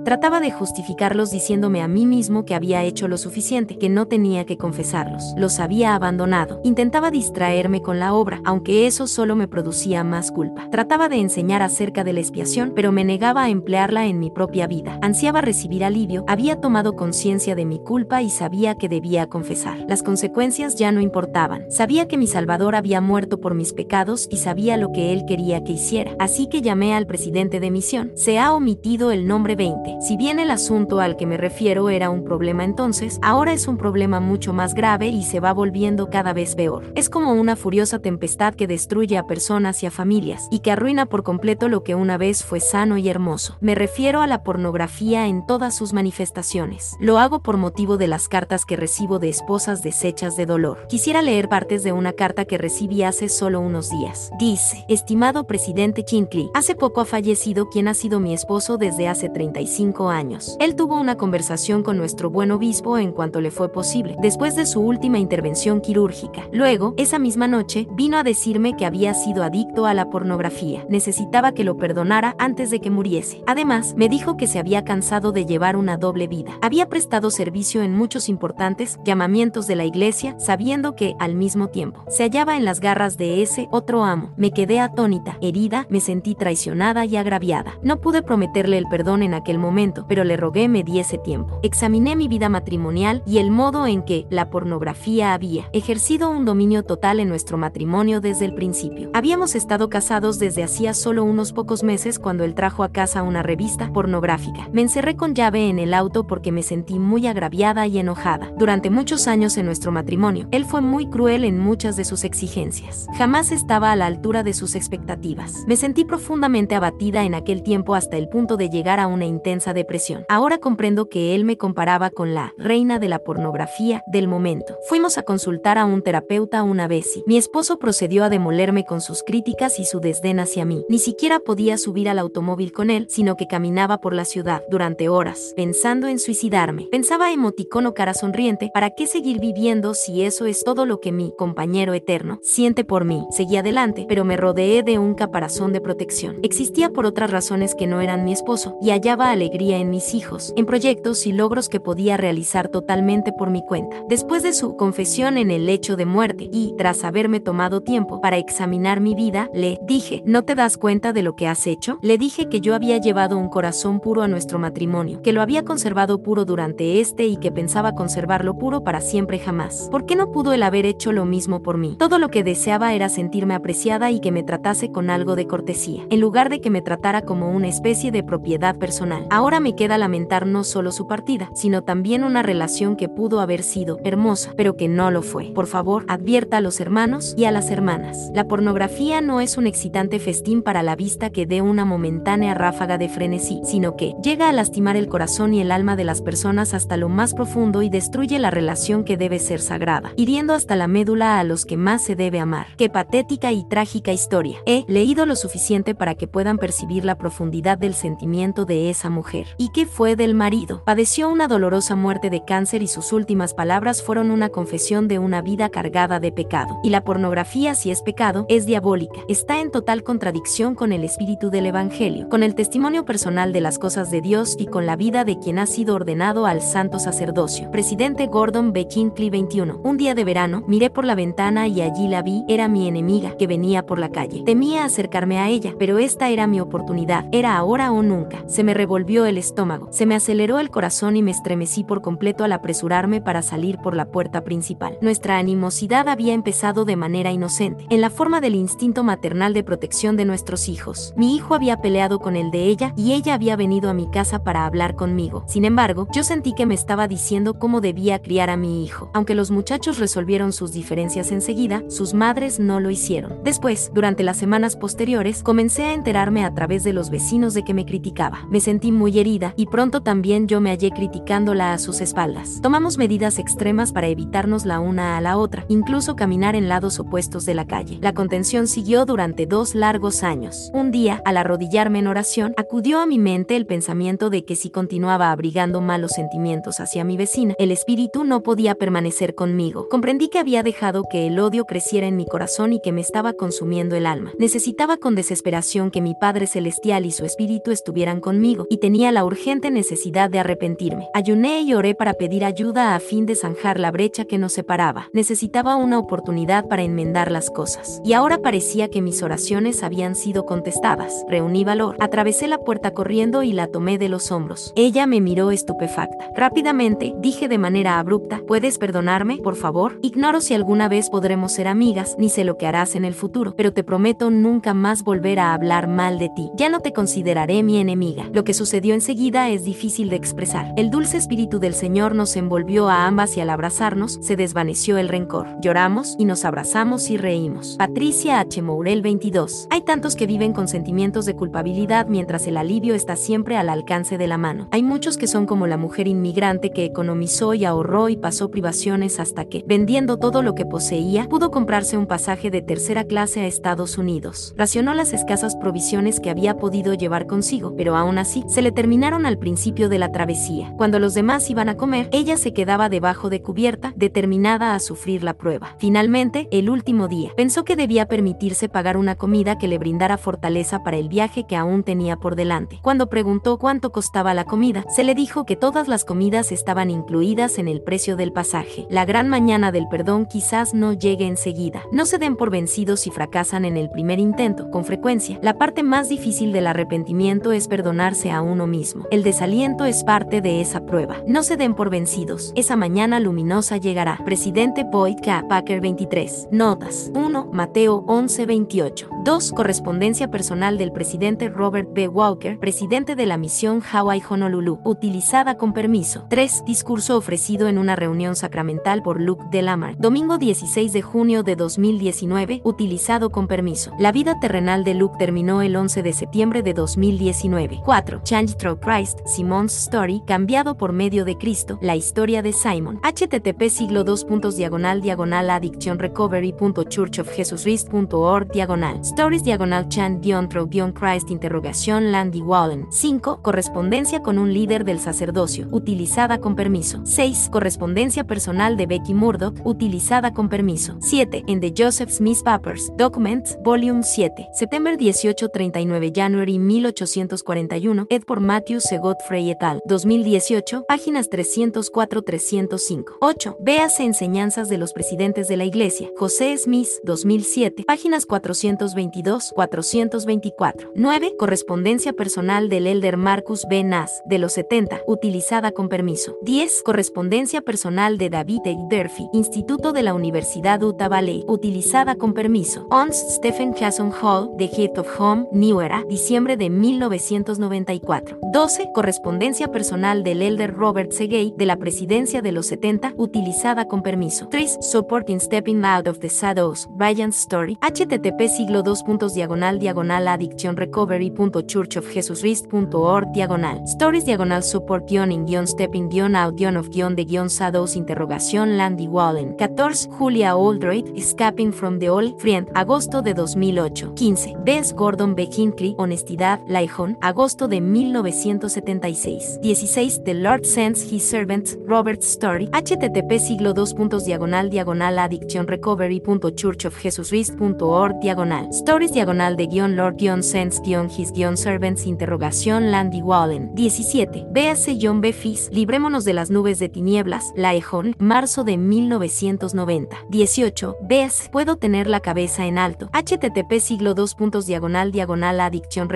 Trataba 0.04 0.40
de 0.40 0.50
justificarlos 0.50 1.30
diciéndome 1.30 1.82
a 1.82 1.88
mí 1.88 2.06
mismo 2.06 2.46
que 2.46 2.54
había 2.54 2.82
hecho 2.84 3.06
lo 3.06 3.18
suficiente, 3.18 3.76
que 3.76 3.90
no 3.90 4.06
tenía 4.06 4.46
que 4.46 4.56
confesarlos. 4.56 5.34
Los 5.36 5.60
había 5.60 5.94
abandonado. 5.94 6.60
Intentaba 6.64 7.10
distraerme 7.10 7.82
con 7.82 7.98
la 7.98 8.14
obra, 8.14 8.40
aunque 8.46 8.86
eso 8.86 9.06
solo 9.06 9.36
me 9.36 9.46
producía 9.46 10.02
más 10.02 10.32
culpa. 10.32 10.70
Trataba 10.70 11.10
de 11.10 11.16
enseñar 11.16 11.60
acerca 11.60 12.02
de 12.02 12.14
la 12.14 12.20
expiación, 12.20 12.72
pero 12.74 12.92
me 12.92 13.04
negaba 13.04 13.44
a 13.44 13.50
emplearla 13.50 14.06
en 14.06 14.18
mi 14.18 14.30
propia 14.30 14.66
vida. 14.66 14.98
Ansiaba 15.02 15.42
recibir 15.42 15.84
alivio, 15.84 16.24
había 16.28 16.60
tomado 16.62 16.96
conciencia 16.96 17.54
de 17.54 17.66
mi 17.66 17.78
culpa 17.78 18.22
y 18.22 18.30
sabía 18.30 18.76
que 18.76 18.88
debía 18.88 19.26
confesar. 19.26 19.84
Las 19.86 20.02
consecuencias 20.02 20.76
ya 20.76 20.92
no 20.92 21.02
importaban. 21.02 21.70
Sabía 21.70 22.08
que 22.08 22.16
mi 22.16 22.26
Salvador 22.26 22.74
había 22.74 23.02
muerto 23.02 23.38
por 23.38 23.54
mis 23.54 23.74
pecados 23.74 24.28
y 24.30 24.38
sabía 24.38 24.78
lo 24.78 24.92
que 24.92 25.12
él 25.12 25.24
quería 25.26 25.62
que 25.62 25.72
hiciera. 25.72 26.16
Así 26.18 26.48
que 26.48 26.62
llamé 26.62 26.94
al 26.94 27.06
presidente 27.06 27.60
de 27.60 27.70
misión. 27.70 28.12
Se 28.14 28.38
ha 28.38 28.54
omitido 28.54 29.12
el 29.12 29.26
nombre 29.26 29.56
20 29.56 29.89
Si 30.00 30.16
bien 30.16 30.38
el 30.38 30.50
asunto 30.50 31.00
al 31.00 31.16
que 31.16 31.26
me 31.26 31.37
refiero 31.37 31.88
era 31.90 32.11
un 32.11 32.24
problema 32.24 32.64
entonces, 32.64 33.18
ahora 33.22 33.53
es 33.53 33.66
un 33.66 33.76
problema 33.76 34.20
mucho 34.20 34.53
más 34.53 34.74
grave 34.74 35.09
y 35.09 35.24
se 35.24 35.40
va 35.40 35.53
volviendo 35.53 36.11
cada 36.11 36.33
vez 36.33 36.55
peor. 36.55 36.92
Es 36.94 37.11
como 37.11 37.33
una 37.33 37.57
furiosa 37.57 37.98
tempestad 37.98 38.55
que 38.55 38.66
destruye 38.66 39.18
a 39.18 39.26
personas 39.26 39.83
y 39.83 39.87
a 39.87 39.90
familias, 39.90 40.46
y 40.50 40.61
que 40.61 40.70
arruina 40.70 41.07
por 41.07 41.22
completo 41.22 41.68
lo 41.68 41.83
que 41.83 41.94
una 41.94 42.18
vez 42.18 42.44
fue 42.44 42.61
sano 42.61 42.98
y 42.98 43.09
hermoso. 43.09 43.57
Me 43.61 43.74
refiero 43.74 44.20
a 44.20 44.26
la 44.26 44.42
pornografía 44.42 45.26
en 45.26 45.46
todas 45.46 45.74
sus 45.74 45.92
manifestaciones. 45.92 46.96
Lo 47.00 47.18
hago 47.18 47.40
por 47.42 47.57
motivo 47.57 47.96
de 47.96 48.07
las 48.07 48.29
cartas 48.29 48.64
que 48.64 48.76
recibo 48.76 49.18
de 49.18 49.29
esposas 49.29 49.83
deshechas 49.83 50.37
de 50.37 50.46
dolor. 50.46 50.87
Quisiera 50.88 51.22
leer 51.22 51.48
partes 51.48 51.83
de 51.83 51.92
una 51.92 52.12
carta 52.12 52.44
que 52.44 52.59
recibí 52.59 53.03
hace 53.03 53.29
solo 53.29 53.61
unos 53.61 53.90
días. 53.90 54.31
Dice, 54.38 54.85
estimado 54.88 55.46
presidente 55.46 56.05
Chinkley, 56.05 56.50
hace 56.55 56.74
poco 56.74 57.00
ha 57.00 57.05
fallecido 57.05 57.68
quien 57.70 57.88
ha 57.88 57.94
sido 57.94 58.20
mi 58.20 58.35
esposo 58.35 58.76
desde 58.76 59.09
hace 59.09 59.29
35 59.29 59.79
años. 60.10 60.56
Él 60.60 60.76
tuvo 60.76 61.00
una 61.00 61.16
conversación 61.16 61.82
con 61.82 61.96
nuestro 61.96 62.30
buen 62.30 62.50
obispo 62.50 62.98
en 62.98 63.12
cuanto 63.12 63.40
le 63.40 63.50
fue 63.50 63.72
posible, 63.72 64.16
después 64.20 64.54
de 64.54 64.66
su 64.66 64.80
última 64.80 65.18
intervención 65.18 65.80
quirúrgica. 65.80 66.42
Luego, 66.52 66.94
esa 66.98 67.18
misma 67.18 67.48
noche, 67.48 67.88
vino 67.92 68.18
a 68.18 68.22
decirme 68.22 68.76
que 68.76 68.84
había 68.84 69.14
sido 69.14 69.42
adicto 69.42 69.86
a 69.86 69.94
la 69.94 70.10
pornografía. 70.10 70.84
Necesitaba 70.88 71.52
que 71.52 71.64
lo 71.64 71.78
perdonara 71.78 72.36
antes 72.38 72.70
de 72.70 72.80
que 72.80 72.90
muriese. 72.90 73.42
Además, 73.46 73.94
me 73.96 74.08
dijo 74.08 74.36
que 74.36 74.46
se 74.46 74.58
había 74.58 74.84
cansado 74.84 75.32
de 75.32 75.46
llevar 75.46 75.76
una 75.76 75.96
doble 75.96 76.28
vida. 76.28 76.58
Había 76.60 76.88
prestado 76.88 77.30
servicio 77.30 77.82
en 77.82 77.96
muchos 77.96 78.28
importantes 78.28 78.98
llamamientos 79.02 79.66
de 79.66 79.76
la 79.76 79.86
iglesia, 79.86 80.38
sabiendo 80.38 80.94
que, 80.94 81.14
al 81.18 81.34
mismo 81.34 81.68
tiempo, 81.68 82.04
se 82.08 82.24
hallaba 82.24 82.56
en 82.56 82.66
las 82.66 82.80
garras 82.80 83.16
de 83.16 83.42
ese 83.42 83.66
otro 83.70 84.04
amo. 84.04 84.32
Me 84.36 84.50
quedé 84.50 84.78
atónita, 84.78 85.38
herida, 85.40 85.86
me 85.88 86.00
sentí 86.00 86.34
traicionada 86.34 87.06
y 87.06 87.16
agraviada. 87.16 87.78
No 87.82 88.00
pude 88.00 88.22
prometerle 88.22 88.76
el 88.76 88.86
perdón 88.90 89.22
en 89.22 89.34
aquel 89.34 89.58
momento, 89.58 89.69
pero 90.09 90.24
le 90.24 90.37
rogué 90.37 90.68
me 90.68 90.83
diese 90.83 91.16
tiempo. 91.16 91.61
Examiné 91.62 92.16
mi 92.16 92.28
vida 92.28 92.48
matrimonial 92.48 93.22
y 93.24 93.38
el 93.38 93.50
modo 93.50 93.87
en 93.87 94.02
que 94.02 94.26
la 94.28 94.50
pornografía 94.50 95.33
había 95.33 95.68
ejercido 95.72 96.30
un 96.30 96.44
dominio 96.44 96.83
total 96.83 97.20
en 97.20 97.28
nuestro 97.28 97.56
matrimonio 97.56 98.20
desde 98.20 98.46
el 98.46 98.54
principio. 98.54 99.11
Habíamos 99.14 99.54
estado 99.54 99.88
casados 99.88 100.38
desde 100.38 100.64
hacía 100.64 100.92
solo 100.92 101.24
unos 101.24 101.52
pocos 101.52 101.83
meses 101.83 102.18
cuando 102.18 102.44
él 102.44 102.54
trajo 102.54 102.83
a 102.83 102.90
casa 102.90 103.22
una 103.22 103.42
revista 103.42 103.92
pornográfica. 103.92 104.68
Me 104.72 104.83
encerré 104.83 105.16
con 105.16 105.35
llave 105.35 105.68
en 105.68 105.78
el 105.78 105.94
auto 105.94 106.26
porque 106.26 106.52
me 106.52 106.62
sentí 106.62 106.98
muy 106.98 107.26
agraviada 107.26 107.87
y 107.87 107.98
enojada. 107.98 108.52
Durante 108.59 108.90
muchos 108.90 109.28
años 109.28 109.56
en 109.56 109.66
nuestro 109.66 109.92
matrimonio, 109.92 110.48
él 110.50 110.64
fue 110.64 110.80
muy 110.80 111.09
cruel 111.09 111.44
en 111.44 111.59
muchas 111.59 111.96
de 111.96 112.04
sus 112.04 112.24
exigencias. 112.24 113.06
Jamás 113.16 113.52
estaba 113.52 113.92
a 113.92 113.96
la 113.96 114.06
altura 114.06 114.42
de 114.42 114.52
sus 114.52 114.74
expectativas. 114.74 115.64
Me 115.66 115.76
sentí 115.76 116.04
profundamente 116.04 116.74
abatida 116.74 117.24
en 117.24 117.35
aquel 117.35 117.62
tiempo 117.62 117.94
hasta 117.94 118.16
el 118.16 118.28
punto 118.28 118.56
de 118.56 118.68
llegar 118.68 119.00
a 119.00 119.06
una 119.06 119.26
intensa 119.26 119.60
depresión. 119.61 120.25
Ahora 120.29 120.59
comprendo 120.59 121.09
que 121.09 121.35
él 121.35 121.44
me 121.44 121.57
comparaba 121.57 122.11
con 122.11 122.35
la 122.35 122.55
reina 122.59 122.99
de 122.99 123.09
la 123.09 123.20
pornografía 123.20 124.03
del 124.07 124.27
momento. 124.27 124.77
Fuimos 124.88 125.18
a 125.18 125.23
consultar 125.23 125.79
a 125.79 125.85
un 125.85 126.03
terapeuta 126.03 126.62
una 126.62 126.88
vez 126.88 127.16
y 127.16 127.25
mi 127.27 127.37
esposo 127.37 127.79
procedió 127.79 128.25
a 128.25 128.29
demolerme 128.29 128.85
con 128.85 129.01
sus 129.01 129.23
críticas 129.23 129.79
y 129.79 129.85
su 129.85 130.01
desdén 130.01 130.40
hacia 130.40 130.64
mí. 130.64 130.85
Ni 130.88 130.99
siquiera 130.99 131.38
podía 131.38 131.79
subir 131.79 132.09
al 132.09 132.18
automóvil 132.18 132.73
con 132.73 132.90
él, 132.90 133.07
sino 133.11 133.37
que 133.37 133.46
caminaba 133.46 133.99
por 133.99 134.14
la 134.14 134.25
ciudad 134.25 134.62
durante 134.70 135.09
horas, 135.09 135.53
pensando 135.57 136.09
en 136.09 136.18
suicidarme. 136.18 136.88
Pensaba 136.90 137.33
emoticono 137.33 137.94
cara 137.94 138.14
sonriente, 138.14 138.70
¿para 138.73 138.90
qué 138.90 139.07
seguir 139.07 139.40
viviendo 139.40 139.94
si 139.94 140.23
eso 140.23 140.46
es 140.46 140.64
todo 140.64 140.87
lo 140.87 141.01
que 141.01 141.12
mi 141.12 141.33
compañero 141.37 141.94
eterno 141.94 142.38
siente 142.42 142.85
por 142.85 143.05
mí? 143.05 143.27
Seguí 143.31 143.57
adelante, 143.57 144.07
pero 144.09 144.25
me 144.25 144.37
rodeé 144.37 144.83
de 144.83 144.99
un 144.99 145.14
caparazón 145.14 145.73
de 145.73 145.81
protección. 145.81 146.38
Existía 146.42 146.90
por 146.90 147.07
otras 147.07 147.31
razones 147.31 147.75
que 147.75 147.87
no 147.87 148.01
eran 148.01 148.25
mi 148.25 148.33
esposo, 148.33 148.77
y 148.81 148.90
hallaba 148.90 149.31
alegría 149.31 149.49
en 149.52 149.90
mis 149.90 150.14
hijos, 150.14 150.52
en 150.56 150.64
proyectos 150.64 151.26
y 151.26 151.32
logros 151.32 151.68
que 151.68 151.80
podía 151.80 152.16
realizar 152.16 152.68
totalmente 152.68 153.32
por 153.32 153.50
mi 153.50 153.64
cuenta. 153.64 153.96
Después 154.08 154.42
de 154.42 154.52
su 154.52 154.76
confesión 154.76 155.36
en 155.36 155.50
el 155.50 155.66
lecho 155.66 155.96
de 155.96 156.06
muerte 156.06 156.48
y 156.50 156.74
tras 156.78 157.04
haberme 157.04 157.40
tomado 157.40 157.80
tiempo 157.82 158.20
para 158.20 158.38
examinar 158.38 159.00
mi 159.00 159.14
vida, 159.14 159.50
le 159.52 159.78
dije, 159.82 160.22
¿no 160.24 160.42
te 160.44 160.54
das 160.54 160.76
cuenta 160.76 161.12
de 161.12 161.22
lo 161.22 161.36
que 161.36 161.48
has 161.48 161.66
hecho? 161.66 161.98
Le 162.02 162.16
dije 162.16 162.48
que 162.48 162.60
yo 162.60 162.74
había 162.74 162.98
llevado 162.98 163.36
un 163.38 163.48
corazón 163.48 164.00
puro 164.00 164.22
a 164.22 164.28
nuestro 164.28 164.58
matrimonio, 164.58 165.20
que 165.22 165.32
lo 165.32 165.42
había 165.42 165.64
conservado 165.64 166.22
puro 166.22 166.44
durante 166.44 167.00
este 167.00 167.26
y 167.26 167.36
que 167.36 167.52
pensaba 167.52 167.94
conservarlo 167.94 168.56
puro 168.56 168.82
para 168.82 169.00
siempre 169.00 169.38
jamás. 169.38 169.88
¿Por 169.90 170.06
qué 170.06 170.16
no 170.16 170.30
pudo 170.30 170.52
el 170.52 170.62
haber 170.62 170.86
hecho 170.86 171.12
lo 171.12 171.24
mismo 171.24 171.62
por 171.62 171.76
mí? 171.76 171.96
Todo 171.98 172.18
lo 172.18 172.28
que 172.28 172.44
deseaba 172.44 172.94
era 172.94 173.08
sentirme 173.08 173.54
apreciada 173.54 174.10
y 174.10 174.20
que 174.20 174.32
me 174.32 174.42
tratase 174.42 174.90
con 174.90 175.10
algo 175.10 175.36
de 175.36 175.46
cortesía, 175.46 176.06
en 176.08 176.20
lugar 176.20 176.48
de 176.50 176.60
que 176.60 176.70
me 176.70 176.82
tratara 176.82 177.22
como 177.22 177.50
una 177.50 177.68
especie 177.68 178.10
de 178.10 178.22
propiedad 178.22 178.76
personal. 178.78 179.26
Ahora 179.40 179.59
me 179.59 179.74
queda 179.74 179.96
lamentar 179.96 180.46
no 180.46 180.64
solo 180.64 180.92
su 180.92 181.07
partida, 181.07 181.48
sino 181.55 181.81
también 181.81 182.24
una 182.24 182.42
relación 182.42 182.94
que 182.94 183.09
pudo 183.09 183.40
haber 183.40 183.62
sido 183.62 183.98
hermosa, 184.05 184.53
pero 184.55 184.76
que 184.76 184.87
no 184.87 185.11
lo 185.11 185.22
fue. 185.22 185.46
Por 185.55 185.66
favor, 185.66 186.05
advierta 186.09 186.59
a 186.59 186.61
los 186.61 186.79
hermanos 186.79 187.33
y 187.38 187.46
a 187.46 187.50
las 187.50 187.70
hermanas. 187.70 188.31
La 188.35 188.46
pornografía 188.46 189.22
no 189.22 189.40
es 189.40 189.57
un 189.57 189.66
excitante 189.66 190.18
festín 190.18 190.61
para 190.61 190.83
la 190.83 190.94
vista 190.94 191.31
que 191.31 191.46
dé 191.46 191.62
una 191.62 191.87
momentánea 191.87 192.53
ráfaga 192.53 192.98
de 192.98 193.09
frenesí, 193.09 193.62
sino 193.64 193.96
que 193.96 194.14
llega 194.22 194.50
a 194.50 194.53
lastimar 194.53 194.98
el 194.98 195.09
corazón 195.09 195.55
y 195.55 195.62
el 195.62 195.72
alma 195.72 195.96
de 195.96 196.05
las 196.05 196.20
personas 196.20 196.74
hasta 196.74 196.98
lo 196.98 197.09
más 197.09 197.33
profundo 197.33 197.81
y 197.81 197.88
destruye 197.88 198.38
la 198.38 198.50
relación 198.50 199.05
que 199.05 199.16
debe 199.16 199.38
ser 199.38 199.62
sagrada, 199.62 200.12
hiriendo 200.16 200.53
hasta 200.53 200.76
la 200.76 200.87
médula 200.87 201.40
a 201.40 201.44
los 201.44 201.64
que 201.64 201.79
más 201.79 202.05
se 202.05 202.14
debe 202.14 202.40
amar. 202.40 202.66
Qué 202.76 202.90
patética 202.90 203.53
y 203.53 203.66
trágica 203.66 204.12
historia. 204.12 204.59
He 204.66 204.85
leído 204.87 205.24
lo 205.24 205.35
suficiente 205.35 205.94
para 205.94 206.14
que 206.14 206.29
puedan 206.29 206.59
percibir 206.59 207.07
la 207.07 207.16
profundidad 207.16 207.79
del 207.79 207.94
sentimiento 207.94 208.66
de 208.66 208.90
esa 208.90 209.09
mujer. 209.09 209.29
¿Y 209.56 209.68
qué 209.70 209.86
fue 209.86 210.16
del 210.16 210.34
marido? 210.34 210.82
Padeció 210.84 211.28
una 211.28 211.46
dolorosa 211.46 211.94
muerte 211.94 212.30
de 212.30 212.44
cáncer 212.44 212.82
y 212.82 212.88
sus 212.88 213.12
últimas 213.12 213.54
palabras 213.54 214.02
fueron 214.02 214.30
una 214.30 214.48
confesión 214.48 215.08
de 215.08 215.18
una 215.18 215.40
vida 215.40 215.68
cargada 215.68 216.18
de 216.20 216.32
pecado. 216.32 216.80
Y 216.82 216.90
la 216.90 217.04
pornografía, 217.04 217.74
si 217.74 217.90
es 217.90 218.02
pecado, 218.02 218.46
es 218.48 218.66
diabólica. 218.66 219.20
Está 219.28 219.60
en 219.60 219.70
total 219.70 220.02
contradicción 220.02 220.74
con 220.74 220.92
el 220.92 221.04
espíritu 221.04 221.50
del 221.50 221.66
Evangelio, 221.66 222.28
con 222.28 222.42
el 222.42 222.54
testimonio 222.54 223.04
personal 223.04 223.52
de 223.52 223.60
las 223.60 223.78
cosas 223.78 224.10
de 224.10 224.20
Dios 224.20 224.56
y 224.58 224.66
con 224.66 224.86
la 224.86 224.96
vida 224.96 225.24
de 225.24 225.38
quien 225.38 225.58
ha 225.58 225.66
sido 225.66 225.94
ordenado 225.94 226.46
al 226.46 226.60
santo 226.60 226.98
sacerdocio. 226.98 227.70
Presidente 227.70 228.26
Gordon 228.26 228.72
B. 228.72 228.88
Hinckley 228.92 229.30
21. 229.30 229.80
Un 229.82 229.96
día 229.96 230.14
de 230.14 230.24
verano, 230.24 230.64
miré 230.66 230.90
por 230.90 231.04
la 231.04 231.14
ventana 231.14 231.68
y 231.68 231.80
allí 231.82 232.08
la 232.08 232.22
vi, 232.22 232.44
era 232.48 232.68
mi 232.68 232.88
enemiga, 232.88 233.36
que 233.36 233.46
venía 233.46 233.86
por 233.86 233.98
la 233.98 234.10
calle. 234.10 234.42
Temía 234.44 234.84
acercarme 234.84 235.38
a 235.38 235.48
ella, 235.48 235.74
pero 235.78 235.98
esta 235.98 236.30
era 236.30 236.46
mi 236.46 236.60
oportunidad, 236.60 237.26
era 237.32 237.56
ahora 237.56 237.92
o 237.92 238.02
nunca. 238.02 238.42
Se 238.48 238.64
me 238.64 238.74
revolvió 238.74 239.10
el 239.11 239.38
estómago, 239.38 239.88
se 239.90 240.07
me 240.07 240.14
aceleró 240.14 240.61
el 240.61 240.70
corazón 240.70 241.16
y 241.16 241.23
me 241.23 241.33
estremecí 241.33 241.83
por 241.83 242.01
completo 242.01 242.44
al 242.44 242.53
apresurarme 242.53 243.20
para 243.20 243.42
salir 243.42 243.79
por 243.79 243.96
la 243.96 244.07
puerta 244.07 244.44
principal. 244.44 244.99
Nuestra 245.01 245.38
animosidad 245.38 246.09
había 246.09 246.33
empezado 246.33 246.85
de 246.85 246.94
manera 246.94 247.33
inocente, 247.33 247.87
en 247.90 248.01
la 248.01 248.09
forma 248.09 248.40
del 248.40 248.55
instinto 248.55 249.03
maternal 249.03 249.53
de 249.53 249.64
protección 249.64 250.16
de 250.16 250.25
nuestros 250.25 250.68
hijos. 250.68 251.12
Mi 251.16 251.35
hijo 251.35 251.55
había 251.55 251.81
peleado 251.83 252.20
con 252.20 252.37
el 252.37 252.53
de 252.53 252.66
ella 252.66 252.94
y 252.96 253.12
ella 253.12 253.35
había 253.35 253.57
venido 253.57 253.90
a 253.90 253.94
mi 253.94 254.09
casa 254.09 254.44
para 254.44 254.64
hablar 254.64 254.94
conmigo. 254.94 255.44
Sin 255.49 255.64
embargo, 255.64 256.07
yo 256.12 256.23
sentí 256.23 256.55
que 256.55 256.66
me 256.66 256.75
estaba 256.75 257.09
diciendo 257.09 257.59
cómo 257.59 257.81
debía 257.81 258.23
criar 258.23 258.49
a 258.49 258.57
mi 258.57 258.85
hijo. 258.85 259.11
Aunque 259.12 259.35
los 259.35 259.51
muchachos 259.51 259.99
resolvieron 259.99 260.53
sus 260.53 260.73
diferencias 260.73 261.33
enseguida, 261.33 261.83
sus 261.88 262.14
madres 262.14 262.61
no 262.61 262.79
lo 262.79 262.90
hicieron. 262.90 263.42
Después, 263.42 263.90
durante 263.92 264.23
las 264.23 264.37
semanas 264.37 264.77
posteriores, 264.77 265.42
comencé 265.42 265.87
a 265.87 265.94
enterarme 265.94 266.44
a 266.44 266.55
través 266.55 266.85
de 266.85 266.92
los 266.92 267.11
vecinos 267.11 267.55
de 267.55 267.64
que 267.64 267.75
me 267.75 267.85
criticaba. 267.85 268.46
Me 268.49 268.61
sentí 268.61 268.92
muy 269.00 269.18
herida 269.18 269.54
y 269.56 269.64
pronto 269.66 270.02
también 270.02 270.46
yo 270.46 270.60
me 270.60 270.70
hallé 270.70 270.90
criticándola 270.90 271.72
a 271.72 271.78
sus 271.78 272.02
espaldas. 272.02 272.60
Tomamos 272.60 272.98
medidas 272.98 273.38
extremas 273.38 273.92
para 273.92 274.08
evitarnos 274.08 274.66
la 274.66 274.78
una 274.78 275.16
a 275.16 275.22
la 275.22 275.38
otra, 275.38 275.64
incluso 275.68 276.16
caminar 276.16 276.54
en 276.54 276.68
lados 276.68 277.00
opuestos 277.00 277.46
de 277.46 277.54
la 277.54 277.66
calle. 277.66 277.98
La 278.02 278.12
contención 278.12 278.66
siguió 278.66 279.06
durante 279.06 279.46
dos 279.46 279.74
largos 279.74 280.22
años. 280.22 280.70
Un 280.74 280.90
día, 280.90 281.22
al 281.24 281.38
arrodillarme 281.38 282.00
en 282.00 282.08
oración, 282.08 282.52
acudió 282.58 283.00
a 283.00 283.06
mi 283.06 283.18
mente 283.18 283.56
el 283.56 283.64
pensamiento 283.64 284.28
de 284.28 284.44
que 284.44 284.54
si 284.54 284.68
continuaba 284.68 285.32
abrigando 285.32 285.80
malos 285.80 286.12
sentimientos 286.12 286.78
hacia 286.78 287.02
mi 287.02 287.16
vecina, 287.16 287.54
el 287.58 287.70
espíritu 287.72 288.24
no 288.24 288.42
podía 288.42 288.74
permanecer 288.74 289.34
conmigo. 289.34 289.88
Comprendí 289.88 290.28
que 290.28 290.38
había 290.38 290.62
dejado 290.62 291.04
que 291.10 291.26
el 291.26 291.38
odio 291.38 291.64
creciera 291.64 292.06
en 292.06 292.16
mi 292.16 292.26
corazón 292.26 292.74
y 292.74 292.82
que 292.82 292.92
me 292.92 293.00
estaba 293.00 293.32
consumiendo 293.32 293.96
el 293.96 294.04
alma. 294.04 294.32
Necesitaba 294.38 294.98
con 294.98 295.14
desesperación 295.14 295.90
que 295.90 296.02
mi 296.02 296.14
Padre 296.14 296.46
Celestial 296.46 297.06
y 297.06 297.12
su 297.12 297.24
espíritu 297.24 297.70
estuvieran 297.70 298.20
conmigo, 298.20 298.66
y 298.68 298.76
tenía 298.90 299.12
la 299.12 299.24
urgente 299.24 299.70
necesidad 299.70 300.31
de 300.31 300.40
arrepentirme. 300.40 301.07
Ayuné 301.14 301.61
y 301.61 301.74
oré 301.74 301.94
para 301.94 302.14
pedir 302.14 302.44
ayuda 302.44 302.96
a 302.96 302.98
fin 302.98 303.24
de 303.24 303.37
zanjar 303.37 303.79
la 303.79 303.92
brecha 303.92 304.24
que 304.24 304.37
nos 304.37 304.53
separaba. 304.53 305.11
Necesitaba 305.12 305.76
una 305.76 305.96
oportunidad 305.96 306.66
para 306.66 306.83
enmendar 306.83 307.31
las 307.31 307.50
cosas. 307.50 308.00
Y 308.05 308.14
ahora 308.14 308.38
parecía 308.38 308.88
que 308.88 309.00
mis 309.00 309.22
oraciones 309.22 309.85
habían 309.85 310.16
sido 310.16 310.44
contestadas. 310.44 311.24
Reuní 311.29 311.62
valor, 311.62 311.98
atravesé 312.00 312.48
la 312.48 312.59
puerta 312.59 312.92
corriendo 312.92 313.44
y 313.44 313.53
la 313.53 313.68
tomé 313.68 313.96
de 313.96 314.09
los 314.09 314.33
hombros. 314.33 314.72
Ella 314.74 315.07
me 315.07 315.20
miró 315.20 315.53
estupefacta. 315.53 316.29
Rápidamente, 316.35 317.14
dije 317.20 317.46
de 317.46 317.59
manera 317.59 318.00
abrupta, 318.00 318.40
¿puedes 318.44 318.76
perdonarme, 318.76 319.37
por 319.37 319.55
favor? 319.55 320.00
Ignoro 320.03 320.40
si 320.40 320.55
alguna 320.55 320.88
vez 320.88 321.11
podremos 321.11 321.53
ser 321.53 321.68
amigas, 321.68 322.16
ni 322.18 322.29
sé 322.29 322.42
lo 322.42 322.59
que 322.59 322.66
harás 322.66 322.96
en 322.96 323.05
el 323.05 323.14
futuro, 323.14 323.55
pero 323.57 323.72
te 323.72 323.85
prometo 323.85 324.33
nunca 324.33 324.74
más 324.74 325.05
volver 325.05 325.38
a 325.38 325.55
hablar 325.55 325.87
mal 325.87 326.18
de 326.18 326.29
ti. 326.35 326.50
Ya 326.57 326.68
no 326.68 326.81
te 326.81 326.92
consideraré 326.92 327.62
mi 327.62 327.79
enemiga. 327.79 328.29
Lo 328.33 328.42
que 328.42 328.53
sucedió 328.53 328.79
sucedió 328.80 328.94
enseguida 328.94 329.50
es 329.50 329.64
difícil 329.64 330.08
de 330.08 330.16
expresar. 330.16 330.72
El 330.78 330.90
dulce 330.90 331.18
espíritu 331.18 331.58
del 331.58 331.74
Señor 331.74 332.14
nos 332.14 332.34
envolvió 332.36 332.88
a 332.88 333.06
ambas 333.06 333.36
y 333.36 333.42
al 333.42 333.50
abrazarnos 333.50 334.18
se 334.22 334.36
desvaneció 334.36 334.96
el 334.96 335.10
rencor. 335.10 335.48
Lloramos 335.60 336.16
y 336.18 336.24
nos 336.24 336.46
abrazamos 336.46 337.10
y 337.10 337.18
reímos. 337.18 337.76
Patricia 337.76 338.40
H. 338.40 338.62
Mourel 338.62 339.02
22. 339.02 339.66
Hay 339.68 339.82
tantos 339.82 340.16
que 340.16 340.26
viven 340.26 340.54
con 340.54 340.66
sentimientos 340.66 341.26
de 341.26 341.36
culpabilidad 341.36 342.06
mientras 342.06 342.46
el 342.46 342.56
alivio 342.56 342.94
está 342.94 343.16
siempre 343.16 343.58
al 343.58 343.68
alcance 343.68 344.16
de 344.16 344.26
la 344.26 344.38
mano. 344.38 344.66
Hay 344.70 344.82
muchos 344.82 345.18
que 345.18 345.26
son 345.26 345.44
como 345.44 345.66
la 345.66 345.76
mujer 345.76 346.08
inmigrante 346.08 346.70
que 346.70 346.86
economizó 346.86 347.52
y 347.52 347.66
ahorró 347.66 348.08
y 348.08 348.16
pasó 348.16 348.50
privaciones 348.50 349.20
hasta 349.20 349.44
que, 349.44 349.62
vendiendo 349.66 350.16
todo 350.16 350.40
lo 350.40 350.54
que 350.54 350.64
poseía, 350.64 351.28
pudo 351.28 351.50
comprarse 351.50 351.98
un 351.98 352.06
pasaje 352.06 352.50
de 352.50 352.62
tercera 352.62 353.04
clase 353.04 353.40
a 353.40 353.46
Estados 353.46 353.98
Unidos. 353.98 354.54
Racionó 354.56 354.94
las 354.94 355.12
escasas 355.12 355.54
provisiones 355.54 356.18
que 356.18 356.30
había 356.30 356.56
podido 356.56 356.94
llevar 356.94 357.26
consigo, 357.26 357.74
pero 357.76 357.94
aún 357.94 358.16
así, 358.16 358.42
se 358.48 358.62
le 358.62 358.69
terminaron 358.72 359.26
al 359.26 359.38
principio 359.38 359.88
de 359.88 359.98
la 359.98 360.12
travesía. 360.12 360.72
Cuando 360.76 360.98
los 360.98 361.14
demás 361.14 361.48
iban 361.50 361.68
a 361.68 361.76
comer, 361.76 362.09
ella 362.12 362.37
se 362.37 362.52
quedaba 362.52 362.88
debajo 362.88 363.30
de 363.30 363.42
cubierta, 363.42 363.92
determinada 363.96 364.74
a 364.74 364.80
sufrir 364.80 365.22
la 365.22 365.35
prueba. 365.35 365.76
Finalmente, 365.78 366.48
el 366.50 366.70
último 366.70 367.09
día, 367.09 367.30
pensó 367.37 367.64
que 367.64 367.76
debía 367.76 368.06
permitirse 368.06 368.68
pagar 368.68 368.96
una 368.96 369.16
comida 369.16 369.59
que 369.59 369.68
le 369.68 369.78
brindara 369.78 370.18
fortaleza 370.18 370.83
para 370.83 370.96
el 370.96 371.09
viaje 371.09 371.46
que 371.46 371.56
aún 371.56 371.83
tenía 371.83 372.16
por 372.16 372.37
delante. 372.37 372.78
Cuando 372.83 373.09
preguntó 373.09 373.59
cuánto 373.59 373.90
costaba 373.92 374.35
la 374.35 374.44
comida, 374.44 374.85
se 374.88 375.04
le 375.04 375.14
dijo 375.14 375.44
que 375.44 375.56
todas 375.56 375.88
las 375.88 376.04
comidas 376.04 376.52
estaban 376.52 376.90
incluidas 376.90 377.59
en 377.59 377.68
el 377.68 377.83
precio 377.83 378.16
del 378.16 378.33
pasaje. 378.33 378.87
La 378.90 379.04
gran 379.04 379.28
mañana 379.28 379.72
del 379.72 379.88
perdón 379.88 380.26
quizás 380.26 380.75
no 380.75 380.92
llegue 380.92 381.27
enseguida. 381.27 381.83
No 381.92 382.06
se 382.06 382.18
den 382.18 382.37
por 382.37 382.50
vencidos 382.50 383.00
si 383.00 383.10
fracasan 383.10 383.64
en 383.64 383.77
el 383.77 383.90
primer 383.90 384.18
intento. 384.18 384.71
Con 384.71 384.85
frecuencia, 384.85 385.38
la 385.42 385.58
parte 385.58 385.83
más 385.83 386.08
difícil 386.08 386.52
del 386.52 386.66
arrepentimiento 386.66 387.52
es 387.52 387.68
perdonarse 387.68 388.31
a 388.31 388.42
uno 388.42 388.60
mismo. 388.67 389.06
El 389.11 389.23
desaliento 389.23 389.85
es 389.85 390.04
parte 390.04 390.40
de 390.40 390.61
esa 390.61 390.87
prueba. 390.87 391.17
No 391.27 391.42
se 391.42 391.56
den 391.56 391.75
por 391.75 391.90
vencidos. 391.90 392.52
Esa 392.56 392.77
mañana 392.77 393.21
luminosa 393.21 393.77
llegará. 393.77 394.19
Presidente 394.25 394.85
Boyd 394.85 395.17
K. 395.23 395.46
Packer 395.48 395.81
23. 395.81 396.48
Notas. 396.50 397.11
1. 397.15 397.50
Mateo 397.52 398.04
11 398.06 398.46
28. 398.46 399.08
2. 399.25 399.52
Correspondencia 399.52 400.31
personal 400.31 400.79
del 400.79 400.92
presidente 400.92 401.48
Robert 401.48 401.88
B. 401.92 402.08
Walker, 402.08 402.58
presidente 402.58 403.17
de 403.17 403.27
la 403.27 403.37
misión 403.37 403.83
Hawaii 403.83 404.23
Honolulu, 404.29 404.81
utilizada 404.85 405.56
con 405.56 405.73
permiso. 405.73 406.27
3. 406.29 406.65
Discurso 406.65 407.17
ofrecido 407.17 407.69
en 407.69 407.79
una 407.79 407.96
reunión 407.96 408.37
sacramental 408.37 409.02
por 409.02 409.21
Luke 409.21 409.44
Delamar. 409.50 409.96
Domingo 409.98 410.38
16 410.38 410.92
de 410.92 411.02
junio 411.02 411.42
de 411.42 411.56
2019, 411.56 412.61
utilizado 412.65 413.31
con 413.31 413.46
permiso. 413.46 413.92
La 413.98 414.13
vida 414.13 414.40
terrenal 414.40 414.85
de 414.85 414.94
Luke 414.94 415.17
terminó 415.19 415.63
el 415.63 415.77
11 415.77 416.02
de 416.02 416.13
septiembre 416.13 416.63
de 416.63 416.75
2019. 416.75 417.81
4. 417.85 418.21
Through 418.57 418.79
Christ, 418.81 419.19
Simon's 419.27 419.77
Story, 419.77 420.23
cambiado 420.27 420.77
por 420.77 420.92
medio 420.92 421.25
de 421.25 421.37
Cristo, 421.37 421.79
la 421.81 421.96
historia 421.96 422.42
de 422.42 422.53
Simon. 422.53 423.01
http 423.03 423.69
siglo 423.69 424.05
2. 424.05 424.27
diagonal 424.57 425.01
diagonal 425.01 425.51
addiction 425.51 425.98
recovery.churchofjesusrist.org 425.98 428.53
diagonal. 428.53 429.01
Stories 429.03 429.42
diagonal 429.42 429.88
chan 429.88 430.21
guion 430.21 430.48
guion 430.69 430.92
Christ 430.92 431.31
interrogación 431.31 432.13
Landy 432.13 432.40
Wallen. 432.40 432.87
5. 432.90 433.42
Correspondencia 433.42 434.23
con 434.23 434.38
un 434.38 434.53
líder 434.53 434.85
del 434.85 435.01
sacerdocio, 435.01 435.69
utilizada 435.71 436.38
con 436.38 436.57
permiso. 436.57 437.01
6. 437.05 437.48
Correspondencia 437.51 438.25
personal 438.25 438.77
de 438.77 438.87
Becky 438.87 439.15
Murdoch, 439.15 439.55
utilizada 439.65 440.33
con 440.33 440.48
permiso. 440.48 440.96
7. 441.01 441.44
En 441.46 441.61
The 441.61 441.73
Joseph 441.77 442.11
Smith 442.11 442.42
Papers, 442.42 442.92
Documents, 442.96 443.59
Volume 443.63 444.03
7. 444.03 444.48
September 444.53 444.96
18 444.96 445.48
39 445.48 446.13
January 446.15 446.59
1841, 446.59 448.07
ed 448.11 448.23
por 448.25 448.39
Matthew 448.40 448.80
C. 448.80 448.98
Godfrey 448.98 449.50
et 449.50 449.62
al. 449.62 449.80
2018, 449.84 450.84
páginas 450.88 451.30
304-305. 451.30 453.18
8. 453.20 453.56
Véase 453.60 454.04
Enseñanzas 454.04 454.68
de 454.68 454.78
los 454.78 454.92
Presidentes 454.92 455.48
de 455.48 455.56
la 455.56 455.64
Iglesia, 455.64 456.10
José 456.16 456.56
Smith, 456.56 456.88
2007, 457.04 457.84
páginas 457.86 458.26
422-424. 458.26 460.90
9. 460.94 461.34
Correspondencia 461.38 462.12
personal 462.12 462.68
del 462.68 462.86
Elder 462.86 463.16
Marcus 463.16 463.66
B. 463.68 463.84
Nass, 463.84 464.22
de 464.24 464.38
los 464.38 464.52
70, 464.54 465.02
utilizada 465.06 465.72
con 465.72 465.88
permiso. 465.88 466.36
10. 466.42 466.82
Correspondencia 466.82 467.60
personal 467.60 468.18
de 468.18 468.30
David 468.30 468.60
A. 468.66 468.70
Durfee, 468.88 469.28
Instituto 469.32 469.92
de 469.92 470.02
la 470.02 470.14
Universidad 470.14 470.82
Utah 470.82 471.08
Valley, 471.08 471.44
utilizada 471.46 472.14
con 472.14 472.34
permiso. 472.34 472.86
11. 472.90 473.30
Stephen 473.30 473.74
Jason 473.74 474.12
Hall, 474.12 474.50
The 474.56 474.66
Head 474.66 474.98
of 474.98 475.20
Home, 475.20 475.46
New 475.52 475.80
Era, 475.80 476.04
diciembre 476.08 476.56
de 476.56 476.70
1994. 476.70 478.29
12. 478.52 478.90
Correspondencia 478.92 479.70
personal 479.70 480.22
del 480.22 480.42
Elder 480.42 480.74
Robert 480.74 481.12
Segay, 481.12 481.54
de 481.56 481.64
la 481.66 481.76
Presidencia 481.76 482.42
de 482.42 482.52
los 482.52 482.66
70, 482.66 483.14
utilizada 483.16 483.87
con 483.87 484.02
permiso. 484.02 484.48
3. 484.48 484.78
Support 484.81 485.31
in 485.31 485.40
Stepping 485.40 485.85
Out 485.85 486.08
of 486.08 486.18
the 486.18 486.28
Shadows, 486.28 486.88
Brian's 486.90 487.37
Story, 487.37 487.78
http 487.81 488.48
siglo 488.48 488.83
2. 488.83 489.28
diagonal 489.35 489.78
diagonal 489.78 490.28
addiction 490.28 490.76
recovery.churchofjesusrist.org 490.76 493.33
diagonal. 493.33 493.87
Stories 493.87 494.24
diagonal 494.24 494.62
support 494.62 495.08
guion 495.08 495.33
in 495.33 495.46
guion 495.46 495.66
stepping 495.66 496.08
guion 496.08 496.37
out 496.37 496.56
guion 496.56 496.76
of 496.76 496.90
guion 496.90 497.16
de 497.16 497.24
guion 497.24 497.48
shadows 497.48 497.96
interrogación 497.96 498.76
Landy 498.76 499.06
Wallen. 499.06 499.56
14. 499.58 500.10
Julia 500.10 500.56
Oldroyd, 500.56 501.06
Escaping 501.16 501.72
from 501.72 501.98
the 501.98 502.08
Old 502.08 502.38
Friend, 502.38 502.68
agosto 502.74 503.22
de 503.22 503.35
2008. 503.35 504.12
15. 504.14 504.56
Bess 504.64 504.94
Gordon 504.94 505.35
B. 505.35 505.48
Hinckley, 505.50 505.94
Honestidad, 505.98 506.60
Laihon, 506.66 507.18
agosto 507.20 507.68
de 507.68 507.81
1976. 508.11 509.58
16. 509.63 510.25
The 510.25 510.35
Lord 510.35 510.65
Sends 510.65 511.11
His 511.11 511.27
Servants, 511.29 511.77
Robert 511.87 512.23
Story, 512.23 512.69
http 512.73 513.38
siglo 513.38 513.73
2. 513.73 514.25
diagonal 514.25 514.69
diagonal 514.69 515.19
addiction 515.19 515.67
recovery.churchofjesusrist.org 515.67 518.21
diagonal. 518.21 518.69
Stories 518.73 519.13
diagonal 519.13 519.56
de 519.56 519.67
guion 519.67 519.96
Lord 519.96 520.17
guion 520.17 520.42
Sends 520.42 520.81
guion 520.81 521.08
His 521.08 521.33
guion 521.33 521.56
Servants 521.56 522.04
interrogación 522.06 522.90
Landy 522.90 523.23
Wallen. 523.23 523.73
17. 523.75 524.46
Véase 524.50 524.98
John 525.00 525.21
B. 525.21 525.33
Fis, 525.33 525.71
Librémonos 525.73 526.25
de 526.25 526.35
las 526.35 526.50
nubes 526.50 526.81
de 526.81 526.88
tinieblas, 526.88 527.52
Laehon, 527.54 528.17
marzo 528.19 528.65
de 528.65 528.77
1990. 528.77 530.17
18. 530.29 530.96
Veas, 531.02 531.48
puedo 531.52 531.77
tener 531.77 532.08
la 532.08 532.19
cabeza 532.21 532.67
en 532.67 532.79
alto. 532.79 533.08
http 533.13 533.79
siglo 533.79 534.15
2. 534.15 534.37
diagonal 534.67 535.13
diagonal 535.13 535.61
addiction 535.61 536.08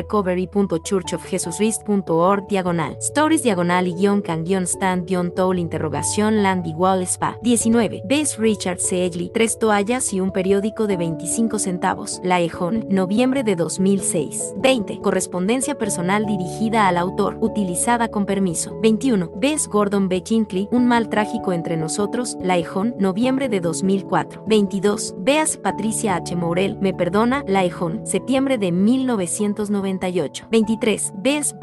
diagonal. 2.49 2.97
Stories 3.01 3.43
diagonal 3.43 3.89
y 3.89 3.95
guion 3.95 4.22
can 4.22 4.45
guion 4.45 4.64
stand 4.64 5.07
guion 5.07 5.35
toll 5.35 5.59
interrogación 5.59 6.43
Landy 6.43 6.72
Wall 6.72 7.03
Spa. 7.03 7.39
19. 7.43 8.03
Ves 8.07 8.39
Richard 8.39 8.78
C. 8.78 9.05
Tres 9.32 9.59
toallas 9.59 10.12
y 10.12 10.20
un 10.20 10.30
periódico 10.30 10.87
de 10.87 10.97
25 10.97 11.59
centavos. 11.59 12.20
Laehon, 12.24 12.87
noviembre 12.89 13.45
de 13.45 13.55
2006. 13.55 14.55
20. 14.57 15.01
Correspondencia 15.01 15.76
personal 15.76 16.26
dirigida 16.26 16.89
al 16.89 16.97
autor, 16.97 17.37
utilizada 17.41 18.09
con 18.09 18.24
permiso. 18.26 18.78
21. 18.80 19.30
Ves 19.37 19.68
Gordon 19.68 20.09
B. 20.09 20.22
Hinckley, 20.26 20.68
Un 20.70 20.87
mal 20.87 21.09
trágico 21.09 21.53
entre 21.53 21.76
nosotros, 21.76 22.37
Laehon, 22.41 22.95
noviembre 22.99 23.49
de 23.49 23.61
2004. 23.61 24.45
22. 24.47 25.14
Veas 25.18 25.57
Patricia 25.57 26.16
H. 26.16 26.35
Morel, 26.35 26.78
Me 26.80 26.95
perdona, 26.95 27.45
Laehon, 27.47 28.07
septiembre 28.07 28.59
de 28.59 28.72
1998. 28.72 30.47
23. 30.51 31.12
Ves 31.16 31.55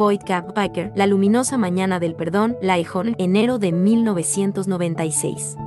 La 0.96 1.08
luminosa 1.08 1.58
mañana 1.58 2.00
del 2.00 2.16
perdón, 2.16 2.58
Laehon, 2.62 3.16
enero 3.18 3.60
de 3.60 3.72
1996. 3.72 5.58